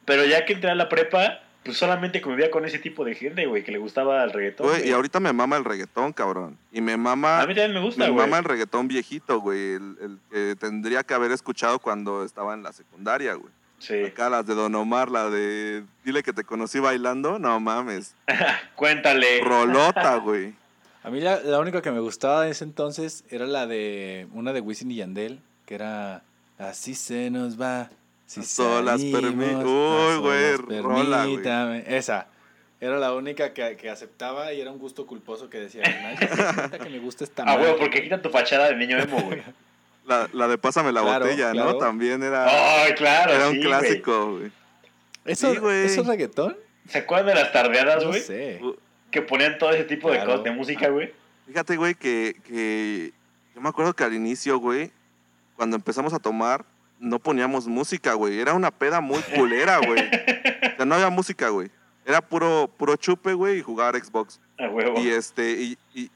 Pero 0.04 0.24
ya 0.24 0.44
que 0.44 0.52
entré 0.52 0.70
a 0.70 0.76
la 0.76 0.88
prepa, 0.88 1.40
pues 1.64 1.76
solamente 1.76 2.20
convivía 2.20 2.52
con 2.52 2.64
ese 2.64 2.78
tipo 2.78 3.04
de 3.04 3.16
gente, 3.16 3.46
güey, 3.46 3.64
que 3.64 3.72
le 3.72 3.78
gustaba 3.78 4.22
el 4.22 4.32
reggaetón. 4.32 4.68
Güey, 4.68 4.78
güey. 4.78 4.90
y 4.90 4.92
ahorita 4.92 5.18
me 5.18 5.32
mama 5.32 5.56
el 5.56 5.64
reggaetón, 5.64 6.12
cabrón. 6.12 6.56
Y 6.70 6.80
me 6.80 6.96
mama, 6.96 7.40
A 7.40 7.46
mí 7.48 7.54
también 7.56 7.74
me 7.74 7.80
gusta, 7.80 8.04
me 8.04 8.10
güey. 8.10 8.24
mama 8.24 8.38
el 8.38 8.44
reggaetón 8.44 8.86
viejito, 8.86 9.40
güey. 9.40 9.72
El, 9.72 9.96
el 10.00 10.18
que 10.30 10.54
tendría 10.54 11.02
que 11.02 11.14
haber 11.14 11.32
escuchado 11.32 11.80
cuando 11.80 12.24
estaba 12.24 12.54
en 12.54 12.62
la 12.62 12.72
secundaria, 12.72 13.34
güey. 13.34 13.52
Sí. 13.86 14.02
Acá 14.04 14.30
las 14.30 14.46
de 14.46 14.54
Don 14.54 14.74
Omar, 14.74 15.10
la 15.10 15.28
de 15.28 15.84
Dile 16.04 16.22
que 16.22 16.32
te 16.32 16.44
conocí 16.44 16.78
bailando, 16.78 17.38
no 17.38 17.60
mames. 17.60 18.14
Cuéntale. 18.76 19.40
Rolota, 19.42 20.16
güey. 20.16 20.54
A 21.02 21.10
mí 21.10 21.20
la, 21.20 21.40
la 21.40 21.58
única 21.60 21.82
que 21.82 21.90
me 21.90 22.00
gustaba 22.00 22.44
de 22.44 22.50
ese 22.52 22.64
entonces 22.64 23.24
era 23.28 23.46
la 23.46 23.66
de 23.66 24.26
una 24.32 24.52
de 24.54 24.60
Wisin 24.60 24.90
y 24.90 24.96
Yandel, 24.96 25.40
que 25.66 25.74
era 25.74 26.22
Así 26.58 26.94
se 26.94 27.30
nos 27.30 27.60
va. 27.60 27.90
Si 28.26 28.40
A 28.40 28.42
solas 28.44 29.02
a 29.02 29.04
Uy, 29.04 30.16
güey, 30.18 30.56
rola, 30.80 31.24
güey. 31.24 31.34
permítame. 31.34 31.84
Esa. 31.86 32.28
Era 32.80 32.98
la 32.98 33.12
única 33.14 33.52
que, 33.52 33.76
que 33.76 33.90
aceptaba 33.90 34.52
y 34.52 34.60
era 34.60 34.70
un 34.70 34.78
gusto 34.78 35.06
culposo 35.06 35.48
que 35.50 35.58
decía, 35.58 35.82
que 35.82 36.90
me 36.90 36.98
gusta 37.00 37.24
esta 37.24 37.42
Ah, 37.46 37.56
madre". 37.56 37.66
güey, 37.66 37.78
porque 37.80 38.02
quita 38.02 38.20
tu 38.22 38.30
fachada 38.30 38.68
de 38.68 38.76
niño 38.76 38.98
emo, 38.98 39.20
güey. 39.20 39.42
La, 40.06 40.28
la 40.32 40.48
de 40.48 40.58
Pásame 40.58 40.92
la 40.92 41.00
Claro, 41.02 41.24
botella, 41.24 41.50
claro. 41.52 41.72
¿no? 41.72 41.78
También 41.78 42.22
era, 42.22 42.46
Ay, 42.84 42.92
claro, 42.94 43.32
era 43.32 43.48
un 43.48 43.54
sí, 43.54 43.60
clásico, 43.62 44.32
güey. 44.38 44.52
¿Eso, 45.24 45.52
Sí, 45.52 45.58
güey. 45.58 45.86
¿Eso 45.86 46.02
es 46.02 46.06
reggaetón? 46.06 46.56
¿Se 46.88 46.98
acuerdan 46.98 47.28
de 47.28 47.34
las 47.36 47.52
tardeadas, 47.52 48.02
No 48.02 48.10
güey? 48.10 48.20
sé. 48.20 48.60
Que 49.10 49.22
ponían 49.22 49.56
todo 49.58 49.70
ese 49.70 49.84
tipo 49.84 50.10
de 50.10 50.22
cosas 50.24 50.44
de 50.44 50.50
música, 50.50 50.88
güey. 50.88 51.12
Fíjate, 51.46 51.76
güey, 51.76 51.94
que, 51.94 52.36
que 52.46 53.12
yo 53.54 53.60
me 53.60 53.68
acuerdo 53.70 53.94
que 53.94 54.04
al 54.04 54.12
inicio, 54.12 54.58
güey, 54.58 54.90
cuando 55.56 55.76
empezamos 55.76 56.12
a 56.12 56.18
tomar, 56.18 56.64
no 56.98 57.18
poníamos 57.18 57.66
música, 57.66 58.12
güey. 58.14 58.38
Era 58.40 58.52
una 58.54 58.70
peda 58.70 59.00
muy 59.00 59.20
culera, 59.34 59.78
güey. 59.78 60.02
O 60.74 60.76
sea, 60.76 60.84
no 60.86 60.96
había 60.96 61.08
música, 61.10 61.50
güey. 61.50 61.70
Era 62.04 62.20
puro, 62.20 62.68
puro 62.76 62.96
chupe, 62.96 63.32
güey, 63.32 63.58
y 63.58 63.62
jugar 63.62 63.94
Xbox. 63.96 64.40
A 64.58 64.68
huevo. 64.68 64.98
Y 65.00 65.08
este, 65.10 65.52
y, 65.52 65.78
y 65.94 66.10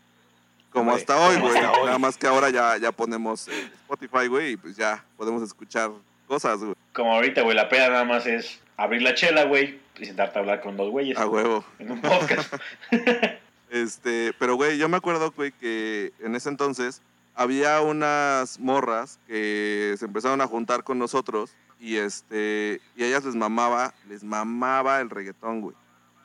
como 0.72 0.92
hasta 0.92 1.16
hoy, 1.16 1.36
güey. 1.40 1.56
hoy. 1.56 1.86
Nada 1.86 1.98
más 1.98 2.16
que 2.16 2.26
ahora 2.26 2.50
ya, 2.50 2.76
ya 2.76 2.92
ponemos 2.92 3.48
eh, 3.48 3.70
Spotify, 3.82 4.26
güey, 4.28 4.52
y 4.52 4.56
pues 4.56 4.76
ya 4.76 5.04
podemos 5.16 5.42
escuchar 5.42 5.90
cosas, 6.26 6.60
güey. 6.60 6.74
Como 6.92 7.14
ahorita, 7.14 7.42
güey, 7.42 7.56
la 7.56 7.68
peda 7.68 7.88
nada 7.88 8.04
más 8.04 8.26
es 8.26 8.60
abrir 8.76 9.02
la 9.02 9.14
chela, 9.14 9.44
güey, 9.44 9.80
y 9.98 10.04
sentarte 10.04 10.38
a 10.38 10.42
hablar 10.42 10.60
con 10.60 10.76
dos 10.76 10.90
güeyes. 10.90 11.18
A 11.18 11.26
huevo. 11.26 11.64
En 11.78 11.92
un 11.92 12.00
podcast. 12.00 12.54
Este, 13.70 14.32
pero 14.38 14.54
güey, 14.54 14.78
yo 14.78 14.88
me 14.88 14.96
acuerdo, 14.96 15.30
güey, 15.32 15.52
que 15.52 16.12
en 16.20 16.34
ese 16.34 16.48
entonces 16.48 17.02
había 17.34 17.80
unas 17.82 18.58
morras 18.58 19.18
que 19.26 19.94
se 19.98 20.06
empezaron 20.06 20.40
a 20.40 20.46
juntar 20.46 20.84
con 20.84 20.98
nosotros 20.98 21.52
y 21.78 21.96
este, 21.96 22.80
y 22.96 23.04
ellas 23.04 23.24
les 23.24 23.34
mamaba, 23.34 23.94
les 24.08 24.24
mamaba 24.24 25.00
el 25.00 25.10
reggaetón, 25.10 25.60
güey. 25.60 25.76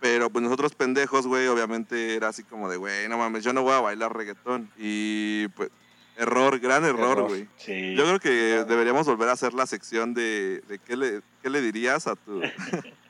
Pero 0.03 0.29
pues 0.29 0.43
nosotros 0.43 0.75
pendejos, 0.75 1.25
güey, 1.27 1.47
obviamente 1.47 2.15
era 2.15 2.27
así 2.27 2.43
como 2.43 2.69
de, 2.69 2.75
güey, 2.75 3.07
no 3.07 3.17
mames, 3.17 3.41
yo 3.41 3.53
no 3.53 3.61
voy 3.63 3.71
a 3.71 3.79
bailar 3.79 4.13
reggaetón. 4.13 4.69
Y 4.77 5.47
pues, 5.55 5.69
error, 6.17 6.59
gran 6.59 6.83
error, 6.83 7.29
güey. 7.29 7.47
Sí. 7.55 7.95
Yo 7.95 8.03
creo 8.03 8.19
que 8.19 8.65
deberíamos 8.65 9.07
volver 9.07 9.29
a 9.29 9.31
hacer 9.31 9.53
la 9.53 9.65
sección 9.65 10.13
de, 10.13 10.61
de 10.67 10.79
qué, 10.79 10.97
le, 10.97 11.21
qué 11.41 11.49
le 11.49 11.61
dirías 11.61 12.07
a 12.07 12.17
tu... 12.17 12.41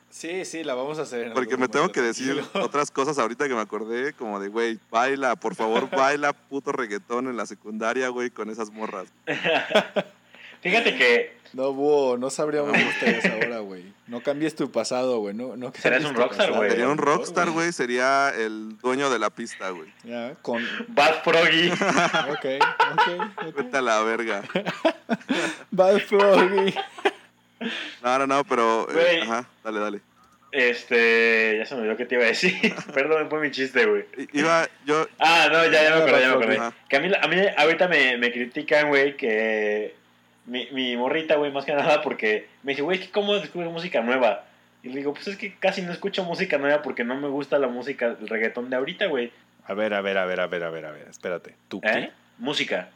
Sí, 0.08 0.44
sí, 0.44 0.62
la 0.62 0.74
vamos 0.74 1.00
a 1.00 1.02
hacer. 1.02 1.32
Porque 1.32 1.56
me 1.56 1.66
tengo 1.66 1.90
que 1.90 2.00
decir 2.00 2.36
tranquilo. 2.36 2.64
otras 2.64 2.92
cosas 2.92 3.18
ahorita 3.18 3.48
que 3.48 3.54
me 3.54 3.60
acordé, 3.60 4.12
como 4.12 4.38
de, 4.38 4.46
güey, 4.46 4.78
baila, 4.88 5.34
por 5.34 5.56
favor, 5.56 5.90
baila 5.90 6.32
puto 6.32 6.70
reggaetón 6.70 7.26
en 7.26 7.36
la 7.36 7.46
secundaria, 7.46 8.08
güey, 8.10 8.30
con 8.30 8.48
esas 8.48 8.70
morras. 8.70 9.08
Fíjate 10.62 10.96
que 10.96 11.36
No, 11.54 11.72
búho, 11.72 12.18
no 12.18 12.30
sabríamos 12.30 12.76
estarías 12.76 13.24
ahora, 13.26 13.58
güey. 13.60 13.84
No 14.08 14.20
cambies 14.22 14.56
tu 14.56 14.72
pasado, 14.72 15.18
güey. 15.20 15.34
No, 15.34 15.56
no 15.56 15.72
Serás 15.72 16.04
un 16.04 16.14
rockstar, 16.14 16.52
güey. 16.52 16.70
Sería 16.70 16.88
un 16.88 16.98
rockstar, 16.98 17.50
güey, 17.50 17.72
sería 17.72 18.30
el 18.36 18.76
dueño 18.78 19.08
de 19.08 19.20
la 19.20 19.30
pista, 19.30 19.70
güey. 19.70 19.88
Ya, 20.02 20.34
con... 20.42 20.66
Bad 20.88 21.22
Froggy. 21.22 21.70
Ok, 22.34 22.46
ok, 22.92 23.30
ok. 23.36 23.56
Vete 23.56 23.76
a 23.76 23.82
la 23.82 24.02
verga. 24.02 24.42
Bad 25.70 26.00
Froggy. 26.00 26.74
No, 28.02 28.18
no, 28.18 28.26
no, 28.26 28.44
pero... 28.44 28.88
eh, 28.90 29.20
ajá, 29.22 29.48
dale, 29.62 29.80
dale. 29.80 30.00
Este, 30.50 31.58
ya 31.58 31.66
se 31.66 31.74
me 31.74 31.82
olvidó 31.82 31.96
qué 31.96 32.06
te 32.06 32.16
iba 32.16 32.24
a 32.24 32.28
decir. 32.28 32.74
Perdón, 32.92 33.28
fue 33.30 33.40
mi 33.40 33.50
chiste, 33.52 33.86
güey. 33.86 34.04
Iba, 34.32 34.68
yo... 34.84 35.06
Ah, 35.18 35.48
no, 35.52 35.64
ya, 35.66 35.84
ya 35.84 35.90
me 35.96 36.02
acordé, 36.02 36.20
ya 36.20 36.28
me 36.28 36.34
acordé. 36.34 36.60
Que 36.88 36.96
a 36.96 37.00
mí, 37.00 37.12
a 37.20 37.28
mí 37.28 37.36
ahorita 37.56 37.88
me, 37.88 38.18
me 38.18 38.32
critican, 38.32 38.88
güey, 38.88 39.16
que 39.16 39.94
mi, 40.46 40.68
mi 40.72 40.96
morrita, 40.96 41.36
güey, 41.36 41.52
más 41.52 41.64
que 41.64 41.74
nada 41.74 42.02
porque 42.02 42.48
me 42.62 42.72
dice, 42.72 42.82
güey, 42.82 42.98
es 42.98 43.06
que 43.06 43.12
¿cómo 43.12 43.34
descubres 43.34 43.70
música 43.70 44.02
nueva? 44.02 44.44
Y 44.82 44.88
le 44.88 44.96
digo, 44.96 45.14
pues 45.14 45.26
es 45.28 45.36
que 45.36 45.54
casi 45.54 45.82
no 45.82 45.92
escucho 45.92 46.24
música 46.24 46.58
nueva 46.58 46.82
porque 46.82 47.04
no 47.04 47.16
me 47.16 47.28
gusta 47.28 47.58
la 47.58 47.68
música, 47.68 48.16
el 48.20 48.28
reggaetón 48.28 48.68
de 48.70 48.76
ahorita, 48.76 49.06
güey. 49.06 49.32
A 49.66 49.72
ver, 49.74 49.94
a 49.94 50.02
ver, 50.02 50.18
a 50.18 50.26
ver, 50.26 50.40
a 50.40 50.46
ver, 50.46 50.62
a 50.64 50.70
ver, 50.70 50.84
a 50.86 50.90
ver. 50.92 51.08
Espérate. 51.08 51.54
¿Tú 51.68 51.80
qué? 51.80 51.88
¿Eh? 51.88 52.12
Música. 52.38 52.90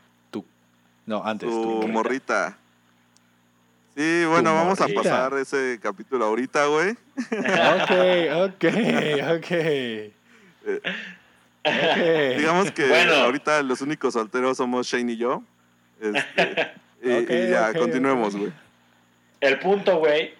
No, 1.08 1.24
antes. 1.24 1.48
Tu 1.48 1.80
tú. 1.80 1.88
morrita. 1.88 2.58
Sí, 3.96 4.24
bueno, 4.28 4.54
vamos 4.54 4.78
a 4.78 4.88
pasar 4.88 5.32
ese 5.38 5.80
capítulo 5.82 6.26
ahorita, 6.26 6.66
güey. 6.66 6.90
Ok, 6.90 7.90
ok, 8.44 8.64
ok. 9.36 9.50
Ok. 11.64 12.36
Digamos 12.36 12.70
que 12.72 12.86
Bueno. 12.86 13.14
ahorita 13.14 13.62
los 13.62 13.80
únicos 13.80 14.12
solteros 14.12 14.58
somos 14.58 14.86
Shane 14.86 15.12
y 15.12 15.16
yo. 15.16 15.42
Este, 15.98 16.72
y, 17.02 17.48
ya, 17.48 17.72
continuemos, 17.74 18.36
güey. 18.36 18.52
El 19.40 19.58
punto, 19.58 19.98
güey, 19.98 20.34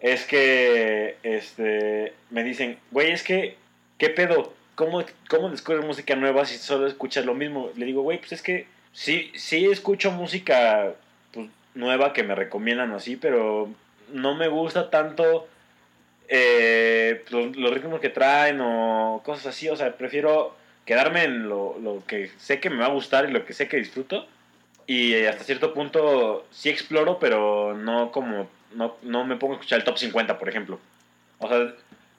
es 0.00 0.24
que 0.24 1.16
este, 1.22 2.12
me 2.30 2.44
dicen, 2.44 2.78
güey, 2.90 3.12
es 3.12 3.22
que, 3.22 3.56
¿qué 3.98 4.10
pedo? 4.10 4.54
¿Cómo, 4.74 5.04
¿Cómo 5.28 5.50
descubres 5.50 5.84
música 5.84 6.14
nueva 6.16 6.44
si 6.44 6.58
solo 6.58 6.86
escuchas 6.86 7.24
lo 7.24 7.34
mismo? 7.34 7.70
Le 7.76 7.86
digo, 7.86 8.02
güey, 8.02 8.18
pues 8.18 8.32
es 8.32 8.42
que 8.42 8.66
sí, 8.92 9.32
sí 9.34 9.64
escucho 9.66 10.10
música 10.12 10.94
pues, 11.32 11.48
nueva 11.74 12.12
que 12.12 12.22
me 12.22 12.34
recomiendan 12.34 12.92
o 12.92 12.96
así, 12.96 13.16
pero 13.16 13.70
no 14.12 14.34
me 14.34 14.48
gusta 14.48 14.90
tanto 14.90 15.48
eh, 16.28 17.24
los, 17.30 17.56
los 17.56 17.72
ritmos 17.72 18.00
que 18.00 18.10
traen 18.10 18.60
o 18.60 19.22
cosas 19.24 19.46
así. 19.46 19.68
O 19.68 19.76
sea, 19.76 19.96
prefiero 19.96 20.54
quedarme 20.84 21.24
en 21.24 21.48
lo, 21.48 21.78
lo 21.80 22.02
que 22.06 22.30
sé 22.38 22.60
que 22.60 22.70
me 22.70 22.76
va 22.76 22.86
a 22.86 22.90
gustar 22.90 23.28
y 23.28 23.32
lo 23.32 23.44
que 23.44 23.54
sé 23.54 23.68
que 23.68 23.78
disfruto. 23.78 24.26
Y 24.86 25.24
hasta 25.24 25.44
cierto 25.44 25.74
punto 25.74 26.46
sí 26.50 26.68
exploro, 26.68 27.18
pero 27.18 27.74
no 27.76 28.10
como. 28.12 28.48
No, 28.74 28.96
no 29.02 29.24
me 29.24 29.36
pongo 29.36 29.54
a 29.54 29.56
escuchar 29.56 29.78
el 29.78 29.84
top 29.84 29.98
50, 29.98 30.38
por 30.38 30.48
ejemplo. 30.48 30.78
O 31.38 31.48
sea, 31.48 31.72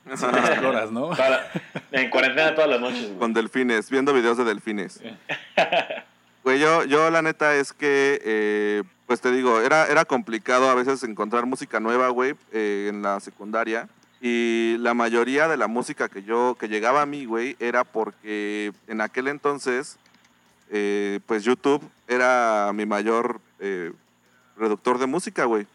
te 0.05 0.39
exploras, 0.51 0.91
¿no? 0.91 1.11
la- 1.17 1.49
en 1.91 2.09
cuarentena 2.09 2.55
todas 2.55 2.69
las 2.69 2.79
noches, 2.81 3.05
güey. 3.07 3.19
Con 3.19 3.33
delfines, 3.33 3.89
viendo 3.89 4.13
videos 4.13 4.37
de 4.37 4.43
delfines. 4.43 4.99
Güey, 6.43 6.59
yo, 6.59 6.85
yo 6.85 7.09
la 7.09 7.21
neta 7.21 7.55
es 7.55 7.73
que, 7.73 8.21
eh, 8.23 8.83
pues 9.05 9.19
te 9.19 9.31
digo, 9.33 9.59
era, 9.59 9.85
era 9.87 10.05
complicado 10.05 10.69
a 10.69 10.75
veces 10.75 11.03
encontrar 11.03 11.45
música 11.45 11.81
nueva, 11.81 12.07
güey, 12.07 12.35
eh, 12.53 12.87
en 12.89 13.01
la 13.01 13.19
secundaria. 13.19 13.89
Y 14.21 14.77
la 14.79 14.93
mayoría 14.93 15.49
de 15.49 15.57
la 15.57 15.67
música 15.67 16.07
que 16.07 16.23
yo, 16.23 16.55
que 16.57 16.69
llegaba 16.69 17.01
a 17.01 17.05
mí, 17.05 17.25
güey, 17.25 17.57
era 17.59 17.83
porque 17.83 18.71
en 18.87 19.01
aquel 19.01 19.27
entonces, 19.27 19.97
eh, 20.69 21.19
pues 21.25 21.43
YouTube 21.43 21.81
era 22.07 22.71
mi 22.73 22.85
mayor 22.85 23.39
eh, 23.59 23.91
reductor 24.57 24.97
de 24.97 25.05
música, 25.05 25.45
güey. 25.45 25.67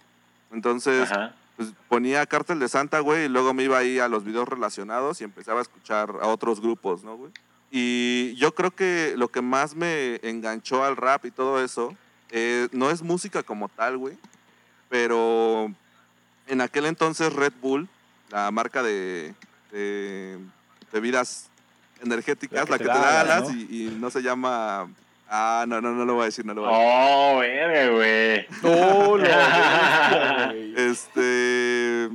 Entonces, 0.51 1.09
pues 1.57 1.73
ponía 1.89 2.27
Cártel 2.27 2.59
de 2.59 2.69
Santa, 2.69 3.01
güey, 3.01 3.25
y 3.25 3.29
luego 3.29 3.55
me 3.55 3.63
iba 3.63 3.79
ahí 3.79 3.99
a 3.99 4.09
los 4.09 4.25
videos 4.25 4.49
relacionados 4.49 5.21
y 5.21 5.25
empezaba 5.25 5.61
a 5.61 5.63
escuchar 5.63 6.11
a 6.21 6.29
otros 6.29 6.61
grupos, 6.61 7.05
¿no, 7.05 7.17
güey? 7.17 7.33
Y 7.71 8.35
yo 8.37 8.55
creo 8.55 8.71
que 8.71 9.15
lo 9.17 9.29
que 9.29 9.41
más 9.41 9.75
me 9.75 10.21
enganchó 10.23 10.85
al 10.85 10.97
rap 10.97 11.25
y 11.25 11.31
todo 11.31 11.65
eso, 11.65 11.97
eh, 12.31 12.69
no 12.73 12.91
es 12.91 13.03
música 13.03 13.43
como 13.43 13.71
tal, 13.71 13.97
güey, 13.97 14.19
pero 14.91 15.73
en 16.47 16.61
aquel 16.61 16.85
entonces 16.85 17.33
Red 17.33 17.55
Bull, 17.63 17.89
la 18.31 18.51
marca 18.51 18.83
de, 18.83 19.35
de 19.71 20.39
bebidas 20.93 21.49
energéticas, 22.03 22.69
la 22.69 22.79
que, 22.79 22.85
te 22.85 22.91
da 22.91 23.21
alas, 23.21 23.49
¿no? 23.49 23.55
y, 23.55 23.63
y 23.71 23.97
no 23.99 24.11
se 24.11 24.23
llama... 24.23 24.89
Ah, 25.35 25.65
no, 25.67 25.81
no, 25.81 25.93
no 25.93 26.05
lo 26.05 26.15
voy 26.15 26.23
a 26.23 26.27
decir, 26.27 26.45
no 26.45 26.53
lo 26.53 26.61
voy 26.61 26.71
a 26.71 26.77
decir. 26.77 26.91
Oh, 26.93 27.39
verga, 27.39 27.89
güey. 27.95 28.47
¡Oh, 28.63 29.17
la 29.17 29.27
bestia, 29.27 30.47
güey! 30.53 30.75
Este. 30.77 32.11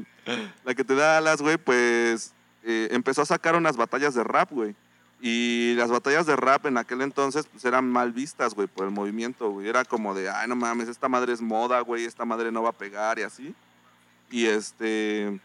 La 0.64 0.76
que 0.76 0.84
te 0.84 0.94
da 0.94 1.18
alas, 1.18 1.42
güey, 1.42 1.58
pues. 1.58 2.34
eh, 2.64 2.90
empezó 2.92 3.24
a 3.24 3.26
sacar 3.26 3.56
unas 3.56 3.76
batallas 3.76 4.14
de 4.14 4.24
rap, 4.24 4.52
güey. 4.52 4.76
Y 5.20 5.74
las 5.78 5.90
batallas 5.90 6.28
de 6.28 6.36
rap 6.36 6.68
en 6.68 6.78
aquel 6.78 7.02
entonces, 7.02 7.48
pues 7.52 7.66
eran 7.66 7.90
mal 7.90 8.12
vistas, 8.12 8.54
güey, 8.54 8.68
por 8.68 8.86
el 8.86 8.92
movimiento, 8.92 9.50
güey. 9.50 9.68
Era 9.68 9.84
como 9.84 10.14
de, 10.14 10.30
ay, 10.30 10.48
no 10.48 10.56
mames, 10.56 10.88
esta 10.88 11.10
madre 11.10 11.34
es 11.34 11.42
moda, 11.42 11.80
güey, 11.80 12.06
esta 12.06 12.24
madre 12.24 12.52
no 12.52 12.62
va 12.62 12.70
a 12.70 12.74
pegar 12.74 13.18
y 13.18 13.24
así. 13.24 13.56
Y 14.30 14.46
este, 14.46 15.40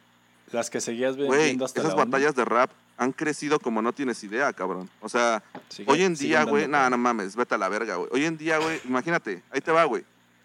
Las 0.50 0.68
que 0.68 0.82
seguías 0.82 1.16
viendo 1.16 1.64
hasta 1.64 1.80
esas 1.80 1.94
la 1.96 2.04
batallas 2.04 2.34
de 2.34 2.44
rap 2.44 2.70
han 2.96 3.12
crecido 3.12 3.58
como 3.58 3.82
no 3.82 3.92
tienes 3.92 4.22
idea, 4.24 4.52
cabrón. 4.52 4.88
O 5.00 5.08
sea, 5.08 5.42
siguen- 5.68 5.90
hoy 5.90 6.02
en 6.02 6.14
día, 6.14 6.44
güey, 6.44 6.68
nada, 6.68 6.90
no 6.90 6.98
mames, 6.98 7.34
vete 7.36 7.54
a 7.54 7.58
la 7.58 7.68
verga, 7.68 7.96
güey. 7.96 8.08
Hoy 8.12 8.24
en 8.24 8.36
día, 8.36 8.58
güey, 8.58 8.80
imagínate, 8.84 9.42
ahí 9.50 9.60
te 9.60 9.72
va, 9.72 9.84
güey. 9.84 10.04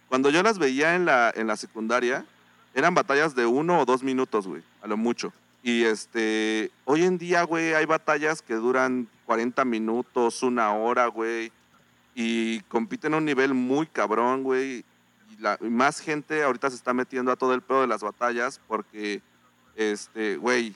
Cuando 0.10 0.30
yo 0.30 0.42
las 0.42 0.58
veía 0.58 0.96
en 0.96 1.06
la, 1.06 1.32
en 1.36 1.48
la 1.48 1.58
secundaria, 1.58 2.26
eran 2.74 2.94
batallas 2.96 3.36
de 3.36 3.46
uno 3.46 3.80
o 3.82 3.86
dos 3.86 4.04
minutos, 4.04 4.48
güey, 4.48 4.64
a 4.82 4.88
lo 4.88 4.98
mucho. 4.98 5.34
Y 5.64 5.84
este, 5.84 6.72
hoy 6.86 7.04
en 7.04 7.18
día, 7.18 7.44
güey, 7.44 7.74
hay 7.74 7.86
batallas 7.86 8.42
que 8.42 8.54
duran 8.54 9.08
40 9.26 9.66
minutos, 9.66 10.42
una 10.44 10.72
hora, 10.74 11.08
güey. 11.08 11.52
Y 12.16 12.62
compiten 12.62 13.14
a 13.14 13.18
un 13.18 13.26
nivel 13.26 13.54
muy 13.54 13.86
cabrón, 13.88 14.44
güey. 14.44 14.86
Y, 15.30 15.42
la, 15.42 15.58
y 15.60 15.66
más 15.66 16.00
gente 16.00 16.42
ahorita 16.44 16.70
se 16.70 16.78
está 16.78 16.94
metiendo 16.94 17.32
a 17.32 17.36
todo 17.36 17.54
el 17.54 17.62
pedo 17.62 17.82
de 17.82 17.88
las 17.88 18.02
batallas 18.02 18.62
porque, 18.68 19.22
este, 19.76 20.38
güey, 20.38 20.74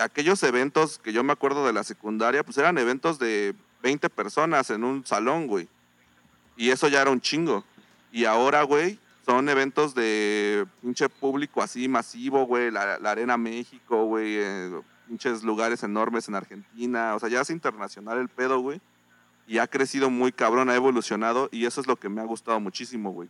aquellos 0.00 0.42
eventos 0.42 0.98
que 0.98 1.12
yo 1.12 1.22
me 1.24 1.32
acuerdo 1.32 1.66
de 1.66 1.72
la 1.72 1.84
secundaria, 1.84 2.42
pues 2.44 2.58
eran 2.58 2.78
eventos 2.78 3.18
de 3.18 3.54
20 3.82 4.08
personas 4.10 4.70
en 4.70 4.84
un 4.84 5.04
salón, 5.06 5.46
güey. 5.46 5.68
Y 6.56 6.70
eso 6.70 6.88
ya 6.88 7.02
era 7.02 7.10
un 7.10 7.20
chingo. 7.20 7.64
Y 8.10 8.24
ahora, 8.24 8.62
güey, 8.62 8.98
son 9.24 9.48
eventos 9.48 9.94
de 9.94 10.66
pinche 10.80 11.08
público 11.08 11.62
así 11.62 11.88
masivo, 11.88 12.46
güey. 12.46 12.70
La, 12.70 12.98
la 12.98 13.10
Arena 13.10 13.36
México, 13.36 14.04
güey. 14.06 14.36
eh, 14.38 14.80
pinches 15.06 15.42
lugares 15.42 15.82
enormes 15.82 16.28
en 16.28 16.34
Argentina. 16.34 17.14
O 17.14 17.18
sea, 17.18 17.28
ya 17.28 17.40
es 17.40 17.50
internacional 17.50 18.18
el 18.18 18.28
pedo, 18.28 18.60
güey. 18.60 18.80
Y 19.46 19.58
ha 19.58 19.66
crecido 19.66 20.10
muy 20.10 20.32
cabrón, 20.32 20.68
ha 20.68 20.74
evolucionado. 20.74 21.48
Y 21.50 21.66
eso 21.66 21.80
es 21.80 21.86
lo 21.86 21.96
que 21.96 22.08
me 22.08 22.20
ha 22.20 22.24
gustado 22.24 22.60
muchísimo, 22.60 23.12
güey. 23.12 23.28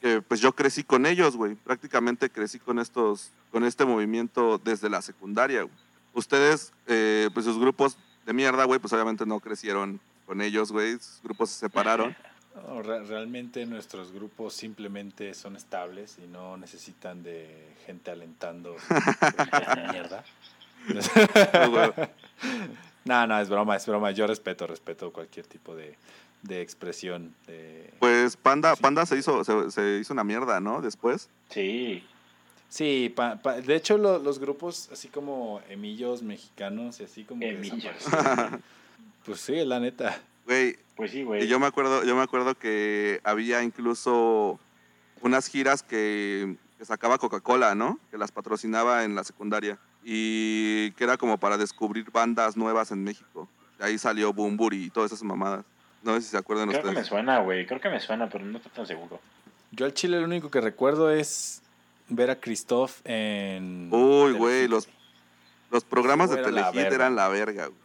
Que, 0.00 0.20
pues 0.22 0.40
yo 0.40 0.52
crecí 0.54 0.84
con 0.84 1.06
ellos, 1.06 1.36
güey. 1.36 1.54
Prácticamente 1.54 2.30
crecí 2.30 2.58
con 2.58 2.78
estos, 2.78 3.30
con 3.50 3.64
este 3.64 3.84
movimiento 3.84 4.58
desde 4.58 4.88
la 4.90 5.02
secundaria, 5.02 5.62
güey. 5.62 5.74
Ustedes, 6.14 6.72
eh, 6.86 7.30
pues 7.34 7.46
sus 7.46 7.58
grupos 7.58 7.96
de 8.26 8.32
mierda, 8.32 8.64
güey, 8.64 8.78
pues 8.80 8.92
obviamente 8.92 9.26
no 9.26 9.40
crecieron 9.40 10.00
con 10.26 10.40
ellos, 10.40 10.70
güey. 10.72 10.92
Sus 10.94 11.20
grupos 11.22 11.50
se 11.50 11.58
separaron. 11.60 12.16
No, 12.68 12.82
re- 12.82 13.02
realmente 13.02 13.66
nuestros 13.66 14.12
grupos 14.12 14.54
simplemente 14.54 15.34
son 15.34 15.56
estables 15.56 16.18
y 16.24 16.28
no 16.28 16.56
necesitan 16.56 17.24
de 17.24 17.74
gente 17.84 18.12
alentando 18.12 18.76
mierda. 19.90 20.24
no, 23.04 23.26
no, 23.26 23.40
es 23.40 23.48
broma, 23.48 23.76
es 23.76 23.86
broma. 23.86 24.10
Yo 24.12 24.26
respeto, 24.28 24.66
respeto 24.68 25.12
cualquier 25.12 25.46
tipo 25.46 25.74
de, 25.74 25.96
de 26.44 26.60
expresión. 26.62 27.34
De... 27.46 27.92
Pues 27.98 28.36
Panda. 28.36 28.76
Panda 28.76 29.04
se 29.06 29.16
hizo, 29.18 29.42
se, 29.44 29.70
se 29.70 29.98
hizo 30.00 30.12
una 30.12 30.24
mierda, 30.24 30.60
¿no? 30.60 30.80
Después. 30.80 31.28
Sí. 31.50 32.04
Sí, 32.68 33.12
pa- 33.14 33.36
pa- 33.36 33.60
de 33.60 33.76
hecho 33.76 33.98
lo- 33.98 34.18
los 34.18 34.38
grupos 34.38 34.88
así 34.92 35.08
como 35.08 35.60
emillos 35.68 36.22
mexicanos 36.22 37.00
y 37.00 37.04
así 37.04 37.24
como 37.24 37.42
Emillos. 37.44 37.94
Pues 39.24 39.40
sí, 39.40 39.64
la 39.64 39.80
neta. 39.80 40.20
Güey, 40.44 40.76
Pues 40.96 41.10
sí, 41.10 41.20
y 41.20 41.22
güey. 41.24 41.46
yo 41.48 41.58
me 41.58 41.66
acuerdo, 41.66 42.04
yo 42.04 42.14
me 42.14 42.20
acuerdo 42.22 42.54
que 42.58 43.20
había 43.24 43.62
incluso 43.62 44.60
unas 45.22 45.46
giras 45.46 45.82
que, 45.82 46.56
que 46.76 46.84
sacaba 46.84 47.16
Coca-Cola, 47.16 47.74
¿no? 47.74 47.98
Que 48.10 48.18
las 48.18 48.32
patrocinaba 48.32 49.04
en 49.04 49.14
la 49.14 49.24
secundaria. 49.24 49.78
Y 50.04 50.90
que 50.92 51.04
era 51.04 51.16
como 51.16 51.38
para 51.38 51.56
descubrir 51.56 52.10
bandas 52.10 52.54
nuevas 52.58 52.90
en 52.90 53.02
México. 53.02 53.48
De 53.78 53.86
ahí 53.86 53.96
salió 53.96 54.34
Boom 54.34 54.58
Buri 54.58 54.84
y 54.84 54.90
todas 54.90 55.10
esas 55.10 55.22
mamadas. 55.24 55.64
No 56.04 56.14
sé 56.14 56.22
si 56.22 56.28
se 56.28 56.36
acuerdan 56.36 56.68
Creo 56.68 56.80
que 56.80 56.86
me 56.86 56.90
ustedes. 56.92 57.06
suena, 57.08 57.38
güey. 57.40 57.66
Creo 57.66 57.80
que 57.80 57.88
me 57.88 57.98
suena, 58.00 58.28
pero 58.28 58.44
no 58.44 58.58
estoy 58.58 58.72
tan 58.72 58.86
seguro. 58.86 59.20
Yo 59.72 59.86
al 59.86 59.94
chile 59.94 60.18
lo 60.20 60.26
único 60.26 60.50
que 60.50 60.60
recuerdo 60.60 61.10
es 61.10 61.62
ver 62.08 62.30
a 62.30 62.36
Christoph 62.38 62.98
en... 63.04 63.88
Uy, 63.92 64.32
güey, 64.32 64.68
los, 64.68 64.88
los 65.70 65.82
programas 65.84 66.30
de 66.30 66.36
Telehit 66.36 66.92
eran 66.92 67.16
la 67.16 67.28
verga, 67.28 67.66
güey. 67.66 67.78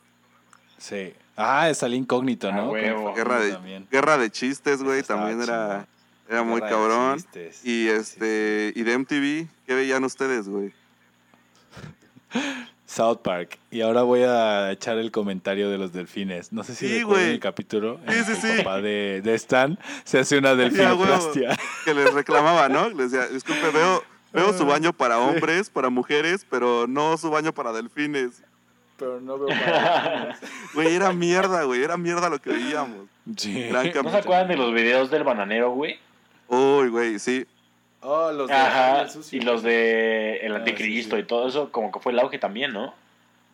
Sí. 0.77 1.13
Ah, 1.37 1.69
es 1.69 1.81
al 1.83 1.93
incógnito, 1.93 2.49
Ah, 2.49 2.51
¿no? 2.51 2.71
Guerra 2.73 3.39
de, 3.39 3.53
también. 3.53 3.87
guerra 3.89 4.17
de 4.17 4.29
chistes, 4.29 4.83
güey, 4.83 5.01
también 5.03 5.41
era, 5.41 5.87
era 6.27 6.43
muy 6.43 6.59
Guerra 6.59 6.65
de 6.67 6.71
cabrón. 6.75 7.15
chistes. 7.17 7.59
Y 7.65 7.85
Sí, 7.85 7.89
este, 7.89 8.73
y 8.75 8.83
de 8.83 8.97
MTV, 8.97 9.47
¿qué 9.65 9.73
veían 9.75 10.03
ustedes, 10.03 10.49
güey? 10.49 10.73
South 12.89 13.17
Park. 13.23 13.59
Y 13.69 13.81
ahora 13.81 14.01
voy 14.01 14.23
a 14.23 14.71
echar 14.71 14.97
el 14.97 15.11
comentario 15.11 15.69
de 15.69 15.77
los 15.77 15.93
delfines. 15.93 16.51
No 16.51 16.63
sé 16.63 16.73
si 16.73 16.87
Sí, 16.87 16.99
recuerdan 16.99 17.23
güey. 17.23 17.33
el 17.35 17.39
capítulo. 17.39 17.99
en 18.07 18.13
Sí, 18.13 18.17
el 18.19 18.25
sí, 18.25 18.33
que 18.33 18.41
sí. 18.41 18.47
El 18.47 18.57
papá 18.57 18.81
de, 18.81 19.21
de 19.23 19.35
Stan 19.35 19.77
se 20.03 20.17
hace 20.19 20.37
una 20.39 20.55
delfinoplastia. 20.55 21.55
Que 21.85 21.93
les 21.93 22.11
reclamaba, 22.13 22.67
¿no? 22.67 22.89
Les 22.89 23.11
decía, 23.11 23.27
disculpe, 23.27 23.69
veo, 23.69 24.03
veo 24.33 24.53
su 24.57 24.65
baño 24.65 24.91
para 24.91 25.19
hombres, 25.19 25.69
para 25.69 25.89
mujeres, 25.91 26.47
pero 26.49 26.87
no 26.87 27.15
su 27.17 27.29
baño 27.29 27.53
para 27.53 27.71
delfines. 27.73 28.41
Pero 28.97 29.21
no 29.21 29.37
veo 29.37 29.49
para 29.49 30.35
Güey, 30.73 30.95
era 30.95 31.13
mierda, 31.13 31.63
güey, 31.65 31.83
era 31.83 31.95
mierda 31.95 32.27
lo 32.29 32.39
que 32.41 32.49
veíamos. 32.49 33.05
¿No 33.25 33.33
se 33.37 33.69
capítulo. 33.71 34.09
acuerdan 34.17 34.47
de 34.47 34.57
los 34.57 34.73
videos 34.73 35.11
del 35.11 35.23
bananero, 35.23 35.69
güey? 35.71 35.99
Uy, 36.47 36.89
güey, 36.89 37.19
sí. 37.19 37.45
Oh, 38.01 38.31
los 38.31 38.47
de 38.47 38.53
Ajá. 38.53 39.01
el 39.01 39.09
sucio. 39.09 39.37
Y 39.39 39.41
los 39.41 39.61
de 39.63 40.37
El 40.37 40.53
Ah, 40.53 40.57
Anticristo 40.57 41.15
sí, 41.15 41.21
sí. 41.21 41.23
y 41.23 41.27
todo 41.27 41.47
eso, 41.47 41.71
como 41.71 41.91
que 41.91 41.99
fue 41.99 42.11
el 42.13 42.19
auge 42.19 42.39
también, 42.39 42.71
¿no? 42.73 42.93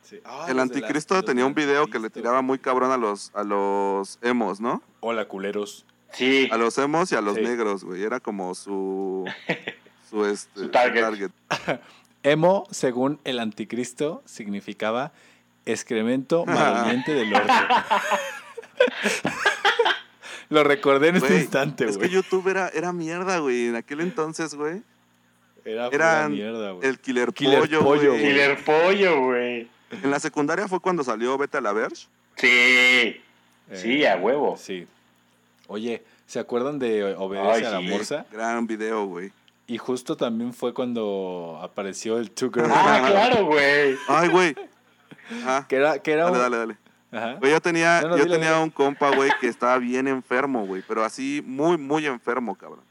Sí. 0.03 0.19
Ah, 0.23 0.45
El 0.47 0.57
la- 0.57 0.61
anticristo 0.63 1.21
tenía 1.23 1.45
un 1.47 1.55
video 1.55 1.87
que 1.87 1.97
le 1.97 2.11
tiraba 2.11 2.43
muy 2.43 2.59
cabrón 2.59 2.91
a 2.91 2.97
los, 2.97 3.31
a 3.33 3.43
los 3.43 4.19
emos, 4.21 4.59
¿no? 4.59 4.83
Hola, 4.99 5.25
culeros. 5.25 5.83
Sí. 6.11 6.47
A 6.51 6.57
los 6.57 6.77
emos 6.77 7.11
y 7.11 7.15
a 7.15 7.21
los 7.21 7.35
Sí. 7.35 7.41
negros, 7.41 7.83
güey. 7.83 8.03
Era 8.03 8.19
como 8.19 8.53
su. 8.53 9.25
Su, 10.09 10.23
este, 10.25 10.59
Su 10.59 10.69
target. 10.69 11.31
Emo, 12.23 12.65
según 12.69 13.19
el 13.23 13.39
anticristo, 13.39 14.21
significaba 14.25 15.11
excremento 15.65 16.45
maloliente 16.45 17.13
del 17.15 17.33
orto. 17.33 17.53
Lo 20.49 20.63
recordé 20.63 21.09
en 21.09 21.15
este 21.17 21.29
Güey, 21.29 21.41
instante, 21.41 21.85
Es 21.85 21.91
que 21.97 22.07
güey. 22.07 22.09
YouTube 22.11 22.47
era, 22.47 22.69
era 22.69 22.91
mierda, 22.93 23.39
güey. 23.39 23.67
En 23.67 23.75
aquel 23.75 24.01
entonces, 24.01 24.53
güey. 24.55 24.81
Era 25.63 25.87
eran 25.87 26.31
mierda, 26.33 26.71
güey. 26.71 26.87
El 26.87 26.99
Killer, 26.99 27.33
Killer 27.33 27.61
Pollo, 27.61 27.83
güey. 27.83 28.07
güey. 28.07 28.21
Killer 28.21 28.63
Pollo, 28.63 29.21
güey. 29.21 29.67
En 30.03 30.11
la 30.11 30.19
secundaria 30.19 30.67
fue 30.67 30.79
cuando 30.79 31.03
salió 31.03 31.37
Vete 31.37 31.57
a 31.57 31.61
la 31.61 31.73
Verge. 31.73 32.07
Sí. 32.35 33.21
Sí, 33.73 34.05
a 34.05 34.17
huevo. 34.17 34.55
Eh, 34.55 34.59
Sí. 34.61 34.87
Oye, 35.67 36.03
¿se 36.27 36.37
acuerdan 36.39 36.77
de 36.77 37.15
Obedece 37.15 37.49
Ay, 37.51 37.63
a 37.63 37.69
la 37.71 37.79
sí. 37.79 37.87
Morsa? 37.87 38.25
Gran 38.31 38.67
video, 38.67 39.05
güey. 39.05 39.31
Y 39.65 39.79
justo 39.79 40.15
también 40.15 40.53
fue 40.53 40.75
cuando 40.75 41.59
apareció 41.63 42.19
el 42.19 42.29
Two 42.29 42.51
Girls. 42.53 42.71
Ah, 42.71 43.03
claro, 43.09 43.45
güey. 43.47 43.95
Ay, 44.07 44.27
güey. 44.29 44.55
Ajá. 45.41 45.65
Que 45.67 45.77
era, 45.77 45.97
que 45.97 46.11
era 46.11 46.25
Dale, 46.25 46.35
un- 46.35 46.41
dale, 46.43 46.57
dale. 46.57 46.77
Ajá. 47.11 47.33
Güey, 47.35 47.51
yo 47.51 47.61
tenía, 47.61 48.01
No, 48.01 48.09
no, 48.09 48.17
yo 48.17 48.23
dile, 48.23 48.35
tenía 48.37 48.51
dile. 48.53 48.63
un 48.63 48.69
compa, 48.69 49.15
güey, 49.15 49.31
que 49.39 49.47
estaba 49.47 49.77
bien 49.77 50.07
enfermo, 50.07 50.65
güey. 50.65 50.83
Pero 50.87 51.03
así, 51.03 51.41
muy, 51.45 51.77
muy 51.77 52.05
enfermo, 52.05 52.55
cabrón. 52.55 52.83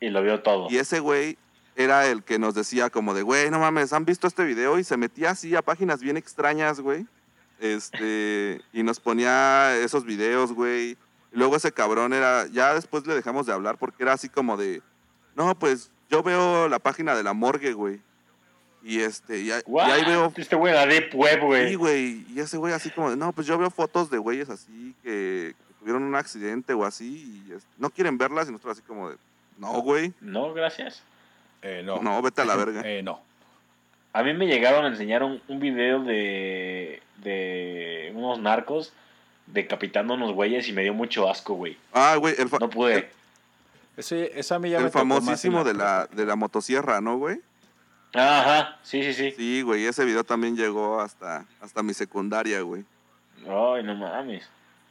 Y 0.00 0.08
lo 0.10 0.22
vio 0.22 0.40
todo. 0.42 0.68
Y 0.70 0.78
ese 0.78 1.00
güey 1.00 1.38
era 1.76 2.06
el 2.08 2.22
que 2.22 2.38
nos 2.38 2.54
decía 2.54 2.90
como 2.90 3.14
de, 3.14 3.22
güey, 3.22 3.50
no 3.50 3.58
mames, 3.60 3.92
¿han 3.92 4.04
visto 4.04 4.26
este 4.26 4.44
video? 4.44 4.78
Y 4.78 4.84
se 4.84 4.96
metía 4.96 5.30
así 5.30 5.54
a 5.54 5.62
páginas 5.62 6.00
bien 6.00 6.16
extrañas, 6.16 6.80
güey. 6.80 7.06
Este, 7.60 8.60
y 8.72 8.82
nos 8.82 8.98
ponía 8.98 9.76
esos 9.78 10.04
videos, 10.04 10.52
güey. 10.52 10.90
Y 11.32 11.38
luego 11.38 11.56
ese 11.56 11.72
cabrón 11.72 12.12
era, 12.12 12.46
ya 12.48 12.74
después 12.74 13.06
le 13.06 13.14
dejamos 13.14 13.46
de 13.46 13.52
hablar 13.52 13.78
porque 13.78 14.02
era 14.02 14.12
así 14.12 14.28
como 14.28 14.56
de, 14.56 14.82
no, 15.36 15.56
pues 15.58 15.90
yo 16.10 16.22
veo 16.22 16.68
la 16.68 16.80
página 16.80 17.14
de 17.14 17.22
la 17.22 17.32
morgue, 17.32 17.72
güey. 17.72 18.00
Y 18.84 19.00
este, 19.00 19.40
y, 19.40 19.50
ahí- 19.52 19.62
y 19.66 19.78
ahí 19.78 20.04
veo 20.04 20.32
Este 20.36 20.56
güey 20.56 20.72
era 20.72 20.86
Deep 20.86 21.14
Web, 21.14 21.38
Sí, 21.40 21.46
güey. 21.46 21.74
güey. 21.76 22.26
Y 22.34 22.40
ese 22.40 22.56
güey 22.56 22.72
así 22.74 22.90
como 22.90 23.10
de, 23.10 23.16
no, 23.16 23.32
pues 23.32 23.46
yo 23.46 23.56
veo 23.58 23.70
fotos 23.70 24.10
de 24.10 24.18
güeyes 24.18 24.50
así 24.50 24.94
que, 25.02 25.54
que 25.56 25.74
tuvieron 25.80 26.02
un 26.02 26.14
accidente 26.16 26.72
o 26.74 26.84
así 26.84 27.44
y 27.46 27.52
no 27.78 27.90
quieren 27.90 28.18
verlas 28.18 28.48
y 28.48 28.52
nosotros 28.52 28.78
así 28.78 28.86
como 28.86 29.10
de, 29.10 29.16
no, 29.58 29.80
güey. 29.82 30.12
No, 30.20 30.52
gracias. 30.52 31.02
Eh, 31.62 31.82
no. 31.84 32.00
No, 32.02 32.20
vete 32.22 32.42
a 32.42 32.44
la 32.44 32.56
verga. 32.56 32.82
Eh, 32.84 33.02
no. 33.02 33.20
A 34.14 34.22
mí 34.22 34.34
me 34.34 34.46
llegaron 34.46 34.84
a 34.84 34.88
enseñar 34.88 35.22
un, 35.22 35.40
un 35.48 35.58
video 35.60 36.02
de, 36.02 37.00
de 37.22 38.12
unos 38.14 38.38
narcos 38.40 38.92
decapitando 39.46 40.14
unos 40.14 40.32
güeyes 40.32 40.68
y 40.68 40.72
me 40.72 40.82
dio 40.82 40.92
mucho 40.92 41.30
asco, 41.30 41.54
güey. 41.54 41.78
Ah, 41.92 42.16
güey, 42.16 42.34
el, 42.36 42.48
No 42.60 42.68
pude. 42.68 43.10
Eso, 43.96 44.16
eso 44.16 44.54
a 44.54 44.58
mí 44.58 44.70
ya 44.70 44.78
el 44.78 44.84
me 44.84 44.90
tocó 44.90 45.04
más 45.04 45.18
en 45.18 45.24
famosísimo 45.24 45.64
de 45.64 45.74
la, 45.74 46.08
de 46.12 46.26
la 46.26 46.36
motosierra, 46.36 47.00
¿no, 47.00 47.16
güey? 47.18 47.40
Ajá, 48.14 48.78
sí, 48.82 49.02
sí, 49.02 49.14
sí. 49.14 49.32
Sí, 49.36 49.62
güey, 49.62 49.86
ese 49.86 50.04
video 50.04 50.22
también 50.24 50.56
llegó 50.56 51.00
hasta, 51.00 51.46
hasta 51.60 51.82
mi 51.82 51.94
secundaria, 51.94 52.60
güey. 52.60 52.84
Ay, 53.48 53.82
no 53.82 53.94
mames. 53.94 54.48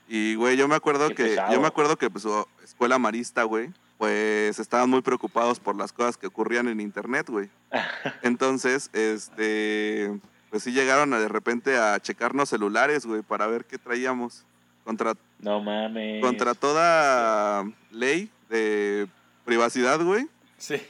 Y, 0.07 0.35
güey, 0.35 0.57
yo 0.57 0.67
me 0.67 0.75
acuerdo 0.75 1.07
Qué 1.09 1.15
que, 1.15 1.23
pesado. 1.25 1.53
yo 1.53 1.61
me 1.61 1.67
acuerdo 1.67 1.95
que, 1.97 2.09
pues, 2.09 2.23
su 2.23 2.45
escuela 2.63 2.97
marista, 2.99 3.43
güey, 3.43 3.69
pues, 3.97 4.59
estaban 4.59 4.89
muy 4.89 5.01
preocupados 5.01 5.59
por 5.59 5.75
las 5.75 5.93
cosas 5.93 6.17
que 6.17 6.27
ocurrían 6.27 6.67
en 6.67 6.79
internet, 6.81 7.27
güey. 7.29 7.49
Entonces, 8.23 8.89
este, 8.93 10.19
pues 10.49 10.63
sí 10.63 10.71
llegaron 10.71 11.13
a, 11.13 11.19
de 11.19 11.27
repente 11.29 11.77
a 11.77 11.99
checarnos 11.99 12.49
celulares, 12.49 13.05
güey, 13.05 13.21
para 13.21 13.47
ver 13.47 13.65
qué 13.65 13.77
traíamos. 13.77 14.43
Contra, 14.83 15.13
No 15.39 15.61
mames. 15.61 16.21
contra 16.23 16.55
toda 16.55 17.63
ley 17.91 18.31
de 18.49 19.07
privacidad, 19.45 20.01
güey. 20.03 20.27
Sí. 20.57 20.81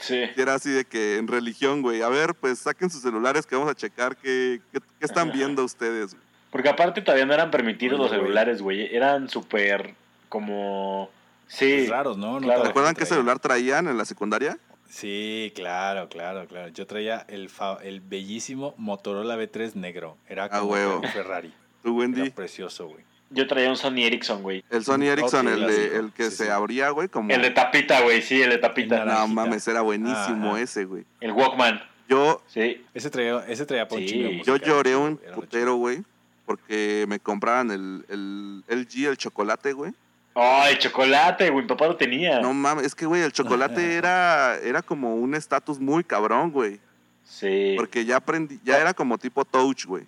Sí. 0.00 0.22
Y 0.36 0.40
era 0.40 0.54
así 0.54 0.70
de 0.70 0.84
que 0.84 1.16
en 1.18 1.28
religión, 1.28 1.82
güey. 1.82 2.02
A 2.02 2.08
ver, 2.08 2.34
pues 2.34 2.58
saquen 2.58 2.90
sus 2.90 3.02
celulares 3.02 3.46
que 3.46 3.54
vamos 3.56 3.70
a 3.70 3.74
checar 3.74 4.16
qué, 4.16 4.60
qué, 4.72 4.80
qué 4.80 5.04
están 5.06 5.30
viendo 5.32 5.64
ustedes. 5.64 6.14
güey. 6.14 6.24
Porque 6.50 6.68
aparte 6.68 7.00
todavía 7.02 7.26
no 7.26 7.34
eran 7.34 7.50
permitidos 7.50 7.98
los 8.00 8.10
celulares, 8.10 8.60
güey. 8.60 8.94
Eran 8.94 9.28
súper 9.28 9.94
como... 10.28 11.10
Sí. 11.46 11.74
Pues 11.78 11.88
raros, 11.90 12.16
¿no? 12.16 12.34
No 12.34 12.46
claro. 12.46 12.64
¿Recuerdan 12.64 12.90
gente 12.94 13.00
qué 13.00 13.06
celular 13.06 13.38
traían 13.38 13.88
en 13.88 13.96
la 13.98 14.04
secundaria? 14.04 14.56
Sí, 14.88 15.52
claro, 15.54 16.08
claro, 16.08 16.46
claro. 16.48 16.68
Yo 16.68 16.86
traía 16.86 17.24
el, 17.28 17.48
fa- 17.48 17.78
el 17.82 18.00
bellísimo 18.00 18.74
Motorola 18.76 19.36
B3 19.36 19.74
negro. 19.74 20.16
Era 20.28 20.44
Ah, 20.44 20.60
como 20.60 20.72
huevo. 20.72 20.98
un 21.00 21.08
Ferrari. 21.08 21.52
Tú, 21.82 21.88
Era 21.90 21.98
Wendy. 21.98 22.30
precioso, 22.30 22.88
güey. 22.88 23.04
Yo 23.32 23.46
traía 23.46 23.70
un 23.70 23.76
Sony 23.76 23.98
Ericsson, 24.04 24.42
güey. 24.42 24.64
El 24.70 24.84
Sony 24.84 25.04
Ericsson, 25.04 25.46
el, 25.48 25.66
de, 25.66 25.96
el 25.96 26.12
que 26.12 26.30
Sí, 26.30 26.36
se 26.38 26.44
sí. 26.46 26.50
abría, 26.50 26.90
güey, 26.90 27.08
como... 27.08 27.30
El 27.32 27.42
de 27.42 27.50
tapita, 27.50 28.00
güey. 28.00 28.22
Sí, 28.22 28.42
el 28.42 28.50
de 28.50 28.58
tapita. 28.58 28.96
El 28.96 29.00
No 29.02 29.06
naranjita. 29.12 29.34
mames, 29.34 29.68
era 29.68 29.80
buenísimo 29.82 30.50
Ajá. 30.54 30.60
ese, 30.60 30.84
güey. 30.84 31.04
El 31.20 31.32
Walkman. 31.32 31.80
Yo, 32.08 32.42
Sí. 32.48 32.84
Ese 32.92 33.08
traía, 33.08 33.44
ese 33.46 33.64
traía 33.66 33.86
Sí. 33.88 34.42
yo 34.44 34.56
lloré 34.56 34.96
un 34.96 35.16
putero, 35.36 35.76
güey, 35.76 36.02
porque 36.44 37.04
me 37.08 37.20
compraban 37.20 37.70
el, 37.70 38.04
el 38.08 38.64
LG, 38.66 39.06
el 39.10 39.16
chocolate, 39.16 39.72
güey. 39.74 39.92
Oh, 40.34 40.64
el 40.68 40.78
chocolate, 40.78 41.50
güey. 41.50 41.62
Mi 41.62 41.68
papá 41.68 41.86
lo 41.86 41.94
tenía. 41.96 42.40
No 42.40 42.52
mames, 42.52 42.84
es 42.86 42.94
que, 42.96 43.06
güey, 43.06 43.22
el 43.22 43.30
chocolate 43.30 43.94
era, 43.96 44.56
era 44.58 44.82
como 44.82 45.14
un 45.14 45.36
estatus 45.36 45.78
muy 45.78 46.02
cabrón, 46.02 46.50
güey. 46.50 46.80
Sí. 47.22 47.74
Porque 47.76 48.04
ya 48.04 48.16
aprendí, 48.16 48.58
ya 48.64 48.78
era 48.78 48.92
como 48.92 49.16
tipo 49.16 49.44
touch, 49.44 49.84
güey, 49.86 50.04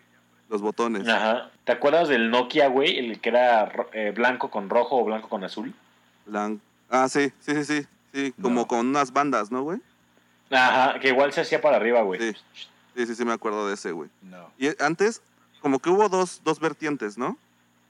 los 0.50 0.60
botones. 0.60 1.06
Ajá. 1.08 1.51
¿Te 1.64 1.72
acuerdas 1.72 2.08
del 2.08 2.30
Nokia, 2.30 2.68
güey? 2.68 2.98
El 2.98 3.20
que 3.20 3.28
era 3.28 3.66
ro- 3.66 3.88
eh, 3.92 4.12
blanco 4.14 4.50
con 4.50 4.68
rojo 4.68 4.96
o 5.00 5.04
blanco 5.04 5.28
con 5.28 5.44
azul. 5.44 5.74
Blan- 6.26 6.60
Ah, 6.90 7.08
sí, 7.08 7.32
sí, 7.40 7.54
sí, 7.54 7.64
sí, 7.64 7.86
sí, 8.12 8.34
como 8.42 8.60
No. 8.62 8.66
con 8.66 8.80
unas 8.86 9.12
bandas, 9.12 9.50
¿no, 9.50 9.62
güey? 9.62 9.78
Ajá, 10.50 10.98
que 11.00 11.08
igual 11.08 11.32
se 11.32 11.40
hacía 11.40 11.60
para 11.62 11.76
arriba, 11.76 12.02
güey. 12.02 12.20
Sí. 12.20 12.38
Sí, 12.94 13.06
sí, 13.06 13.14
sí, 13.14 13.24
me 13.24 13.32
acuerdo 13.32 13.66
de 13.68 13.74
ese, 13.74 13.92
güey. 13.92 14.10
No. 14.22 14.50
Y 14.58 14.68
antes, 14.82 15.22
como 15.60 15.78
que 15.78 15.88
hubo 15.88 16.08
dos, 16.10 16.42
dos 16.44 16.60
vertientes, 16.60 17.16
¿no? 17.16 17.38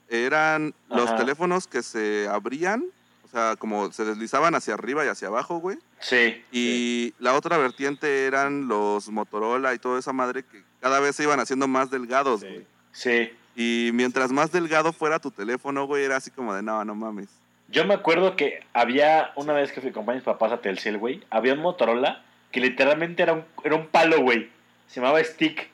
Eran 0.09 0.75
los 0.89 1.17
teléfonos 1.17 1.67
que 1.67 1.83
se 1.83 2.29
abrían, 2.29 2.85
o 3.25 3.29
sea, 3.29 3.57
como 3.57 3.91
se 3.93 4.05
deslizaban 4.05 4.55
hacia 4.55 4.75
arriba 4.75 5.05
y 5.05 5.09
hacia 5.09 5.29
abajo, 5.29 5.57
güey. 5.59 5.79
Sí. 5.99 6.45
Y 6.53 7.15
la 7.19 7.35
otra 7.35 7.57
vertiente 7.57 8.27
eran 8.27 8.69
los 8.69 9.09
Motorola 9.09 9.75
y 9.75 9.79
toda 9.79 9.99
esa 9.99 10.13
madre 10.13 10.45
que 10.45 10.63
cada 10.81 11.01
vez 11.01 11.17
se 11.17 11.23
iban 11.25 11.41
haciendo 11.41 11.67
más 11.67 11.91
delgados, 11.91 12.43
Sí. 12.43 12.47
güey. 12.47 12.67
Sí. 12.93 13.33
Y 13.55 13.91
mientras 13.93 14.33
más 14.33 14.51
delgado 14.51 14.93
fuera 14.93 15.19
tu 15.19 15.31
teléfono, 15.31 15.87
güey, 15.87 16.05
era 16.05 16.17
así 16.17 16.31
como 16.31 16.55
de, 16.55 16.63
no, 16.63 16.85
no 16.85 16.95
mames. 16.95 17.29
Yo 17.69 17.85
me 17.87 17.95
acuerdo 17.95 18.37
que 18.37 18.61
había, 18.73 19.33
una 19.37 19.53
vez 19.53 19.73
que 19.73 19.81
fui 19.81 19.93
con 19.93 20.07
mis 20.07 20.23
papás 20.23 20.53
a 20.53 20.61
Telcel, 20.61 20.99
güey, 20.99 21.23
había 21.31 21.55
un 21.55 21.61
Motorola 21.61 22.23
que 22.51 22.61
literalmente 22.61 23.23
era 23.23 23.33
un, 23.33 23.45
era 23.65 23.77
un 23.77 23.87
palo, 23.87 24.21
güey. 24.21 24.51
Se 24.89 25.01
llamaba 25.01 25.23
Stick. 25.25 25.71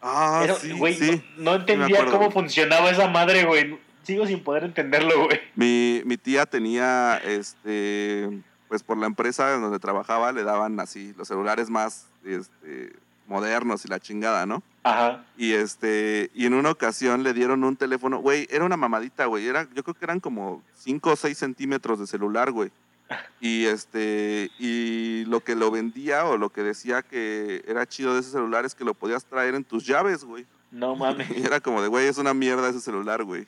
Ah, 0.00 0.40
Era- 0.44 0.54
sí, 0.56 0.72
güey, 0.72 0.94
sí. 0.94 1.22
no, 1.36 1.52
no 1.52 1.54
entendía 1.56 2.04
cómo 2.06 2.30
funcionaba 2.30 2.90
esa 2.90 3.08
madre, 3.08 3.44
güey. 3.44 3.78
Sigo 4.02 4.26
sin 4.26 4.42
poder 4.42 4.64
entenderlo, 4.64 5.26
güey. 5.26 5.40
Mi, 5.54 6.02
mi 6.04 6.16
tía 6.16 6.44
tenía, 6.46 7.18
este, 7.24 8.28
pues 8.68 8.82
por 8.82 8.96
la 8.96 9.06
empresa 9.06 9.54
en 9.54 9.62
donde 9.62 9.78
trabajaba, 9.78 10.32
le 10.32 10.42
daban 10.42 10.78
así 10.80 11.12
los 11.16 11.28
celulares 11.28 11.70
más, 11.70 12.06
este, 12.24 12.92
modernos 13.28 13.84
y 13.84 13.88
la 13.88 14.00
chingada, 14.00 14.44
¿no? 14.46 14.62
Ajá. 14.84 15.24
Y 15.36 15.52
este, 15.52 16.30
y 16.34 16.46
en 16.46 16.54
una 16.54 16.70
ocasión 16.70 17.22
le 17.22 17.32
dieron 17.34 17.62
un 17.64 17.76
teléfono, 17.76 18.18
güey, 18.18 18.48
era 18.50 18.64
una 18.64 18.76
mamadita, 18.76 19.26
güey, 19.26 19.46
era, 19.46 19.68
yo 19.74 19.84
creo 19.84 19.94
que 19.94 20.04
eran 20.04 20.18
como 20.20 20.62
5 20.78 21.10
o 21.10 21.16
6 21.16 21.38
centímetros 21.38 21.98
de 22.00 22.06
celular, 22.06 22.50
güey. 22.50 22.70
Y 23.40 23.66
este, 23.66 24.50
y 24.58 25.24
lo 25.26 25.40
que 25.40 25.54
lo 25.54 25.70
vendía 25.70 26.24
o 26.24 26.38
lo 26.38 26.48
que 26.50 26.62
decía 26.62 27.02
que 27.02 27.62
era 27.66 27.86
chido 27.86 28.14
de 28.14 28.20
ese 28.20 28.30
celular 28.30 28.64
es 28.64 28.74
que 28.74 28.84
lo 28.84 28.94
podías 28.94 29.24
traer 29.26 29.54
en 29.54 29.64
tus 29.64 29.86
llaves, 29.86 30.24
güey. 30.24 30.46
No 30.70 30.96
mames. 30.96 31.28
Y 31.36 31.44
era 31.44 31.60
como 31.60 31.82
de, 31.82 31.88
güey, 31.88 32.06
es 32.06 32.18
una 32.18 32.32
mierda 32.32 32.70
ese 32.70 32.80
celular, 32.80 33.22
güey. 33.24 33.46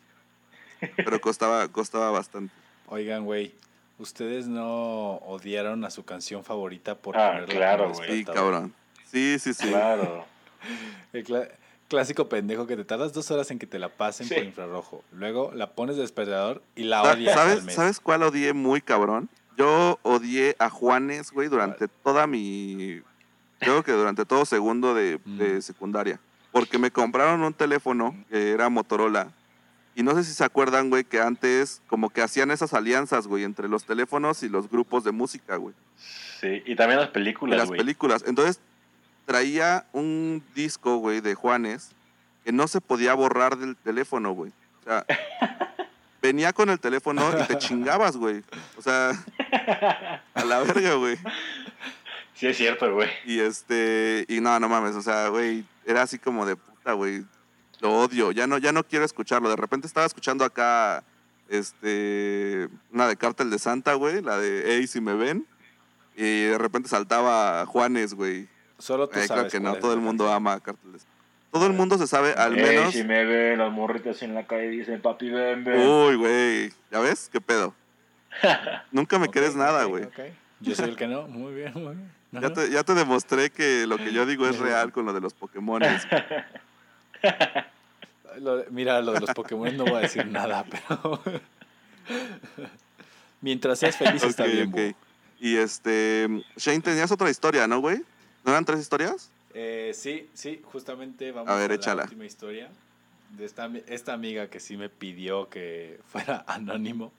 Pero 0.97 1.19
costaba, 1.21 1.67
costaba 1.69 2.11
bastante. 2.11 2.53
Oigan, 2.89 3.25
güey. 3.25 3.55
¿Ustedes 3.99 4.49
no 4.49 5.15
odiaron 5.19 5.85
a 5.85 5.91
su 5.91 6.05
canción 6.05 6.45
favorita 6.45 6.97
por 6.97 7.17
Ah, 7.17 7.31
ponerla 7.31 7.55
claro, 7.55 7.93
güey. 7.93 8.19
Sí, 8.19 8.25
cabrón. 8.25 8.75
Sí, 9.07 9.39
sí, 9.39 9.55
sí. 9.55 9.69
Claro. 9.69 10.27
El 11.13 11.25
clásico 11.89 12.29
pendejo 12.29 12.67
que 12.67 12.77
te 12.77 12.85
tardas 12.85 13.13
dos 13.13 13.31
horas 13.31 13.51
en 13.51 13.59
que 13.59 13.67
te 13.67 13.79
la 13.79 13.89
pasen 13.89 14.27
Sí. 14.27 14.35
por 14.35 14.45
infrarrojo. 14.45 15.05
Luego 15.13 15.53
la 15.55 15.73
pones 15.73 15.97
de 15.97 16.03
despertador 16.03 16.63
y 16.75 16.85
la 16.85 17.03
odias 17.03 17.37
al 17.37 17.49
¿Sabes, 17.49 17.65
mes. 17.65 17.75
¿Sabes 17.75 18.01
cuál 18.01 18.23
odié 18.23 18.53
muy 18.53 18.81
cabrón? 18.81 19.29
Yo 19.57 19.99
odié 20.03 20.57
a 20.59 20.69
Juanes, 20.71 21.31
güey, 21.31 21.49
durante 21.49 21.87
toda 21.89 22.27
mi... 22.27 23.01
Creo 23.61 23.83
que 23.85 23.93
durante 23.93 24.25
todo 24.25 24.45
segundo 24.45 24.95
de, 24.95 25.19
de 25.25 25.59
Mm. 25.59 25.63
secundaria. 25.63 26.19
Porque 26.51 26.79
me 26.79 26.91
compraron 26.91 27.43
un 27.43 27.55
teléfono 27.55 28.17
que 28.31 28.51
era 28.53 28.69
Motorola. 28.69 29.29
Y 29.95 30.03
no 30.03 30.15
sé 30.17 30.25
si 30.25 30.33
se 30.33 30.43
acuerdan, 30.45 30.91
güey, 30.91 31.05
que 31.05 31.21
antes 31.21 31.81
como 31.87 32.11
que 32.11 32.21
hacían 32.21 32.51
esas 32.51 32.75
alianzas, 32.75 33.29
güey, 33.29 33.45
entre 33.45 33.69
los 33.69 33.85
teléfonos 33.85 34.43
y 34.43 34.49
los 34.49 34.69
grupos 34.69 35.05
de 35.05 35.13
música, 35.13 35.55
güey. 35.57 35.75
Sí. 36.41 36.63
Y 36.67 36.75
también 36.75 36.99
las 36.99 37.11
Y 37.11 37.13
películas, 37.13 37.59
las 37.59 37.69
güey. 37.69 37.79
películas. 37.79 38.25
Entonces 38.27 38.59
traía 39.25 39.87
un 39.93 40.43
disco, 40.55 40.97
güey, 40.97 41.21
de 41.21 41.35
Juanes 41.35 41.91
que 42.45 42.53
no 42.53 42.69
se 42.69 42.81
podía 42.81 43.15
borrar 43.15 43.57
del 43.57 43.75
teléfono, 43.75 44.33
güey. 44.33 44.53
O 44.81 44.85
sea, 44.85 45.07
venía 46.23 46.53
con 46.53 46.69
el 46.69 46.79
teléfono 46.79 47.23
y 47.41 47.47
te 47.47 47.59
chingabas, 47.59 48.17
güey. 48.17 48.43
O 48.77 48.83
sea, 48.83 49.13
a 50.35 50.45
la 50.45 50.61
verga, 50.61 50.95
güey. 50.95 51.17
Sí, 52.35 52.47
es 52.47 52.57
cierto, 52.57 52.93
güey. 52.93 53.09
Y 53.25 53.41
este, 53.41 54.27
y 54.29 54.41
no, 54.41 54.61
no 54.61 54.69
mames, 54.69 54.95
o 54.95 55.03
sea, 55.03 55.29
güey, 55.29 55.65
era 55.87 56.03
así 56.03 56.19
como 56.19 56.45
de 56.45 56.57
puta, 56.57 56.93
güey. 56.93 57.25
Lo 57.81 57.93
odio, 57.93 58.31
ya 58.33 58.47
no, 58.47 58.59
ya 58.59 58.73
no 58.73 58.85
quiero 58.85 59.05
escucharlo. 59.05 59.49
De 59.49 59.57
repente 59.57 59.87
estaba 59.87 60.07
escuchando 60.07 60.45
acá, 60.45 61.03
este, 61.49 62.69
una 62.93 63.09
de 63.09 63.17
Cártel 63.17 63.51
de 63.51 63.59
Santa, 63.59 63.95
güey, 63.95 64.21
la 64.21 64.39
de 64.39 64.77
Ey, 64.77 64.87
si 64.87 65.01
me 65.01 65.15
ven. 65.15 65.47
Y 66.17 66.45
de 66.45 66.59
repente 66.59 66.89
saltaba 66.89 67.65
Juanes, 67.67 68.15
güey. 68.15 68.49
Solo 68.79 69.09
tú 69.09 69.19
Eh, 69.19 69.27
sabes 69.27 69.45
creo 69.45 69.51
que 69.51 69.61
no, 69.61 69.75
es 69.75 69.81
todo 69.81 69.93
el 69.95 70.01
mundo 70.01 70.31
ama 70.33 70.55
a 70.55 70.61
Cártel 70.61 70.93
de 70.93 70.99
Santa. 70.99 71.15
Todo 71.53 71.67
el 71.67 71.73
mundo 71.73 71.97
se 71.99 72.07
sabe, 72.09 72.33
al 72.33 72.59
Ey, 72.59 72.63
menos. 72.79 72.93
si 72.93 73.05
me 73.05 73.25
ve 73.25 73.57
las 73.57 73.71
morritas 73.73 74.21
en 74.23 74.35
la 74.35 74.45
calle 74.47 74.69
dicen, 74.69 75.01
papi, 75.01 75.31
ven, 75.31 75.63
ven. 75.65 75.81
Uy, 75.87 76.17
güey, 76.17 76.73
¿ya 76.91 76.99
ves? 76.99 77.29
¿Qué 77.33 77.41
pedo? 77.41 77.75
Nunca 78.91 79.19
me 79.21 79.27
Ok, 79.29 79.33
crees 79.35 79.55
nada, 79.55 79.85
güey. 79.85 80.05
ok. 80.05 80.19
Yo 80.61 80.75
soy 80.75 80.89
el 80.91 80.97
que 80.97 81.07
no. 81.07 81.29
Muy 81.29 81.55
bien, 81.55 81.73
muy 81.75 81.95
bien. 81.95 82.11
No, 82.33 82.41
Ya 82.41 82.53
te, 82.53 82.71
ya 82.71 82.83
te 82.83 82.95
demostré 82.95 83.51
que 83.51 83.87
lo 83.87 83.97
que 83.99 84.13
yo 84.13 84.27
digo 84.27 84.49
es 84.49 84.59
real 84.59 84.91
con 84.93 85.05
lo 85.07 85.13
de 85.13 85.21
los 85.21 85.35
Pokémon. 85.35 85.81
Mira, 88.71 89.01
lo 89.01 89.13
de 89.13 89.21
los 89.21 89.31
Pokémon 89.31 89.77
no 89.77 89.85
voy 89.85 89.95
a 89.97 90.01
decir 90.01 90.27
nada, 90.27 90.65
pero. 90.89 91.23
Mientras 93.41 93.79
seas 93.79 93.97
feliz 93.97 94.23
está 94.25 94.45
bien, 94.47 94.69
ok. 94.69 94.73
búho. 94.75 94.93
Y 95.39 95.57
este, 95.57 96.29
Shane, 96.57 96.81
tenías 96.81 97.13
otra 97.13 97.31
historia, 97.31 97.67
¿no, 97.69 97.79
güey? 97.81 98.03
¿No 98.45 98.53
eran 98.53 98.65
tres 98.65 98.81
historias? 98.81 99.31
Eh, 99.55 99.93
sí, 99.95 100.29
sí, 100.35 100.61
justamente 100.65 101.33
vamos 101.33 101.51
A 101.51 101.57
ver, 101.57 101.71
la 101.71 101.77
échala. 101.77 102.03
última 102.05 102.25
historia 102.25 102.69
de 103.31 103.45
esta, 103.45 103.69
ami- 103.69 103.85
esta 103.87 104.13
amiga 104.13 104.49
que 104.49 104.61
sí 104.61 104.77
me 104.77 104.89
pidió 104.89 105.49
que 105.49 106.01
fuera 106.09 106.45
anónimo. 106.47 107.13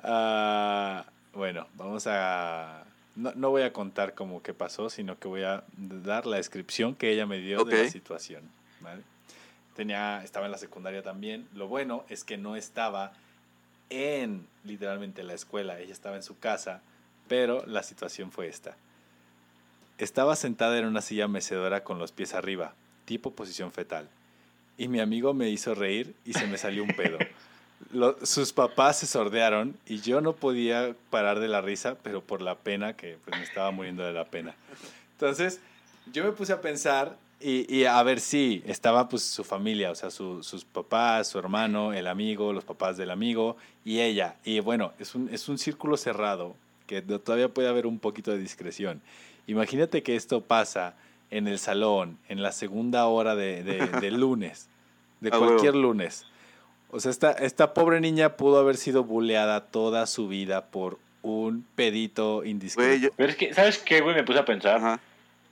Ah, 0.00 1.04
bueno, 1.32 1.66
vamos 1.74 2.06
a... 2.06 2.84
No, 3.16 3.32
no 3.36 3.50
voy 3.50 3.62
a 3.62 3.72
contar 3.72 4.14
como 4.14 4.42
que 4.42 4.54
pasó, 4.54 4.90
sino 4.90 5.18
que 5.18 5.28
voy 5.28 5.44
a 5.44 5.62
dar 5.76 6.26
la 6.26 6.36
descripción 6.36 6.96
que 6.96 7.10
ella 7.12 7.26
me 7.26 7.38
dio 7.38 7.64
de 7.64 7.84
la 7.84 7.90
situación. 7.90 8.42
¿vale? 8.80 9.02
Tenía, 9.76 10.22
estaba 10.24 10.46
en 10.46 10.52
la 10.52 10.58
secundaria 10.58 11.02
también. 11.02 11.48
Lo 11.54 11.68
bueno 11.68 12.04
es 12.08 12.24
que 12.24 12.36
no 12.36 12.56
estaba 12.56 13.12
en 13.88 14.48
literalmente 14.64 15.22
la 15.22 15.34
escuela, 15.34 15.78
ella 15.78 15.92
estaba 15.92 16.16
en 16.16 16.24
su 16.24 16.38
casa, 16.40 16.80
pero 17.28 17.64
la 17.66 17.84
situación 17.84 18.32
fue 18.32 18.48
esta. 18.48 18.76
Estaba 19.98 20.34
sentada 20.36 20.78
en 20.78 20.86
una 20.86 21.00
silla 21.02 21.28
mecedora 21.28 21.84
con 21.84 21.98
los 21.98 22.12
pies 22.12 22.34
arriba, 22.34 22.74
tipo 23.04 23.32
posición 23.32 23.70
fetal. 23.72 24.08
Y 24.76 24.88
mi 24.88 24.98
amigo 25.00 25.34
me 25.34 25.50
hizo 25.50 25.74
reír 25.74 26.14
y 26.24 26.32
se 26.32 26.46
me 26.46 26.58
salió 26.58 26.82
un 26.82 26.90
pedo. 26.96 27.18
Lo- 27.92 28.16
sus 28.24 28.52
papás 28.52 28.98
se 28.98 29.06
sordearon 29.06 29.76
y 29.86 30.00
yo 30.00 30.20
no 30.20 30.34
podía 30.34 30.96
parar 31.10 31.38
de 31.38 31.48
la 31.48 31.60
risa, 31.60 31.96
pero 32.02 32.22
por 32.22 32.42
la 32.42 32.56
pena, 32.56 32.96
que 32.96 33.18
pues, 33.24 33.36
me 33.38 33.44
estaba 33.44 33.70
muriendo 33.70 34.02
de 34.04 34.12
la 34.12 34.24
pena. 34.24 34.54
Entonces, 35.12 35.60
yo 36.12 36.24
me 36.24 36.32
puse 36.32 36.52
a 36.52 36.60
pensar 36.60 37.16
y, 37.40 37.72
y 37.72 37.84
a 37.84 38.02
ver 38.02 38.20
si 38.20 38.62
estaba 38.66 39.08
pues 39.08 39.22
su 39.22 39.44
familia, 39.44 39.90
o 39.90 39.94
sea, 39.94 40.10
su- 40.10 40.42
sus 40.42 40.64
papás, 40.64 41.28
su 41.28 41.38
hermano, 41.38 41.92
el 41.92 42.08
amigo, 42.08 42.52
los 42.52 42.64
papás 42.64 42.96
del 42.96 43.10
amigo 43.12 43.56
y 43.84 44.00
ella. 44.00 44.36
Y 44.44 44.58
bueno, 44.60 44.92
es 44.98 45.14
un, 45.14 45.28
es 45.32 45.48
un 45.48 45.58
círculo 45.58 45.96
cerrado 45.96 46.56
que 46.88 47.00
todavía 47.02 47.48
puede 47.48 47.68
haber 47.68 47.86
un 47.86 47.98
poquito 48.00 48.32
de 48.32 48.38
discreción. 48.38 49.02
Imagínate 49.46 50.02
que 50.02 50.16
esto 50.16 50.40
pasa 50.40 50.94
en 51.30 51.48
el 51.48 51.58
salón, 51.58 52.18
en 52.28 52.42
la 52.42 52.52
segunda 52.52 53.06
hora 53.06 53.34
de, 53.34 53.62
de- 53.62 53.86
del 54.00 54.14
lunes, 54.20 54.68
de 55.20 55.30
cualquier 55.30 55.74
lunes. 55.74 56.26
O 56.90 57.00
sea, 57.00 57.10
esta, 57.10 57.32
esta 57.32 57.74
pobre 57.74 58.00
niña 58.00 58.36
pudo 58.36 58.58
haber 58.60 58.76
sido 58.76 59.02
buleada 59.04 59.60
toda 59.60 60.06
su 60.06 60.28
vida 60.28 60.66
por 60.66 60.98
un 61.22 61.66
pedito 61.74 62.36
Güey, 62.36 62.50
indiscreto. 62.50 62.94
yo- 63.02 63.08
Pero 63.16 63.30
es 63.30 63.36
que, 63.36 63.52
¿sabes 63.54 63.78
qué, 63.78 64.00
güey? 64.00 64.14
Me 64.14 64.22
puse 64.22 64.38
a 64.38 64.44
pensar. 64.44 64.76
Ajá. 64.76 65.00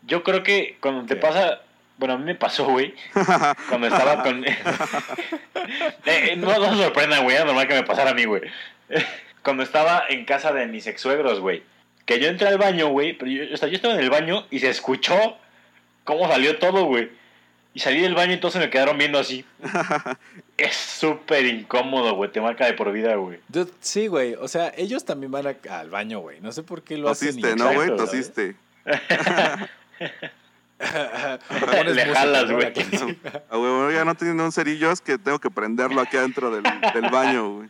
Yo 0.07 0.23
creo 0.23 0.43
que 0.43 0.77
cuando 0.81 1.05
te 1.07 1.15
¿Qué? 1.15 1.21
pasa. 1.21 1.61
Bueno, 1.99 2.15
a 2.15 2.19
mí 2.19 2.25
me 2.25 2.35
pasó, 2.35 2.65
güey. 2.67 2.95
Cuando 3.69 3.87
estaba 3.87 4.23
con. 4.25 4.45
Eh, 6.05 6.33
eh, 6.33 6.37
no, 6.37 6.47
no 6.59 6.75
se 6.77 6.83
sorprenda, 6.83 7.21
güey. 7.21 7.37
Era 7.37 7.45
normal 7.45 7.69
que 7.69 7.75
me 7.75 7.85
pasara 7.85 8.11
a 8.11 8.15
mí, 8.15 8.25
güey. 8.25 8.43
Cuando 9.45 9.63
estaba 9.63 10.03
en 10.09 10.25
casa 10.25 10.53
de 10.53 10.67
mis 10.67 10.87
ex 10.89 11.01
suegros, 11.01 11.39
güey. 11.41 11.63
Que 12.05 12.19
yo 12.21 12.29
entré 12.29 12.49
al 12.49 12.59
baño, 12.59 12.89
güey. 12.89 13.13
Pero 13.17 13.31
yo, 13.31 13.55
o 13.55 13.57
sea, 13.57 13.69
yo 13.69 13.77
estaba 13.77 13.95
en 13.95 14.01
el 14.01 14.11
baño 14.11 14.47
y 14.51 14.59
se 14.61 14.69
escuchó 14.71 15.15
cómo 16.05 16.27
salió 16.29 16.59
todo, 16.59 16.85
güey. 16.85 17.11
Y 17.75 17.81
salí 17.81 18.01
del 18.03 18.15
baño 18.15 18.35
y 18.35 18.37
todos 18.39 18.53
se 18.55 18.59
me 18.59 18.69
quedaron 18.69 18.99
viendo 18.99 19.19
así. 19.19 19.47
es 20.59 20.75
súper 20.77 21.47
incómodo, 21.47 22.15
güey. 22.15 22.31
Te 22.31 22.41
marca 22.41 22.67
de 22.67 22.75
por 22.75 22.93
vida, 22.93 23.15
güey. 23.17 23.39
Yo- 23.49 23.67
sí, 23.81 24.09
güey. 24.09 24.35
O 24.35 24.47
sea, 24.49 24.73
ellos 24.77 25.05
también 25.05 25.33
van 25.33 25.47
a- 25.47 25.79
al 25.79 25.89
baño, 25.89 26.19
güey. 26.21 26.41
No 26.41 26.53
sé 26.53 26.63
por 26.63 26.83
qué 26.83 26.99
lo 26.99 27.09
hacen. 27.09 27.29
Tosiste, 27.29 27.57
¿no, 27.57 27.73
güey? 27.73 27.97
Tosiste. 27.97 28.57
Le 30.81 32.15
jalas, 32.15 32.51
güey. 32.51 32.73
A 33.51 33.57
huevo, 33.59 33.91
ya 33.91 34.05
no 34.05 34.15
tienen 34.15 34.41
un 34.41 34.53
cerillo, 34.53 34.91
es 34.91 35.01
que 35.01 35.17
tengo 35.19 35.39
que 35.39 35.51
prenderlo 35.51 36.01
aquí 36.01 36.17
adentro 36.17 36.51
del, 36.51 36.63
del 36.63 37.11
baño, 37.11 37.55
güey. 37.57 37.69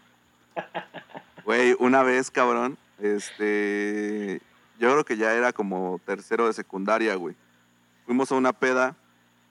Güey, 1.45 1.77
una 1.79 2.03
vez, 2.03 2.31
cabrón, 2.31 2.79
este... 3.03 4.41
Yo 4.79 4.91
creo 4.91 5.05
que 5.05 5.17
ya 5.17 5.35
era 5.35 5.53
como 5.53 6.01
tercero 6.05 6.47
de 6.47 6.53
secundaria, 6.53 7.15
güey. 7.15 7.37
Fuimos 8.07 8.33
a 8.33 8.35
una 8.35 8.53
peda 8.53 8.97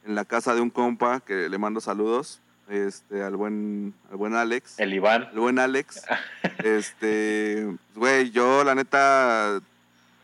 en 0.06 0.16
la 0.16 0.26
casa 0.26 0.54
de 0.56 0.62
un 0.62 0.70
compa 0.70 1.20
que 1.22 1.47
le 1.47 1.58
mando 1.58 1.80
saludos, 1.80 2.41
este, 2.70 3.24
al 3.24 3.36
buen, 3.36 3.93
al 4.10 4.18
buen 4.18 4.34
Alex. 4.34 4.80
El 4.80 4.93
Iván. 4.93 5.30
El 5.34 5.39
buen 5.39 5.60
Alex. 5.60 6.04
Este, 6.64 7.68
güey, 7.95 8.30
yo 8.30 8.64
la 8.64 8.76
neta 8.76 9.60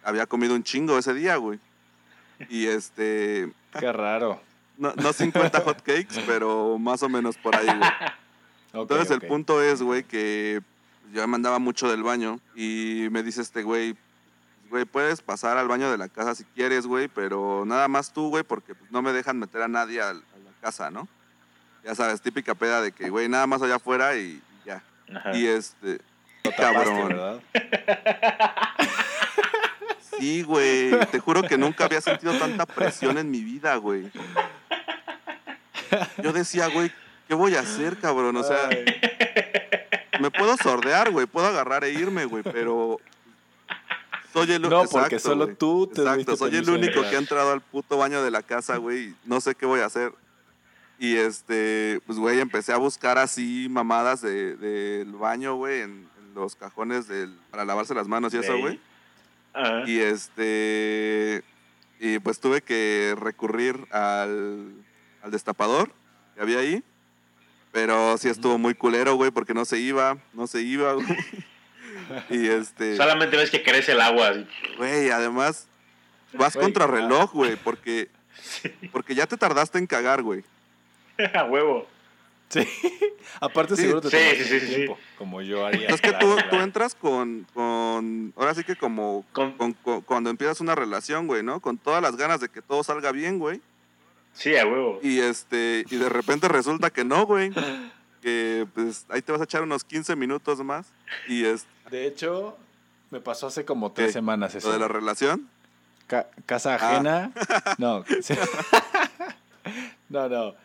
había 0.03 0.27
comido 0.27 0.53
un 0.53 0.61
chingo 0.61 0.99
ese 0.99 1.15
día, 1.15 1.37
güey. 1.37 1.59
Y 2.49 2.67
este, 2.67 3.51
Qué 3.79 3.91
raro. 3.91 4.39
no, 4.77 4.93
no 4.95 5.13
50 5.13 5.61
hot 5.61 5.81
cakes, 5.81 6.21
pero 6.27 6.77
más 6.77 7.01
o 7.01 7.09
menos 7.09 7.37
por 7.37 7.55
ahí, 7.55 7.65
güey. 7.65 7.89
Entonces 8.73 9.09
el 9.09 9.21
punto 9.21 9.63
es, 9.63 9.81
güey, 9.81 10.03
que 10.03 10.61
yo 11.13 11.27
me 11.27 11.35
andaba 11.35 11.59
mucho 11.59 11.89
del 11.89 12.03
baño 12.03 12.39
y 12.55 13.07
me 13.11 13.23
dice 13.23 13.41
este 13.41 13.63
güey, 13.63 13.95
güey, 14.69 14.85
puedes 14.85 15.21
pasar 15.21 15.57
al 15.57 15.67
baño 15.67 15.89
de 15.91 15.97
la 15.97 16.09
casa 16.09 16.35
si 16.35 16.43
quieres, 16.43 16.85
güey, 16.85 17.07
pero 17.07 17.63
nada 17.65 17.87
más 17.87 18.11
tú, 18.11 18.29
güey, 18.29 18.43
porque 18.43 18.75
pues, 18.75 18.91
no 18.91 19.01
me 19.01 19.13
dejan 19.13 19.39
meter 19.39 19.61
a 19.61 19.67
nadie 19.67 20.01
a, 20.01 20.13
la 20.13 20.21
casa, 20.61 20.91
¿no? 20.91 21.07
Ya 21.83 21.95
sabes, 21.95 22.21
típica 22.21 22.55
peda 22.55 22.81
de 22.81 22.91
que, 22.91 23.09
güey, 23.09 23.29
nada 23.29 23.47
más 23.47 23.61
allá 23.61 23.75
afuera 23.75 24.15
y, 24.15 24.41
y 24.41 24.65
ya. 24.65 24.83
Ajá. 25.15 25.35
Y 25.35 25.47
este, 25.47 25.99
tapaste, 26.43 26.61
cabrón. 26.61 27.07
¿verdad? 27.09 27.41
Sí, 30.19 30.41
güey. 30.41 30.91
Te 31.11 31.19
juro 31.19 31.43
que 31.43 31.57
nunca 31.57 31.85
había 31.85 32.01
sentido 32.01 32.37
tanta 32.39 32.65
presión 32.65 33.17
en 33.17 33.29
mi 33.29 33.43
vida, 33.43 33.75
güey. 33.75 34.09
Yo 36.23 36.33
decía, 36.33 36.67
güey, 36.67 36.91
¿qué 37.27 37.33
voy 37.35 37.55
a 37.55 37.61
hacer, 37.61 37.97
cabrón? 37.97 38.35
O 38.35 38.43
sea, 38.43 38.69
Ay, 38.69 38.85
me 40.19 40.31
puedo 40.31 40.55
sordear, 40.57 41.11
güey. 41.11 41.25
Puedo 41.25 41.47
agarrar 41.47 41.83
e 41.83 41.91
irme, 41.91 42.25
güey, 42.25 42.43
pero. 42.43 42.99
Soy 44.33 44.51
el 44.51 44.61
No, 44.61 44.83
porque 44.85 45.19
solo 45.19 45.45
güey. 45.45 45.55
tú 45.57 45.87
te 45.87 46.01
Exacto, 46.01 46.35
soy 46.35 46.55
el 46.55 46.69
único 46.69 47.01
que 47.01 47.15
ha 47.15 47.19
entrado 47.19 47.51
al 47.53 47.61
puto 47.61 47.97
baño 47.97 48.21
de 48.23 48.29
la 48.31 48.43
casa, 48.43 48.77
güey. 48.77 49.15
No 49.25 49.41
sé 49.41 49.55
qué 49.55 49.65
voy 49.65 49.79
a 49.79 49.85
hacer. 49.85 50.13
Y 50.99 51.15
este, 51.15 52.01
pues, 52.05 52.17
güey, 52.19 52.39
empecé 52.39 52.73
a 52.73 52.77
buscar 52.77 53.17
así 53.17 53.67
mamadas 53.69 54.21
de- 54.21 54.55
del 54.57 55.11
baño, 55.13 55.55
güey, 55.55 55.81
en, 55.81 56.09
en 56.19 56.33
los 56.35 56.55
cajones 56.55 57.07
del, 57.07 57.37
para 57.51 57.65
lavarse 57.65 57.93
las 57.93 58.07
manos 58.07 58.33
y 58.33 58.37
eso, 58.37 58.53
Ey. 58.53 58.61
güey. 58.61 58.79
Y 59.87 59.99
este. 59.99 61.43
Y 61.99 62.19
pues 62.19 62.39
tuve 62.39 62.61
que 62.61 63.15
recurrir 63.19 63.87
al, 63.91 64.71
al 65.23 65.31
destapador 65.31 65.91
que 66.35 66.41
había 66.41 66.59
ahí. 66.59 66.83
Pero 67.77 68.17
sí 68.17 68.27
estuvo 68.27 68.57
muy 68.57 68.73
culero, 68.73 69.13
güey, 69.13 69.29
porque 69.29 69.53
no 69.53 69.63
se 69.63 69.77
iba, 69.77 70.17
no 70.33 70.47
se 70.47 70.61
iba, 70.63 70.93
güey. 70.93 71.05
Y 72.31 72.47
este. 72.47 72.97
Solamente 72.97 73.37
ves 73.37 73.51
que 73.51 73.61
crece 73.61 73.91
el 73.91 74.01
agua. 74.01 74.29
así. 74.29 74.47
Güey, 74.77 75.11
además, 75.11 75.67
vas 76.33 76.55
Güey, 76.55 76.63
contra 76.65 76.87
reloj, 76.87 77.31
güey, 77.33 77.55
porque. 77.55 78.09
Porque 78.91 79.13
ya 79.13 79.27
te 79.27 79.37
tardaste 79.37 79.77
en 79.77 79.85
cagar, 79.85 80.23
güey. 80.23 80.43
A 81.35 81.43
huevo. 81.43 81.85
Sí. 82.49 82.67
Aparte 83.41 83.75
Sí, 83.75 83.83
seguro 83.83 84.01
te 84.01 84.09
sí, 84.09 84.43
sí, 84.43 84.59
sí, 84.59 84.75
tiempo, 84.75 84.97
como 85.19 85.43
yo 85.43 85.63
haría. 85.63 85.89
Es 85.89 86.01
que 86.01 86.13
tú, 86.13 86.35
entras 86.53 86.95
con, 86.95 87.45
con. 87.53 88.33
Ahora 88.37 88.55
sí 88.55 88.63
que 88.63 88.75
como. 88.75 89.23
Con- 89.33 89.51
con- 89.51 89.73
con- 89.73 90.01
cuando 90.01 90.31
empiezas 90.31 90.61
una 90.61 90.73
relación, 90.73 91.27
güey, 91.27 91.43
¿no? 91.43 91.59
Con 91.59 91.77
todas 91.77 92.01
las 92.01 92.15
ganas 92.15 92.39
de 92.39 92.49
que 92.49 92.63
todo 92.63 92.83
salga 92.83 93.11
bien, 93.11 93.37
güey. 93.37 93.61
Sí, 94.37 94.55
a 94.55 94.65
huevo. 94.67 94.99
Y 95.01 95.19
este, 95.19 95.83
y 95.89 95.95
de 95.97 96.09
repente 96.09 96.47
resulta 96.47 96.91
que 96.91 97.03
no, 97.03 97.25
güey. 97.25 97.51
Que 98.21 98.67
pues 98.73 99.05
ahí 99.09 99.21
te 99.21 99.31
vas 99.31 99.41
a 99.41 99.45
echar 99.45 99.63
unos 99.63 99.83
15 99.83 100.15
minutos 100.15 100.59
más. 100.63 100.87
Y 101.27 101.45
es 101.45 101.65
De 101.89 102.05
hecho, 102.05 102.57
me 103.09 103.19
pasó 103.19 103.47
hace 103.47 103.65
como 103.65 103.91
tres 103.93 104.07
¿Qué? 104.07 104.13
semanas 104.13 104.53
eso. 104.55 104.67
lo 104.67 104.73
de 104.73 104.79
la 104.79 104.87
relación. 104.87 105.49
Ca- 106.07 106.27
casa 106.45 106.73
Ah. 106.73 106.75
ajena. 106.75 107.31
No. 107.79 108.03
no, 110.09 110.29
no. 110.29 110.55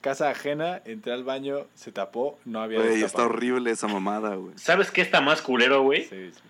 Casa 0.00 0.30
ajena, 0.30 0.82
entré 0.84 1.12
al 1.12 1.22
baño, 1.22 1.66
se 1.74 1.92
tapó, 1.92 2.38
no 2.44 2.60
había 2.60 2.80
Güey, 2.80 3.02
está 3.02 3.24
horrible 3.24 3.70
esa 3.70 3.86
mamada, 3.86 4.34
güey. 4.34 4.54
¿Sabes 4.58 4.90
qué 4.90 5.00
está 5.00 5.20
más 5.20 5.40
culero, 5.42 5.82
güey? 5.82 6.06
Sí, 6.08 6.32
sí. 6.32 6.40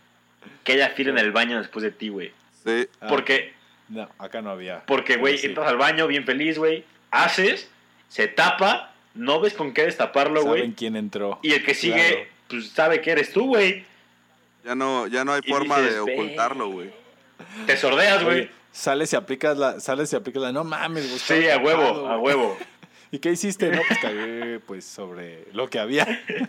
Que 0.65 0.73
haya 0.73 0.91
fila 0.91 1.11
en 1.11 1.19
el 1.19 1.33
baño 1.33 1.59
después 1.59 1.83
de 1.83 1.91
ti, 1.91 2.09
güey. 2.09 2.33
Sí. 2.65 2.89
Ah, 3.01 3.09
Porque, 3.09 3.53
No, 3.93 4.09
acá 4.19 4.41
no 4.43 4.51
había. 4.51 4.85
porque, 4.87 5.17
güey, 5.17 5.39
Sí. 5.39 5.47
entras 5.49 5.69
al 5.69 5.77
baño 5.77 6.07
bien 6.07 6.25
feliz, 6.25 6.59
güey. 6.59 6.85
Haces, 7.11 7.69
se 8.09 8.27
tapa, 8.29 8.95
no 9.15 9.41
ves 9.41 9.53
con 9.55 9.73
qué 9.75 9.85
destaparlo, 9.85 10.43
¿Saben 10.43 10.59
güey. 10.63 10.73
quién 10.75 10.97
entró? 10.97 11.39
Y 11.43 11.53
el 11.53 11.63
que 11.65 11.75
sigue, 11.75 12.09
Claro. 12.09 12.27
pues 12.49 12.69
sabe 12.71 13.01
que 13.03 13.11
eres 13.11 13.33
tú, 13.33 13.47
güey. 13.49 13.85
Ya 14.65 14.75
no, 14.75 15.07
ya 15.09 15.25
no 15.25 15.33
hay 15.35 15.43
Y 15.45 15.51
forma 15.51 15.79
dices, 15.79 15.95
de 15.95 16.01
ocultarlo, 16.01 16.69
güey. 16.69 16.91
Te 17.67 17.77
sordeas, 17.77 18.25
güey. 18.25 18.51
Sales 18.71 19.13
y 19.13 19.17
aplicas 19.17 19.59
la, 19.59 19.81
sales 19.81 20.11
y 20.13 20.17
aplicas 20.17 20.43
la, 20.43 20.53
no 20.53 20.65
mames, 20.65 21.07
güey, 21.09 21.19
Sí, 21.19 21.49
a 21.51 21.59
huevo, 21.59 21.83
tapado, 21.83 22.09
a 22.11 22.17
güey". 22.17 22.35
huevo. 22.37 22.57
¿Y 23.11 23.19
qué 23.19 23.31
hiciste? 23.33 23.69
No, 23.71 23.83
pues 23.87 23.99
cagué 24.01 24.61
pues 24.67 24.87
sobre 24.87 25.47
lo 25.53 25.69
que 25.69 25.79
había. 25.79 26.07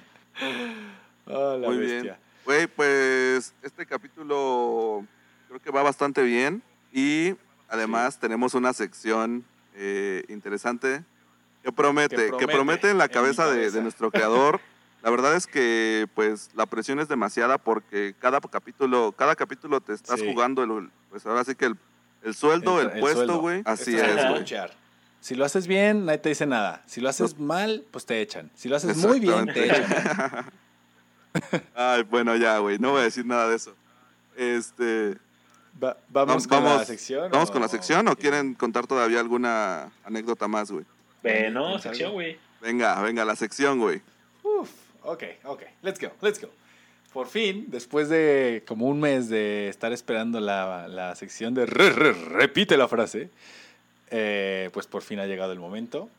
Ah, 1.28 1.56
la 1.60 1.68
Muy 1.70 1.78
bestia. 1.78 2.02
bien. 2.02 2.16
Güey, 2.46 2.68
pues 2.68 3.54
este 3.62 3.86
capítulo 3.86 5.06
creo 5.48 5.62
que 5.62 5.72
va 5.72 5.82
bastante 5.84 6.22
bien. 6.24 6.62
Y 6.94 7.36
además 7.68 8.20
tenemos 8.20 8.54
una 8.54 8.72
sección 8.72 9.44
eh, 9.76 10.24
interesante 10.30 11.04
que 11.64 11.72
promete, 11.72 12.30
Que 12.32 12.38
que 12.38 12.48
promete 12.48 12.92
en 12.92 12.98
la 13.00 13.06
en 13.06 13.12
cabeza, 13.12 13.50
de- 13.50 13.82
nuestro 13.82 14.12
creador. 14.12 14.62
La 15.02 15.10
verdad 15.10 15.36
es 15.36 15.48
que 15.48 16.08
pues 16.16 16.52
la 16.56 16.66
presión 16.66 17.00
es 17.00 17.08
demasiada 17.10 17.58
porque 17.58 18.16
cada 18.20 18.40
capítulo, 18.40 19.12
cada 19.18 19.36
capítulo 19.36 19.82
te 19.82 19.94
estás 19.94 20.20
Sí. 20.20 20.26
jugando 20.32 20.64
el, 20.64 20.90
pues 21.10 21.26
ahora 21.26 21.44
sí 21.44 21.56
que 21.56 21.66
el, 21.66 21.78
el 22.24 22.34
sueldo, 22.36 22.80
el, 22.80 22.90
El- 22.92 23.00
puesto, 23.02 23.40
güey. 23.40 23.64
Así 23.66 23.96
Esto 23.96 24.08
es, 24.08 24.30
güey. 24.30 24.46
Si 25.20 25.36
lo 25.36 25.44
haces 25.46 25.68
bien, 25.68 26.06
nadie 26.06 26.20
te 26.20 26.30
dice 26.30 26.46
nada. 26.46 26.84
Si 26.86 27.02
lo 27.02 27.10
haces 27.10 27.40
mal, 27.40 27.86
pues 27.92 28.06
te 28.06 28.22
echan. 28.22 28.52
Si 28.56 28.68
lo 28.70 28.76
haces 28.76 28.96
muy 28.98 29.20
bien, 29.20 29.46
te 29.48 29.66
echan. 29.66 29.86
Ay, 31.76 32.04
bueno, 32.04 32.36
ya, 32.36 32.58
güey, 32.60 32.78
no 32.78 32.92
voy 32.92 33.02
a 33.02 33.04
decir 33.06 33.26
nada 33.26 33.48
de 33.50 33.56
eso. 33.56 33.74
Este, 34.36 35.18
Va- 35.82 35.98
vamos 36.10 36.46
Vam- 36.46 36.50
con 36.50 36.64
la 36.64 36.70
vamos- 36.72 36.88
sección. 36.88 37.32
¿Vamos 37.32 37.52
con 37.52 37.62
la 37.62 37.68
sección 37.68 38.08
o 38.08 38.16
quieren 38.16 38.54
contar 38.54 38.86
todavía 38.88 39.20
alguna 39.20 39.92
anécdota 40.04 40.48
más, 40.48 40.72
güey? 40.72 40.86
Ve, 41.24 41.50
no, 41.50 41.66
¿Tienes 41.66 41.82
sección, 41.84 42.12
güey. 42.14 42.38
Venga, 42.62 43.02
venga, 43.02 43.26
la 43.26 43.36
sección, 43.36 43.80
güey. 43.80 44.02
Uf, 44.44 44.70
ok, 45.04 45.24
ok. 45.46 45.62
Let's 45.82 46.00
go, 46.00 46.10
let's 46.22 46.40
go. 46.42 46.50
Por 47.12 47.28
fin, 47.28 47.66
después 47.70 48.10
de 48.10 48.64
como 48.68 48.88
un 48.88 49.00
mes 49.00 49.30
de 49.30 49.68
estar 49.70 49.92
esperando 49.94 50.40
la, 50.40 50.88
la 50.88 51.16
sección 51.16 51.54
de 51.54 51.66
re- 51.66 51.92
re- 51.92 52.14
repite 52.14 52.76
la 52.78 52.88
frase, 52.88 53.30
eh, 54.10 54.70
pues 54.74 54.88
por 54.88 55.02
fin 55.02 55.20
ha 55.20 55.26
llegado 55.26 55.52
el 55.54 55.60
momento. 55.60 56.10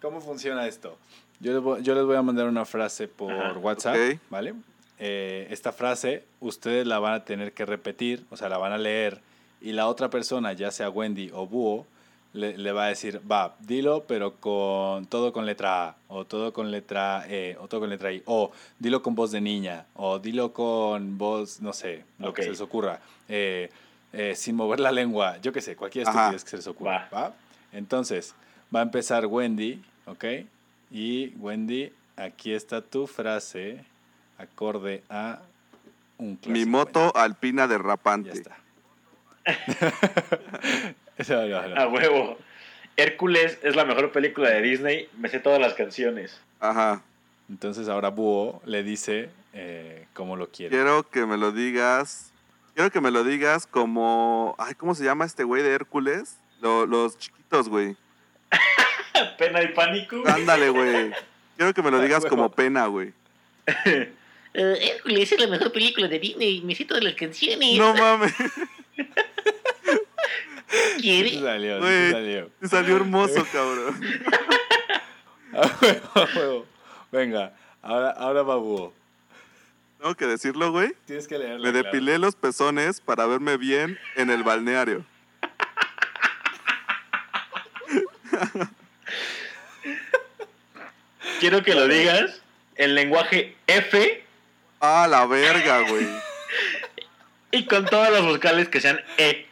¿Cómo 0.00 0.20
funciona 0.20 0.66
esto? 0.66 0.96
Yo 1.40 1.52
les 1.52 1.62
voy, 1.62 1.82
yo 1.82 1.94
les 1.94 2.04
voy 2.04 2.16
a 2.16 2.22
mandar 2.22 2.46
una 2.46 2.64
frase 2.64 3.06
por 3.08 3.32
Ajá, 3.32 3.58
WhatsApp, 3.58 3.94
ok. 3.96 4.18
¿vale? 4.30 4.54
Eh, 4.98 5.46
esta 5.50 5.72
frase 5.72 6.24
ustedes 6.40 6.86
la 6.86 6.98
van 6.98 7.14
a 7.14 7.24
tener 7.24 7.52
que 7.52 7.64
repetir, 7.64 8.24
o 8.30 8.36
sea, 8.36 8.48
la 8.48 8.58
van 8.58 8.72
a 8.72 8.78
leer 8.78 9.20
y 9.60 9.72
la 9.72 9.88
otra 9.88 10.10
persona, 10.10 10.52
ya 10.52 10.70
sea 10.70 10.90
Wendy 10.90 11.30
o 11.32 11.46
Búho, 11.46 11.86
le, 12.32 12.58
le 12.58 12.72
va 12.72 12.86
a 12.86 12.88
decir, 12.88 13.20
va, 13.30 13.56
dilo, 13.60 14.04
pero 14.06 14.34
con 14.34 15.06
todo 15.06 15.32
con 15.32 15.46
letra 15.46 15.88
A, 15.88 15.96
o 16.08 16.24
todo 16.24 16.52
con 16.52 16.70
letra 16.70 17.24
E, 17.28 17.56
o 17.58 17.68
todo 17.68 17.80
con 17.80 17.90
letra 17.90 18.12
I, 18.12 18.22
o 18.26 18.52
dilo 18.78 19.02
con 19.02 19.14
voz 19.14 19.30
de 19.30 19.40
niña, 19.40 19.86
o 19.94 20.18
dilo 20.18 20.52
con 20.52 21.16
voz, 21.16 21.60
no 21.60 21.72
sé, 21.72 22.04
lo 22.18 22.34
que 22.34 22.42
se 22.42 22.50
les 22.50 22.60
ocurra, 22.60 23.00
eh, 23.28 23.70
eh, 24.12 24.34
sin 24.36 24.56
mover 24.56 24.80
la 24.80 24.92
lengua, 24.92 25.38
yo 25.40 25.52
qué 25.52 25.60
sé, 25.60 25.74
cualquier 25.74 26.06
estupidez 26.06 26.44
que 26.44 26.50
se 26.50 26.56
les 26.56 26.66
ocurra, 26.66 27.08
Va. 27.12 27.20
¿va? 27.20 27.34
Entonces, 27.72 28.34
va 28.74 28.80
a 28.80 28.82
empezar 28.82 29.26
Wendy, 29.26 29.82
¿ok? 30.06 30.24
Y 30.90 31.28
Wendy, 31.38 31.92
aquí 32.16 32.52
está 32.52 32.80
tu 32.80 33.06
frase 33.06 33.84
acorde 34.38 35.02
a 35.10 35.40
Un 36.18 36.30
Mi 36.30 36.36
clásico, 36.38 36.70
moto 36.70 37.16
alpina 37.16 37.66
güey. 37.66 37.76
Ya 37.76 37.82
derrapante. 37.82 38.30
está. 38.30 38.56
No, 41.28 41.46
no, 41.46 41.68
no. 41.68 41.80
A 41.80 41.88
huevo. 41.88 42.38
Hércules 42.96 43.58
es 43.62 43.76
la 43.76 43.84
mejor 43.84 44.10
película 44.12 44.50
de 44.50 44.62
Disney. 44.62 45.08
Me 45.16 45.28
sé 45.28 45.40
todas 45.40 45.60
las 45.60 45.74
canciones. 45.74 46.40
Ajá. 46.60 47.02
Entonces 47.48 47.88
ahora 47.88 48.08
Búho 48.10 48.60
le 48.64 48.82
dice 48.82 49.30
eh, 49.52 50.06
cómo 50.14 50.36
lo 50.36 50.48
quiere. 50.50 50.74
Quiero 50.74 51.08
que 51.08 51.24
me 51.26 51.36
lo 51.36 51.52
digas. 51.52 52.32
Quiero 52.74 52.90
que 52.90 53.00
me 53.00 53.10
lo 53.10 53.24
digas 53.24 53.66
como. 53.66 54.54
Ay, 54.58 54.74
¿cómo 54.74 54.94
se 54.94 55.04
llama 55.04 55.24
este 55.24 55.44
güey 55.44 55.62
de 55.62 55.72
Hércules? 55.72 56.36
Lo- 56.60 56.86
los 56.86 57.18
chiquitos, 57.18 57.68
güey. 57.68 57.96
Pena 59.38 59.62
y 59.62 59.68
pánico. 59.68 60.22
Ándale, 60.26 60.70
güey. 60.70 61.10
Quiero 61.56 61.74
que 61.74 61.82
me 61.82 61.90
lo 61.90 62.00
digas 62.00 62.24
como 62.26 62.50
pena, 62.50 62.86
güey. 62.86 63.12
Eh, 64.54 64.92
Hércules 64.94 65.30
es 65.30 65.40
la 65.40 65.46
mejor 65.46 65.72
película 65.72 66.08
de 66.08 66.18
Disney. 66.18 66.60
Me 66.62 66.74
sé 66.74 66.84
todas 66.84 67.04
las 67.04 67.14
canciones. 67.14 67.78
No 67.78 67.94
mames. 67.94 68.34
¿Quiere? 71.00 71.40
salió, 71.40 71.80
salió. 71.80 72.50
Te 72.60 72.68
salió 72.68 72.96
hermoso, 72.96 73.46
cabrón. 73.52 74.00
A 75.52 75.78
huevo, 75.80 76.10
a 76.14 76.28
huevo. 76.36 76.66
Venga, 77.10 77.54
ahora, 77.80 78.10
ahora 78.10 78.42
va 78.42 78.56
Búho. 78.56 78.92
Tengo 79.98 80.14
que 80.14 80.26
decirlo, 80.26 80.70
güey. 80.70 80.92
Tienes 81.06 81.26
que 81.26 81.38
leerlo. 81.38 81.58
Le 81.58 81.72
depilé 81.72 82.18
los 82.18 82.36
pezones 82.36 83.00
para 83.00 83.26
verme 83.26 83.56
bien 83.56 83.98
en 84.14 84.30
el 84.30 84.44
balneario. 84.44 85.04
Quiero 91.40 91.62
que 91.62 91.74
lo 91.74 91.88
digas 91.88 92.42
en 92.76 92.94
lenguaje 92.94 93.56
F 93.66 94.24
Ah, 94.80 95.06
la 95.08 95.26
verga, 95.26 95.80
güey. 95.88 96.06
y 97.50 97.66
con 97.66 97.84
todas 97.86 98.10
las 98.12 98.22
vocales 98.22 98.68
que 98.68 98.80
sean 98.80 99.00
E. 99.16 99.46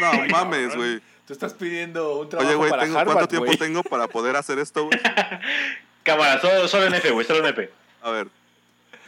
No 0.00 0.26
mames, 0.28 0.74
güey. 0.76 1.00
Tú 1.26 1.32
estás 1.32 1.54
pidiendo 1.54 2.18
un 2.20 2.28
trabajo 2.28 2.48
Oye, 2.48 2.56
güey, 2.56 2.70
para 2.70 2.82
tengo- 2.84 2.98
Harvard, 2.98 3.14
¿cuánto 3.14 3.28
tiempo 3.28 3.56
tengo 3.56 3.82
para 3.82 4.06
poder 4.08 4.36
hacer 4.36 4.58
esto, 4.58 4.84
güey? 4.84 4.98
Cámara, 6.02 6.40
solo, 6.40 6.68
solo 6.68 6.86
en 6.86 6.94
F, 6.94 7.10
güey, 7.10 7.26
solo 7.26 7.40
en 7.40 7.46
F. 7.46 7.70
A 8.02 8.10
ver. 8.10 8.28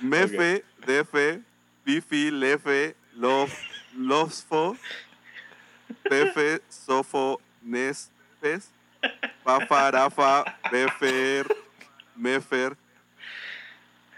Mefe, 0.00 0.64
defe, 0.86 1.40
pifi, 1.84 2.30
lefe, 2.30 2.96
lof, 3.14 3.52
losfo, 3.96 4.76
pefe, 6.08 6.60
sofo, 6.68 7.40
nespes, 7.62 8.70
pafa, 9.44 9.90
rafa, 9.90 10.44
befer, 10.70 11.46
mefer, 12.14 12.76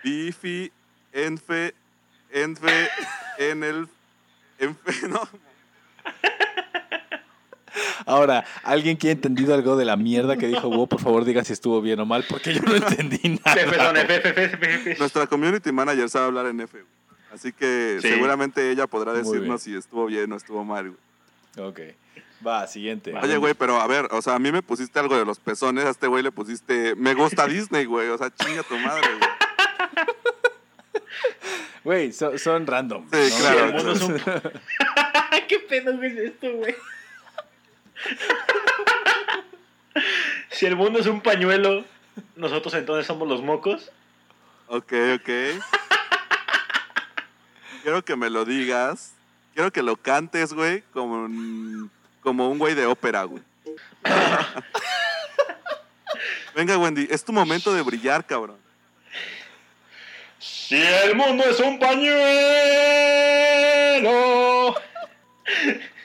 bifi, 0.03 0.73
enfe, 1.13 1.75
enfe, 2.31 2.89
enel, 3.39 3.89
enfe, 4.59 5.09
no. 5.09 5.21
Ahora, 8.07 8.45
¿alguien 8.63 8.97
que 8.97 9.09
ha 9.09 9.13
entendido 9.13 9.55
algo 9.55 9.77
de 9.77 9.85
la 9.85 9.97
mierda 9.97 10.37
que 10.37 10.47
dijo 10.49 10.69
Búho? 10.71 10.87
Por 10.87 11.01
favor, 11.01 11.25
diga 11.25 11.45
si 11.45 11.53
estuvo 11.53 11.81
bien 11.83 12.01
o 12.01 12.07
mal, 12.07 12.25
porque 12.29 12.55
yo 12.55 12.63
no 12.63 12.75
entendí 12.77 13.39
nada. 13.45 14.03
Nuestra 14.99 15.27
community 15.27 15.71
manager 15.73 16.09
sabe 16.09 16.27
hablar 16.27 16.47
en 16.47 16.61
F, 16.61 16.73
güey. 16.81 16.99
Así 17.33 17.53
que 17.53 17.99
Sí. 18.01 18.09
seguramente 18.09 18.71
ella 18.71 18.87
podrá 18.87 19.13
decirnos 19.13 19.63
si 19.63 19.77
estuvo 19.77 20.07
bien 20.07 20.33
o 20.33 20.37
estuvo 20.37 20.65
mal, 20.65 20.91
güey. 20.91 21.69
Ok. 21.69 21.81
Va, 22.45 22.67
siguiente. 22.67 23.13
Oye, 23.15 23.37
güey, 23.37 23.53
pero 23.55 23.79
a 23.81 23.87
ver, 23.87 24.09
o 24.13 24.23
sea, 24.23 24.37
a 24.37 24.39
mí 24.39 24.51
me 24.51 24.63
pusiste 24.63 24.99
algo 24.99 25.19
de 25.19 25.25
los 25.27 25.39
pezones, 25.39 25.85
a 25.85 25.91
este 25.91 26.07
güey 26.07 26.23
le 26.23 26.33
pusiste, 26.33 26.95
me 26.97 27.13
gusta 27.15 27.47
Disney, 27.49 27.85
güey, 27.85 28.09
o 28.09 28.17
sea, 28.17 28.31
chinga 28.35 28.63
tu 28.63 28.77
madre, 28.79 29.07
güey. 29.19 29.31
Güey, 31.85 32.13
so- 32.13 32.37
son 32.39 32.67
random. 32.67 33.09
Sí, 33.13 33.29
¿no? 33.31 33.37
claro. 33.39 33.65
el 33.67 33.73
mundo 33.75 33.93
es 33.93 34.01
un- 34.03 34.21
¿Qué 35.49 35.59
pedo 35.61 36.03
es 36.03 36.17
esto, 36.19 36.53
güey? 36.53 36.75
si 40.51 40.67
el 40.67 40.77
mundo 40.77 40.99
es 40.99 41.07
un 41.07 41.21
pañuelo, 41.21 41.85
nosotros 42.37 42.75
entonces 42.75 43.07
somos 43.07 43.29
los 43.29 43.43
mocos. 43.43 43.91
Ok, 44.67 44.93
ok. 45.17 45.31
Quiero 47.83 48.05
que 48.05 48.17
me 48.17 48.29
lo 48.29 48.45
digas, 48.45 49.15
quiero 49.55 49.73
que 49.73 49.83
lo 49.83 49.97
cantes, 49.97 50.53
güey, 50.53 50.83
como, 50.93 51.15
un- 51.25 51.91
como 52.23 52.51
un 52.51 52.59
güey 52.59 52.75
de 52.75 52.87
ópera, 52.87 53.23
güey. 53.25 53.43
Venga, 56.55 56.77
Wendy, 56.77 57.07
es 57.11 57.25
tu 57.25 57.33
momento 57.33 57.73
de 57.73 57.83
brillar, 57.83 58.27
cabrón. 58.27 58.59
Si 60.69 60.77
el 60.77 61.17
mundo 61.17 61.45
es 61.45 61.59
un 61.61 61.79
pañuelo, 61.79 62.19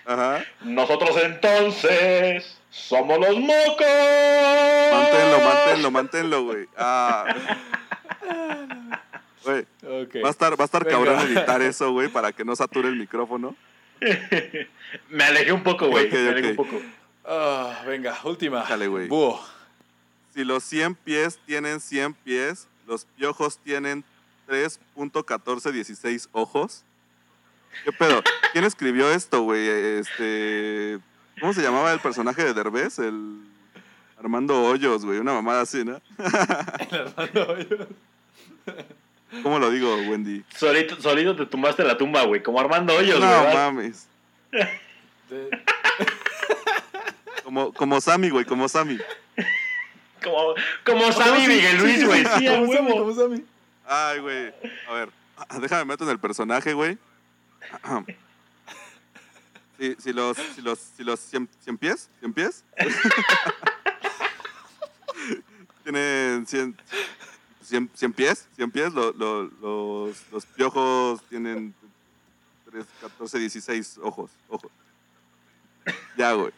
Ajá. 0.05 0.41
nosotros 0.61 1.17
entonces 1.21 2.57
somos 2.69 3.19
los 3.19 3.37
mocos. 3.39 3.85
Manténlo, 4.93 5.39
manténlo, 5.43 5.91
manténlo, 5.91 6.43
güey. 6.45 6.67
Ah. 6.77 7.25
Güey, 9.43 9.65
va 10.23 10.29
a 10.29 10.31
estar, 10.31 10.57
va 10.57 10.63
a 10.63 10.65
estar 10.65 10.85
Venga. 10.85 10.95
cabrón 10.97 11.19
editar 11.27 11.61
eso, 11.61 11.91
güey, 11.91 12.07
para 12.07 12.31
que 12.31 12.45
no 12.45 12.55
sature 12.55 12.87
el 12.87 12.95
micrófono. 12.95 13.57
Me 15.09 15.25
alejé 15.25 15.51
un 15.51 15.63
poco, 15.63 15.89
güey. 15.89 16.09
Me 16.09 16.29
alejé 16.29 16.51
un 16.51 16.55
poco. 16.55 16.81
Ah, 17.25 17.81
venga, 17.85 18.17
última. 18.23 18.63
Dale, 18.63 18.87
güey. 18.87 19.09
Búho. 19.09 19.43
Si 20.33 20.45
los 20.45 20.63
100 20.63 20.95
pies 20.95 21.37
tienen 21.45 21.81
100 21.81 22.13
pies, 22.13 22.69
los 22.87 23.03
piojos 23.03 23.57
tienen 23.57 24.05
3.1416 24.47 26.29
ojos. 26.31 26.83
¿Qué 27.83 27.91
pedo? 27.91 28.21
¿Quién 28.51 28.65
escribió 28.65 29.09
esto, 29.09 29.41
güey? 29.41 29.67
Este. 29.67 30.99
¿Cómo 31.39 31.53
se 31.53 31.61
llamaba 31.61 31.91
el 31.91 31.99
personaje 31.99 32.43
de 32.43 32.53
Derbez? 32.53 32.99
El. 32.99 33.39
Armando 34.19 34.63
Hoyos, 34.63 35.05
güey. 35.05 35.19
Una 35.19 35.33
mamada 35.33 35.61
así, 35.61 35.83
¿no? 35.83 35.99
¿Cómo 39.41 39.57
lo 39.59 39.71
digo, 39.71 39.95
Wendy? 39.95 40.43
Solito, 40.55 41.01
solito 41.01 41.35
te 41.35 41.45
tumbaste 41.47 41.83
la 41.83 41.97
tumba, 41.97 42.23
güey. 42.23 42.43
Como 42.43 42.59
Armando 42.59 42.93
Hoyos, 42.95 43.19
no 43.19 43.25
güey. 43.27 43.39
¿verdad? 43.41 43.71
mames. 43.71 44.07
De- 45.29 45.49
Como, 47.43 47.73
como 47.73 47.99
Sammy, 47.99 48.29
güey, 48.29 48.45
como 48.45 48.69
Sammy. 48.69 48.99
Como, 50.23 50.53
como 50.85 51.11
Sammy 51.11 51.47
Miguel 51.47 51.77
Luis, 51.79 52.05
güey. 52.05 52.23
sí, 52.37 52.45
como 52.47 52.71
Sammy, 52.73 52.91
como 52.91 53.13
Sammy. 53.15 53.43
Ay, 53.85 54.19
güey. 54.19 54.53
A 54.89 54.93
ver, 54.93 55.09
déjame 55.61 55.85
meto 55.85 56.03
en 56.03 56.09
el 56.11 56.19
personaje, 56.19 56.73
güey. 56.73 56.97
Si, 59.79 59.95
si 59.99 60.13
los, 60.13 60.37
si 60.55 60.61
los, 60.61 60.79
si 60.79 61.03
los 61.03 61.19
100, 61.19 61.49
100 61.61 61.77
pies, 61.77 62.09
100 62.19 62.33
pies, 62.33 62.63
tienen 65.83 66.45
100, 66.45 66.77
100, 67.63 67.89
100 67.93 68.13
pies, 68.13 68.47
100 68.55 68.71
pies, 68.71 68.93
lo- 68.93 69.11
lo- 69.13 69.49
los, 69.61 70.23
los 70.31 70.45
piojos 70.45 71.21
tienen 71.29 71.73
3, 72.69 72.85
14, 73.01 73.39
16 73.39 73.97
ojos, 74.01 74.31
ojos. 74.47 74.71
Ya, 76.17 76.33
güey. 76.33 76.51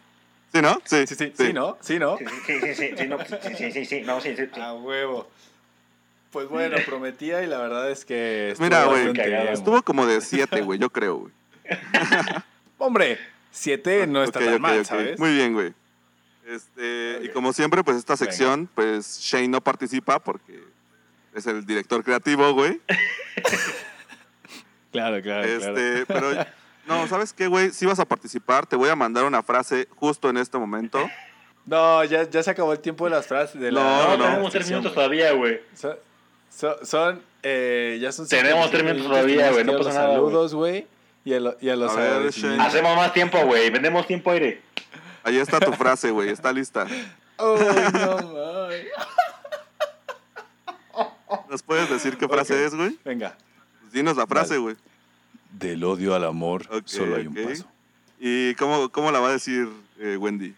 ¿Sí, 0.53 0.61
no? 0.61 0.79
Sí, 0.85 1.07
Sí, 1.07 1.15
sí, 1.15 1.33
sí, 1.35 1.53
¿no? 1.53 1.77
Sí, 1.81 1.99
¿no? 1.99 2.17
Sí, 2.17 2.25
sí, 2.45 2.59
sí, 2.61 2.75
sí, 2.75 2.91
sí, 2.97 3.07
no, 3.07 3.17
sí, 3.25 3.35
sí, 3.57 3.71
sí, 3.71 3.85
sí, 3.85 4.01
no, 4.01 4.21
sí, 4.21 4.35
sí, 4.35 4.43
sí. 4.53 4.59
A 4.61 4.73
huevo. 4.73 5.29
Pues 6.35 6.49
bueno, 6.49 6.75
prometía 6.85 7.43
y 7.43 7.47
la 7.47 7.59
verdad 7.59 7.89
es 7.89 8.03
que. 8.03 8.49
estuvo 8.49 8.65
Mira, 8.65 8.83
güey, 8.83 9.13
Estuvo 9.53 9.81
como 9.83 10.05
de 10.05 10.19
7, 10.19 10.59
güey, 10.63 10.77
yo 10.77 10.89
creo, 10.89 11.15
güey. 11.19 11.33
Hombre, 12.77 13.17
siete 13.51 14.05
no 14.05 14.21
está 14.21 14.41
tan 14.41 14.55
ok, 14.55 14.59
mal. 14.59 15.15
Muy 15.17 15.33
bien, 15.33 15.53
güey. 15.53 15.73
Este, 16.45 17.21
Y 17.23 17.29
como 17.29 17.53
siempre, 17.53 17.85
pues 17.85 17.95
esta 17.95 18.17
sección, 18.17 18.69
pues 18.75 19.17
Shane 19.21 19.47
no 19.47 19.61
participa 19.61 20.19
porque 20.19 20.61
es 21.33 21.47
el 21.47 21.65
director 21.65 22.03
creativo, 22.03 22.53
güey. 22.53 22.81
Claro, 24.91 25.21
claro, 25.21 25.43
claro. 25.43 25.77
Este, 25.77 26.05
pero 26.05 26.45
no, 26.85 27.05
¿sabes 27.07 27.33
qué, 27.33 27.47
güey? 27.47 27.71
Si 27.71 27.85
vas 27.85 27.99
a 27.99 28.05
participar, 28.05 28.65
te 28.65 28.77
voy 28.77 28.87
a 28.87 28.95
mandar 28.95 29.25
una 29.25 29.43
frase 29.43 29.89
justo 29.97 30.29
en 30.29 30.37
este 30.37 30.57
momento. 30.57 31.05
No, 31.65 32.03
ya, 32.05 32.29
ya 32.29 32.43
se 32.43 32.51
acabó 32.51 32.71
el 32.71 32.79
tiempo 32.79 33.03
de 33.05 33.11
las 33.11 33.27
frases. 33.27 33.59
De 33.59 33.71
la, 33.73 33.81
No, 33.81 34.03
No, 34.03 34.17
la 34.17 34.29
tenemos 34.29 34.51
tres 34.53 34.67
minutos 34.69 34.93
güey. 34.93 34.95
todavía, 34.95 35.31
güey. 35.33 35.59
Son, 36.83 37.21
eh, 37.43 37.97
ya 38.01 38.11
son 38.13 38.27
Tenemos 38.27 38.71
tres 38.71 38.83
minutos 38.83 39.07
todavía, 39.07 39.51
güey, 39.51 39.65
no 39.65 39.77
pasa 39.77 39.93
nada. 39.93 40.13
Saludos, 40.13 40.53
güey. 40.55 40.87
Y 41.25 41.33
a, 41.33 41.39
lo- 41.39 41.57
y 41.59 41.69
a 41.69 41.75
los 41.75 41.91
A 41.91 41.99
ver. 41.99 42.27
Hacemos 42.61 42.95
más 42.95 43.11
tiempo, 43.13 43.37
güey. 43.45 43.69
Vendemos 43.69 44.07
tiempo 44.07 44.31
aire. 44.31 44.61
Ahí 45.23 45.37
está 45.37 45.59
tu 45.59 45.73
frase, 45.73 46.11
güey, 46.11 46.29
está 46.29 46.53
lista. 46.53 46.87
Oh, 47.37 47.57
no, 47.57 48.33
mames. 48.33 48.85
¿Nos 51.49 51.61
puedes 51.63 51.89
decir 51.89 52.17
qué 52.17 52.27
frase 52.27 52.63
es, 52.63 52.73
güey? 52.73 52.97
Venga. 53.03 53.35
Pues 53.81 53.91
dinos 53.91 54.15
la 54.15 54.25
frase, 54.27 54.57
güey. 54.57 54.75
Del 55.51 55.83
odio 55.83 56.15
al 56.15 56.23
amor 56.23 56.67
solo 56.85 57.17
hay 57.17 57.27
un 57.27 57.35
paso. 57.35 57.65
¿Y 58.19 58.55
cómo, 58.55 58.89
cómo 58.89 59.11
la 59.11 59.19
va 59.19 59.29
a 59.29 59.31
decir 59.33 59.67
eh, 59.99 60.15
Wendy? 60.17 60.53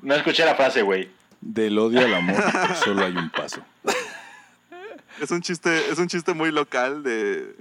No 0.00 0.14
escuché 0.14 0.44
la 0.46 0.54
frase, 0.54 0.82
güey. 0.82 1.10
Del 1.40 1.78
odio 1.78 2.00
al 2.00 2.14
amor 2.14 2.42
solo 2.82 3.04
hay 3.04 3.16
un 3.16 3.28
paso. 3.30 3.60
Es 5.20 5.30
un 5.30 5.40
chiste, 5.40 5.90
es 5.90 5.98
un 5.98 6.08
chiste 6.08 6.34
muy 6.34 6.50
local 6.52 7.02
de, 7.02 7.54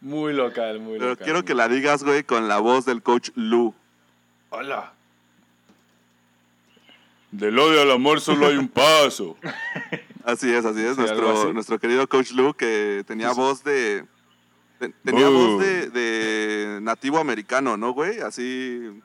Muy 0.00 0.32
local, 0.32 0.78
muy 0.80 0.98
Pero 0.98 1.10
local. 1.10 1.24
quiero 1.24 1.38
muy 1.40 1.46
que 1.46 1.54
la 1.54 1.68
digas, 1.68 2.04
güey, 2.04 2.22
con 2.24 2.48
la 2.48 2.58
voz 2.58 2.84
del 2.84 3.02
coach 3.02 3.30
Lu. 3.34 3.74
Hola. 4.50 4.92
Del 7.30 7.58
odio 7.58 7.82
al 7.82 7.90
amor 7.90 8.20
solo 8.20 8.46
hay 8.46 8.56
un 8.56 8.68
paso. 8.68 9.36
Así 10.24 10.52
es, 10.52 10.64
así 10.64 10.80
es. 10.80 10.94
Sí, 10.94 11.00
nuestro, 11.00 11.30
así. 11.42 11.52
nuestro 11.52 11.78
querido 11.78 12.06
coach 12.08 12.30
Lu 12.32 12.54
que 12.54 13.04
tenía 13.06 13.32
voz 13.32 13.62
de... 13.64 14.04
te- 14.78 14.90
tenía 15.04 15.28
voz 15.28 15.60
de, 15.60 15.90
de 15.90 16.78
nativo 16.80 17.18
americano, 17.18 17.76
¿no, 17.76 17.92
güey? 17.92 18.20
Así... 18.20 19.00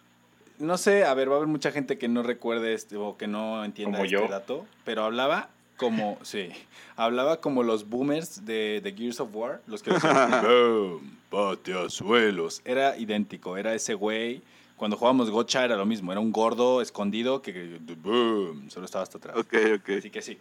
No 0.59 0.77
sé, 0.77 1.03
a 1.03 1.13
ver, 1.13 1.29
va 1.29 1.33
a 1.33 1.37
haber 1.37 1.47
mucha 1.49 1.71
gente 1.71 1.97
que 1.97 2.07
no 2.07 2.23
recuerde 2.23 2.73
este 2.73 2.95
o 2.95 3.17
que 3.17 3.27
no 3.27 3.65
entienda 3.65 3.97
Como 3.97 4.05
este 4.05 4.15
yo. 4.15 4.27
dato, 4.29 4.65
pero 4.85 5.03
hablaba 5.03 5.49
como, 5.77 6.17
sí, 6.23 6.49
hablaba 6.95 7.41
como 7.41 7.63
los 7.63 7.89
boomers 7.89 8.45
de, 8.45 8.81
de 8.81 8.93
Gears 8.93 9.19
of 9.19 9.29
War, 9.33 9.61
los 9.67 9.81
que 9.83 9.91
decían, 9.91 10.31
"Boom, 10.43 11.17
pateazuelos". 11.29 12.61
Era 12.65 12.97
idéntico, 12.97 13.57
era 13.57 13.73
ese 13.73 13.93
güey. 13.93 14.41
Cuando 14.75 14.97
jugábamos 14.97 15.29
Gotcha 15.29 15.63
era 15.63 15.75
lo 15.75 15.85
mismo, 15.85 16.11
era 16.11 16.19
un 16.19 16.31
gordo 16.31 16.81
escondido 16.81 17.41
que, 17.41 17.53
que 17.53 17.95
boom, 17.95 18.69
solo 18.69 18.85
estaba 18.85 19.03
hasta 19.03 19.17
atrás. 19.17 19.37
Ok, 19.37 19.53
ok. 19.75 19.89
Así 19.97 20.09
que 20.09 20.21
sí. 20.21 20.37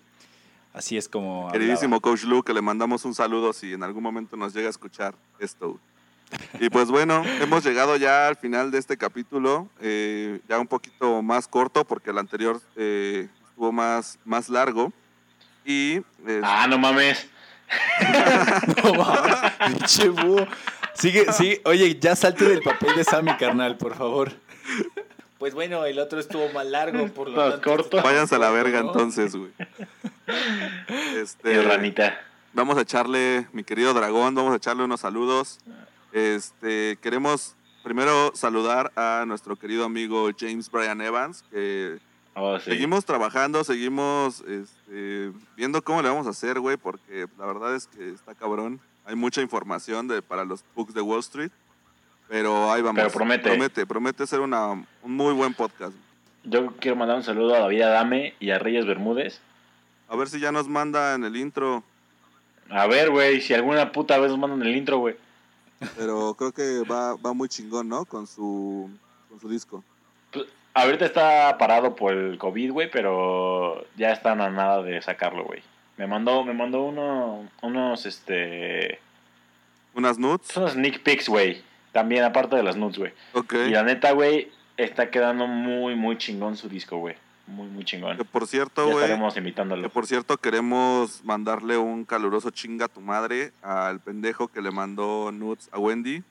Así 0.73 0.97
es 0.97 1.09
como 1.09 1.51
Queridísimo 1.53 2.01
coach 2.01 2.25
Lu, 2.25 2.43
que 2.43 2.55
le 2.55 2.63
mandamos 2.63 3.05
un 3.05 3.15
saludo 3.15 3.53
si 3.53 3.75
en 3.75 3.83
algún 3.83 4.03
momento 4.03 4.37
nos 4.37 4.55
llega 4.55 4.69
a 4.69 4.71
escuchar 4.71 5.15
esto. 5.39 5.79
Y 6.61 6.71
pues 6.71 6.89
bueno, 6.89 7.23
hemos 7.43 7.63
llegado 7.63 7.97
ya 7.97 8.27
al 8.27 8.37
final 8.37 8.71
de 8.71 8.79
este 8.79 8.97
capítulo, 8.97 9.69
eh, 9.81 10.41
ya 10.49 10.59
un 10.59 10.67
poquito 10.67 11.21
más 11.21 11.47
corto 11.47 11.85
porque 11.85 12.09
el 12.09 12.17
anterior 12.17 12.59
eh, 12.75 13.29
estuvo 13.49 13.71
más, 13.71 14.19
más 14.25 14.49
largo. 14.49 14.93
Y 15.65 16.01
Ah, 16.43 16.67
no 16.69 16.79
mames. 16.79 17.29
No 18.85 18.95
mames, 18.95 19.37
pinche 19.67 20.09
búho. 20.09 20.47
Sigue, 20.95 21.33
sigue. 21.33 21.61
Oye, 21.65 21.99
ya 21.99 22.15
salte 22.15 22.45
del 22.45 22.61
papel 22.63 22.95
de 22.97 23.05
Sammy, 23.05 23.35
carnal, 23.37 23.77
por 23.79 23.97
favor. 23.97 24.33
Pues 25.39 25.55
bueno, 25.55 25.85
el 25.87 25.99
otro 25.99 26.21
estuvo 26.21 26.49
más 26.53 26.67
largo, 26.67 27.09
por 27.09 27.29
lo 27.31 27.51
tanto. 27.51 27.69
corto. 27.71 28.03
váyanse 28.03 28.35
a 28.35 28.39
la 28.39 28.51
verga 28.51 28.83
¿no? 28.83 28.89
entonces, 28.89 29.35
güey. 29.35 29.51
Este, 31.17 31.55
El 31.55 31.65
ranita. 31.65 32.21
Vamos 32.53 32.77
a 32.77 32.83
echarle, 32.83 33.47
mi 33.53 33.65
querido 33.65 33.93
dragón, 33.95 34.35
vamos 34.35 34.53
a 34.53 34.57
echarle 34.57 34.85
unos 34.85 35.01
saludos. 35.01 35.59
Este, 36.13 36.99
queremos 37.03 37.55
primero 37.83 38.33
saludar 38.35 38.93
a 38.95 39.25
nuestro 39.27 39.57
querido 39.57 39.85
amigo 39.85 40.31
James 40.39 40.71
Brian 40.71 41.01
Evans, 41.01 41.43
que 41.51 41.99
Oh, 42.35 42.59
sí. 42.59 42.71
seguimos 42.71 43.05
trabajando, 43.05 43.63
seguimos 43.63 44.43
este, 44.43 45.33
viendo 45.57 45.83
cómo 45.83 46.01
le 46.01 46.09
vamos 46.09 46.27
a 46.27 46.31
hacer, 46.31 46.61
güey, 46.61 46.77
porque 46.77 47.27
la 47.39 47.47
verdad 47.47 47.75
es 47.75 47.87
que 47.89 48.11
está 48.11 48.35
cabrón. 48.35 48.81
Hay 49.05 49.17
mucha 49.17 49.43
información 49.43 50.09
de, 50.09 50.23
para 50.23 50.45
los 50.45 50.65
books 50.75 50.95
de 50.95 51.03
Wall 51.03 51.21
Street, 51.21 51.51
pero 52.29 52.73
ahí 52.73 52.81
vamos. 52.81 53.03
Pero 53.03 53.13
promete. 53.13 53.51
Promete, 53.51 53.87
promete 53.87 54.27
ser 54.27 54.41
una, 54.41 54.71
un 54.71 54.87
muy 55.05 55.35
buen 55.35 55.53
podcast. 55.53 55.95
Yo 56.45 56.73
quiero 56.81 56.97
mandar 56.97 57.17
un 57.17 57.23
saludo 57.23 57.55
a 57.55 57.61
David 57.61 57.83
Adame 57.83 58.35
y 58.41 58.51
a 58.51 58.59
Reyes 58.59 58.87
Bermúdez. 58.87 59.41
A 60.09 60.17
ver 60.17 60.29
si 60.29 60.41
ya 60.41 60.53
nos 60.53 60.69
manda 60.69 61.15
en 61.15 61.25
el 61.25 61.37
intro, 61.37 61.85
A 62.71 62.87
ver, 62.87 63.11
güey, 63.11 63.41
si 63.41 63.55
alguna 63.55 63.93
puta 63.93 64.19
vez 64.19 64.31
nos 64.31 64.39
mandan 64.39 64.63
el 64.63 64.77
intro, 64.77 64.99
güey. 64.99 65.17
pero 65.97 66.35
creo 66.35 66.53
que 66.53 66.83
va, 66.91 67.15
va 67.17 67.33
muy 67.33 67.49
chingón, 67.49 67.89
¿no? 67.89 68.05
Con 68.05 68.27
su, 68.27 68.91
con 69.29 69.41
su 69.41 69.49
disco. 69.49 69.85
Ahorita 70.75 71.05
está 71.05 71.57
parado 71.59 71.95
por 71.95 72.13
el 72.13 72.39
COVID, 72.39 72.73
güey, 72.73 72.91
pero 72.91 73.85
ya 73.97 74.11
están 74.11 74.41
a 74.41 74.51
nada 74.51 74.83
de 74.83 75.03
sacarlo, 75.03 75.45
güey. 75.45 75.63
Me 75.99 76.07
mandó, 76.07 76.45
me 76.45 76.55
mandó 76.55 76.83
uno, 76.83 77.49
unos, 77.61 78.07
este... 78.07 78.99
Unas 79.95 80.19
nudes. 80.19 80.57
Unos 80.57 80.73
sneak 80.73 81.03
peeks, 81.03 81.29
güey. 81.29 81.63
También, 81.93 82.25
aparte 82.25 82.57
de 82.57 82.63
las 82.63 82.77
nudes, 82.77 82.99
güey. 82.99 83.13
Ok. 83.35 83.55
Y 83.69 83.71
la 83.71 83.83
neta, 83.83 84.13
güey, 84.13 84.51
está 84.79 85.11
quedando 85.11 85.47
muy, 85.47 85.95
muy 85.95 86.17
chingón 86.17 86.57
su 86.57 86.71
disco, 86.71 86.97
güey. 86.97 87.17
Muy, 87.47 87.67
muy 87.69 87.85
chingón. 87.85 88.17
Que 88.17 88.25
por 88.25 88.47
cierto, 88.47 88.85
güey. 88.85 88.97
estaremos 88.97 89.35
Que 89.35 89.41
invitándolo. 89.41 89.91
por 89.91 90.07
cierto, 90.07 90.39
queremos 90.39 91.23
mandarle 91.25 91.77
un 91.77 92.05
caluroso 92.07 92.51
chinga 92.51 92.87
a 92.87 92.89
tu 92.89 93.01
madre 93.03 93.53
al 93.61 94.01
pendejo 94.01 94.49
que 94.49 94.63
le 94.63 94.71
mandó 94.71 95.31
nudes 95.33 95.69
a 95.73 95.79
Wendy. 95.79 96.23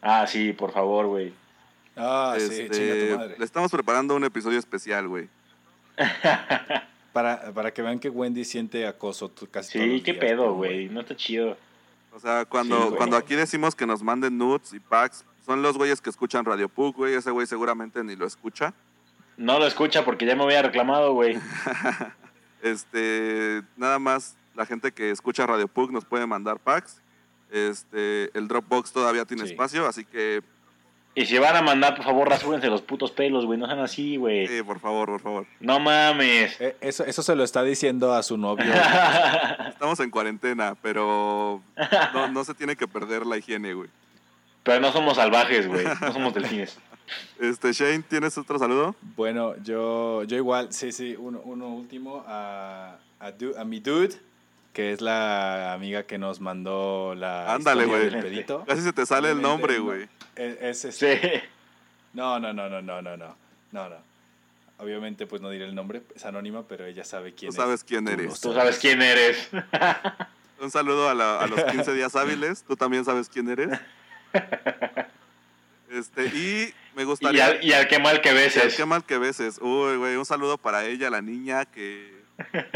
Ah, 0.00 0.26
sí, 0.28 0.52
por 0.52 0.70
favor, 0.72 1.06
güey. 1.06 1.32
Ah, 1.98 2.36
sí, 2.38 2.44
Este, 2.44 2.70
chinga 2.70 2.94
tu 3.14 3.18
madre. 3.18 3.34
Le 3.38 3.44
estamos 3.44 3.70
preparando 3.70 4.14
un 4.14 4.24
episodio 4.24 4.58
especial, 4.58 5.08
güey. 5.08 5.28
Para, 7.12 7.52
para 7.52 7.72
que 7.72 7.82
vean 7.82 7.98
que 7.98 8.10
Wendy 8.10 8.44
siente 8.44 8.86
acoso 8.86 9.32
casi 9.50 9.72
todos 9.72 9.84
Sí, 9.86 9.92
los 9.94 10.02
qué 10.02 10.12
días, 10.12 10.24
pedo, 10.24 10.54
güey. 10.54 10.88
No 10.88 11.00
está 11.00 11.16
chido. 11.16 11.56
O 12.12 12.20
sea, 12.20 12.44
cuando, 12.44 12.90
Sí, 12.90 12.94
cuando 12.96 13.16
aquí 13.16 13.34
decimos 13.34 13.74
que 13.74 13.86
nos 13.86 14.02
manden 14.02 14.38
nudes 14.38 14.72
y 14.72 14.78
packs, 14.78 15.24
son 15.44 15.62
los 15.62 15.76
güeyes 15.76 16.00
que 16.00 16.10
escuchan 16.10 16.44
Radio 16.44 16.68
Pug, 16.68 16.94
güey. 16.94 17.14
Ese 17.14 17.30
güey 17.32 17.46
seguramente 17.46 18.04
ni 18.04 18.14
lo 18.14 18.26
escucha. 18.26 18.72
No 19.36 19.58
lo 19.58 19.66
escucha 19.66 20.04
porque 20.04 20.26
ya 20.26 20.36
me 20.36 20.44
había 20.44 20.62
reclamado, 20.62 21.12
güey. 21.14 21.38
Este, 22.62 23.62
nada 23.76 23.98
más 24.00 24.36
la 24.56 24.66
gente 24.66 24.90
que 24.92 25.10
escucha 25.10 25.46
Radio 25.46 25.68
Pug 25.68 25.92
nos 25.92 26.04
puede 26.04 26.26
mandar 26.26 26.58
packs. 26.58 27.00
Este, 27.50 28.36
el 28.36 28.48
Dropbox 28.48 28.92
todavía 28.92 29.24
tiene 29.24 29.44
Sí. 29.46 29.52
espacio, 29.52 29.86
así 29.86 30.04
que, 30.04 30.42
Y 31.14 31.26
si 31.26 31.36
van 31.38 31.56
a 31.56 31.62
mandar, 31.62 31.96
por 31.96 32.04
favor, 32.04 32.28
rasúrense 32.28 32.68
los 32.68 32.80
putos 32.82 33.10
pelos, 33.10 33.44
güey. 33.44 33.58
No 33.58 33.66
sean 33.66 33.80
así, 33.80 34.16
güey. 34.16 34.46
sí, 34.46 34.62
por 34.62 34.78
favor, 34.78 35.08
por 35.08 35.20
favor. 35.20 35.46
No 35.58 35.80
mames. 35.80 36.60
Eh, 36.60 36.76
eso, 36.80 37.04
eso 37.04 37.22
se 37.22 37.34
lo 37.34 37.42
está 37.42 37.64
diciendo 37.64 38.12
a 38.14 38.22
su 38.22 38.36
novio. 38.36 38.64
Estamos 39.68 39.98
en 40.00 40.10
cuarentena, 40.10 40.76
pero 40.80 41.60
no, 42.14 42.28
no 42.28 42.44
se 42.44 42.54
tiene 42.54 42.76
que 42.76 42.86
perder 42.86 43.26
la 43.26 43.36
higiene, 43.36 43.74
güey. 43.74 43.88
Pero 44.62 44.80
no 44.80 44.92
somos 44.92 45.16
salvajes, 45.16 45.66
güey. 45.66 45.84
No 46.00 46.12
somos 46.12 46.34
delfines. 46.34 46.78
Este, 47.40 47.72
Shane, 47.72 48.02
¿tienes 48.02 48.36
otro 48.36 48.58
saludo? 48.58 48.94
Bueno, 49.16 49.54
yo, 49.62 50.24
yo 50.24 50.36
igual, 50.36 50.74
sí, 50.74 50.92
sí, 50.92 51.16
uno, 51.18 51.40
uno 51.42 51.68
último 51.68 52.22
a, 52.28 52.98
a, 53.18 53.30
du- 53.32 53.56
a 53.56 53.64
mi 53.64 53.80
dude, 53.80 54.14
que 54.78 54.92
es 54.92 55.00
la 55.00 55.72
amiga 55.72 56.04
que 56.04 56.18
nos 56.18 56.38
mandó 56.38 57.12
la. 57.16 57.52
Ándale, 57.52 57.84
güey. 57.84 58.12
Casi 58.64 58.82
se 58.82 58.92
te 58.92 59.06
sale 59.06 59.32
el 59.32 59.42
nombre, 59.42 59.80
güey. 59.80 60.08
E-, 60.36 60.58
es, 60.60 60.84
es, 60.84 61.02
es, 61.02 61.20
sí. 61.20 61.40
No, 62.12 62.38
no, 62.38 62.52
no, 62.52 62.68
no, 62.68 62.80
no, 62.80 63.02
no, 63.02 63.16
no. 63.16 63.36
No. 63.72 63.88
Obviamente, 64.78 65.26
pues 65.26 65.42
no 65.42 65.50
diré 65.50 65.64
el 65.64 65.74
nombre, 65.74 66.02
es 66.14 66.24
anónima, 66.24 66.62
pero 66.68 66.86
ella 66.86 67.02
sabe 67.02 67.34
quién, 67.34 67.50
tú 67.50 67.56
sabes 67.56 67.82
quién 67.82 68.06
eres. 68.06 68.40
Tú, 68.40 68.54
sabes 68.54 68.78
quién 68.78 69.02
eres. 69.02 69.50
Un 70.60 70.70
saludo 70.70 71.08
a, 71.08 71.46
los 71.48 71.64
15 71.72 71.94
días 71.94 72.14
hábiles. 72.14 72.62
Tú 72.62 72.76
también 72.76 73.04
sabes 73.04 73.28
quién 73.28 73.48
eres. 73.48 73.80
Este, 75.90 76.26
y 76.26 76.72
me 76.94 77.02
gustaría. 77.02 77.60
Y 77.64 77.72
al, 77.72 77.84
y 77.84 77.88
que 77.88 77.98
mal 77.98 78.20
que 78.20 78.32
beses. 78.32 78.62
Y 78.62 78.66
al 78.66 78.76
que 78.76 78.86
mal 78.86 79.04
que 79.04 79.18
beses. 79.18 79.58
Uy, 79.60 79.96
güey, 79.96 80.14
un 80.14 80.24
saludo 80.24 80.56
para 80.56 80.84
ella, 80.84 81.10
la 81.10 81.20
niña, 81.20 81.64
que 81.64 82.12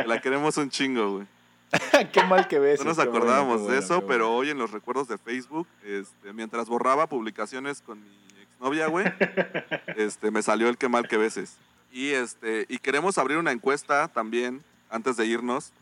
la 0.05 0.20
queremos 0.20 0.57
un 0.57 0.68
chingo, 0.68 1.18
güey. 1.18 1.26
qué 2.12 2.22
mal 2.24 2.48
que 2.48 2.58
ves. 2.58 2.80
No 2.80 2.86
nos 2.86 2.98
acordábamos 2.98 3.66
de 3.66 3.78
eso, 3.78 4.06
pero 4.06 4.34
hoy 4.34 4.50
en 4.50 4.58
los 4.58 4.70
recuerdos 4.70 5.08
de 5.08 5.18
Facebook, 5.18 5.66
este, 5.84 6.32
mientras 6.32 6.68
borraba 6.68 7.06
publicaciones 7.06 7.80
con 7.80 8.02
mi 8.02 8.42
exnovia, 8.42 8.86
güey, 8.88 9.06
este, 9.96 10.30
me 10.30 10.42
salió 10.42 10.68
el 10.68 10.76
qué 10.76 10.88
mal 10.88 11.08
que 11.08 11.16
veces. 11.16 11.56
Y, 11.90 12.10
este, 12.10 12.66
y 12.68 12.78
queremos 12.78 13.18
abrir 13.18 13.38
una 13.38 13.52
encuesta 13.52 14.08
también, 14.08 14.62
antes 14.90 15.16
de 15.16 15.26
irnos. 15.26 15.72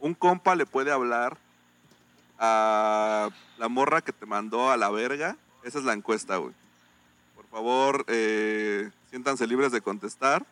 Un 0.00 0.14
compa 0.14 0.54
le 0.54 0.66
puede 0.66 0.92
hablar 0.92 1.36
a 2.38 3.30
la 3.58 3.68
morra 3.68 4.00
que 4.00 4.12
te 4.12 4.26
mandó 4.26 4.70
a 4.70 4.76
la 4.76 4.90
verga. 4.90 5.36
Esa 5.64 5.78
es 5.78 5.84
la 5.84 5.92
encuesta, 5.92 6.36
güey. 6.36 6.54
Por 7.34 7.46
favor, 7.46 8.04
eh, 8.08 8.90
siéntanse 9.10 9.46
libres 9.46 9.72
de 9.72 9.80
contestar. 9.80 10.44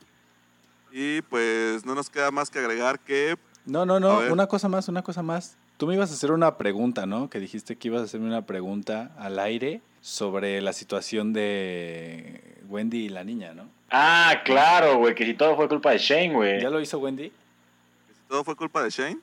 Y 0.90 1.22
pues 1.22 1.84
no 1.84 1.94
nos 1.94 2.10
queda 2.10 2.30
más 2.30 2.50
que 2.50 2.58
agregar 2.58 2.98
que 3.00 3.36
No, 3.66 3.84
no, 3.84 3.98
no, 3.98 4.20
una 4.32 4.46
cosa 4.46 4.68
más, 4.68 4.88
una 4.88 5.02
cosa 5.02 5.22
más. 5.22 5.56
Tú 5.76 5.86
me 5.86 5.94
ibas 5.94 6.10
a 6.10 6.14
hacer 6.14 6.30
una 6.30 6.56
pregunta, 6.56 7.04
¿no? 7.04 7.28
Que 7.28 7.40
dijiste 7.40 7.76
que 7.76 7.88
ibas 7.88 8.00
a 8.00 8.04
hacerme 8.04 8.28
una 8.28 8.46
pregunta 8.46 9.10
al 9.18 9.38
aire 9.38 9.80
sobre 10.00 10.60
la 10.62 10.72
situación 10.72 11.32
de 11.32 12.60
Wendy 12.68 13.06
y 13.06 13.08
la 13.08 13.24
niña, 13.24 13.54
¿no? 13.54 13.64
Ah, 13.90 14.42
claro, 14.44 14.98
güey. 14.98 15.14
Que 15.14 15.26
si 15.26 15.34
todo 15.34 15.56
fue 15.56 15.68
culpa 15.68 15.90
de 15.90 15.98
Shane, 15.98 16.32
güey. 16.32 16.62
¿Ya 16.62 16.70
lo 16.70 16.80
hizo 16.80 16.98
Wendy? 16.98 17.24
si 17.28 18.28
todo 18.28 18.44
fue 18.44 18.54
culpa 18.56 18.82
de 18.82 18.90
Shane. 18.90 19.18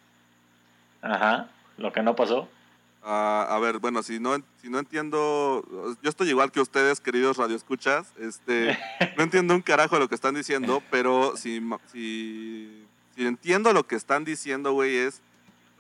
Ajá. 1.02 1.48
Lo 1.78 1.92
que 1.92 2.04
no 2.04 2.16
pasó. 2.16 2.48
Ah, 3.06 3.48
a 3.50 3.60
ver, 3.60 3.80
bueno, 3.80 4.02
si 4.02 4.20
no, 4.20 4.36
si 4.62 4.70
no 4.70 4.80
entiendo, 4.80 5.66
yo 6.02 6.10
estoy 6.10 6.30
igual 6.30 6.52
que 6.54 6.62
ustedes, 6.62 7.02
queridos 7.02 7.36
radioescuchas, 7.36 8.14
este, 8.18 8.78
no 9.18 9.24
entiendo 9.24 9.54
un 9.56 9.62
carajo 9.62 9.96
de 9.96 10.02
lo 10.02 10.08
que 10.08 10.16
están 10.16 10.36
diciendo, 10.36 10.82
pero 10.90 11.36
si, 11.36 11.62
si, 11.92 12.86
si 13.16 13.26
entiendo 13.26 13.74
lo 13.74 13.86
que 13.86 13.96
están 13.96 14.24
diciendo, 14.26 14.74
güey, 14.74 14.96
es, 14.98 15.22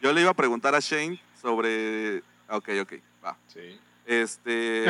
yo 0.01 0.11
le 0.13 0.21
iba 0.21 0.31
a 0.31 0.35
preguntar 0.35 0.75
a 0.75 0.79
Shane 0.79 1.19
sobre, 1.41 2.23
ah, 2.47 2.57
ok, 2.57 2.69
ok, 2.81 2.93
va, 3.23 3.37
Sí. 3.47 3.79
este, 4.05 4.85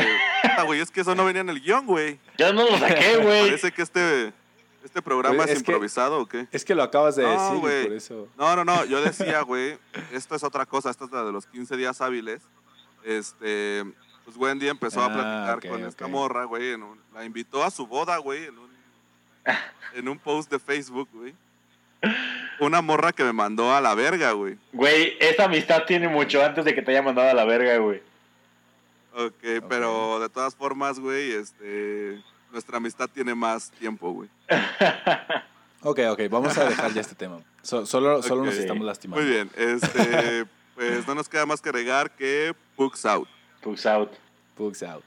güey, 0.66 0.80
es 0.82 0.92
que 0.92 1.02
eso 1.02 1.16
no 1.16 1.26
venía 1.26 1.42
en 1.42 1.50
el 1.50 1.62
guion, 1.62 1.86
güey, 1.86 2.20
Ya 2.38 2.52
no 2.54 2.70
lo 2.70 2.78
saqué, 2.78 3.18
güey. 3.22 3.46
parece 3.46 3.72
que 3.72 3.82
este, 3.82 4.34
este 4.84 5.02
programa 5.02 5.44
es, 5.46 5.52
es 5.52 5.64
que- 5.64 5.72
improvisado, 5.72 6.20
¿o 6.20 6.26
qué? 6.26 6.48
Es 6.52 6.66
que 6.66 6.76
lo 6.76 6.84
acabas 6.84 7.16
de 7.16 7.24
No, 7.24 7.32
decir 7.56 7.62
por 7.88 7.94
eso. 7.94 8.28
No, 8.38 8.56
no, 8.56 8.66
no, 8.66 8.86
yo 8.86 9.02
decía, 9.02 9.42
güey, 9.42 9.78
esto 10.12 10.36
es 10.36 10.44
otra 10.44 10.66
cosa, 10.66 10.90
esto 10.90 11.06
es 11.06 11.12
la 11.12 11.24
de 11.24 11.32
los 11.32 11.46
15 11.46 11.78
días 11.78 12.02
hábiles. 12.02 12.42
este, 13.04 13.84
pues 14.26 14.38
Wendy 14.38 14.70
empezó 14.70 15.02
a 15.02 15.06
Ah, 15.08 15.14
platicar 15.58 15.70
con 15.72 15.84
esta 15.86 16.06
ok. 16.06 16.12
morra, 16.12 16.46
güey. 16.46 16.78
La 17.14 17.26
invitó 17.26 17.62
a 17.64 17.70
su 17.70 17.86
boda, 17.86 18.16
güey, 18.18 18.46
en 18.46 18.58
un, 18.58 18.70
en 19.94 20.08
un 20.08 20.18
post 20.18 20.50
de 20.50 20.58
Facebook, 20.60 21.10
güey. 21.12 21.36
Una 22.60 22.82
morra 22.82 23.12
que 23.12 23.24
me 23.24 23.34
mandó 23.34 23.74
a 23.74 23.82
la 23.82 23.96
verga, 23.96 24.32
güey. 24.32 24.58
Güey, 24.72 25.18
esta 25.20 25.46
amistad 25.46 25.84
tiene 25.86 26.08
mucho 26.08 26.44
antes 26.44 26.64
de 26.66 26.74
que 26.76 26.82
te 26.82 26.92
haya 26.92 27.02
mandado 27.02 27.30
a 27.30 27.34
la 27.34 27.46
verga, 27.46 27.78
güey. 27.78 28.02
Ok, 29.16 29.64
pero 29.70 30.20
de 30.20 30.30
todas 30.30 30.56
formas, 30.56 31.00
güey, 31.00 31.32
este, 31.34 32.20
nuestra 32.52 32.78
amistad 32.78 33.10
tiene 33.14 33.36
más 33.36 33.72
tiempo, 33.72 34.12
güey. 34.12 34.30
Ok, 35.86 36.00
ok, 36.12 36.22
vamos 36.30 36.58
a 36.58 36.64
dejar 36.64 36.94
ya 36.94 37.02
este 37.02 37.14
tema. 37.14 37.42
So- 37.62 37.86
solo 37.86 38.24
solo 38.24 38.46
nos 38.46 38.56
estamos 38.56 38.86
lastimando. 38.86 39.22
Muy 39.22 39.30
bien, 39.30 39.50
este, 39.58 40.46
pues 40.76 41.06
no 41.06 41.14
nos 41.14 41.28
queda 41.28 41.46
más 41.46 41.60
que 41.60 41.68
agregar 41.68 42.10
que 42.12 42.56
Books 42.78 43.06
Out. 43.06 43.28
Pugs 43.62 43.86
out. 43.86 44.10
Pugs 44.56 44.82
out. 44.82 45.04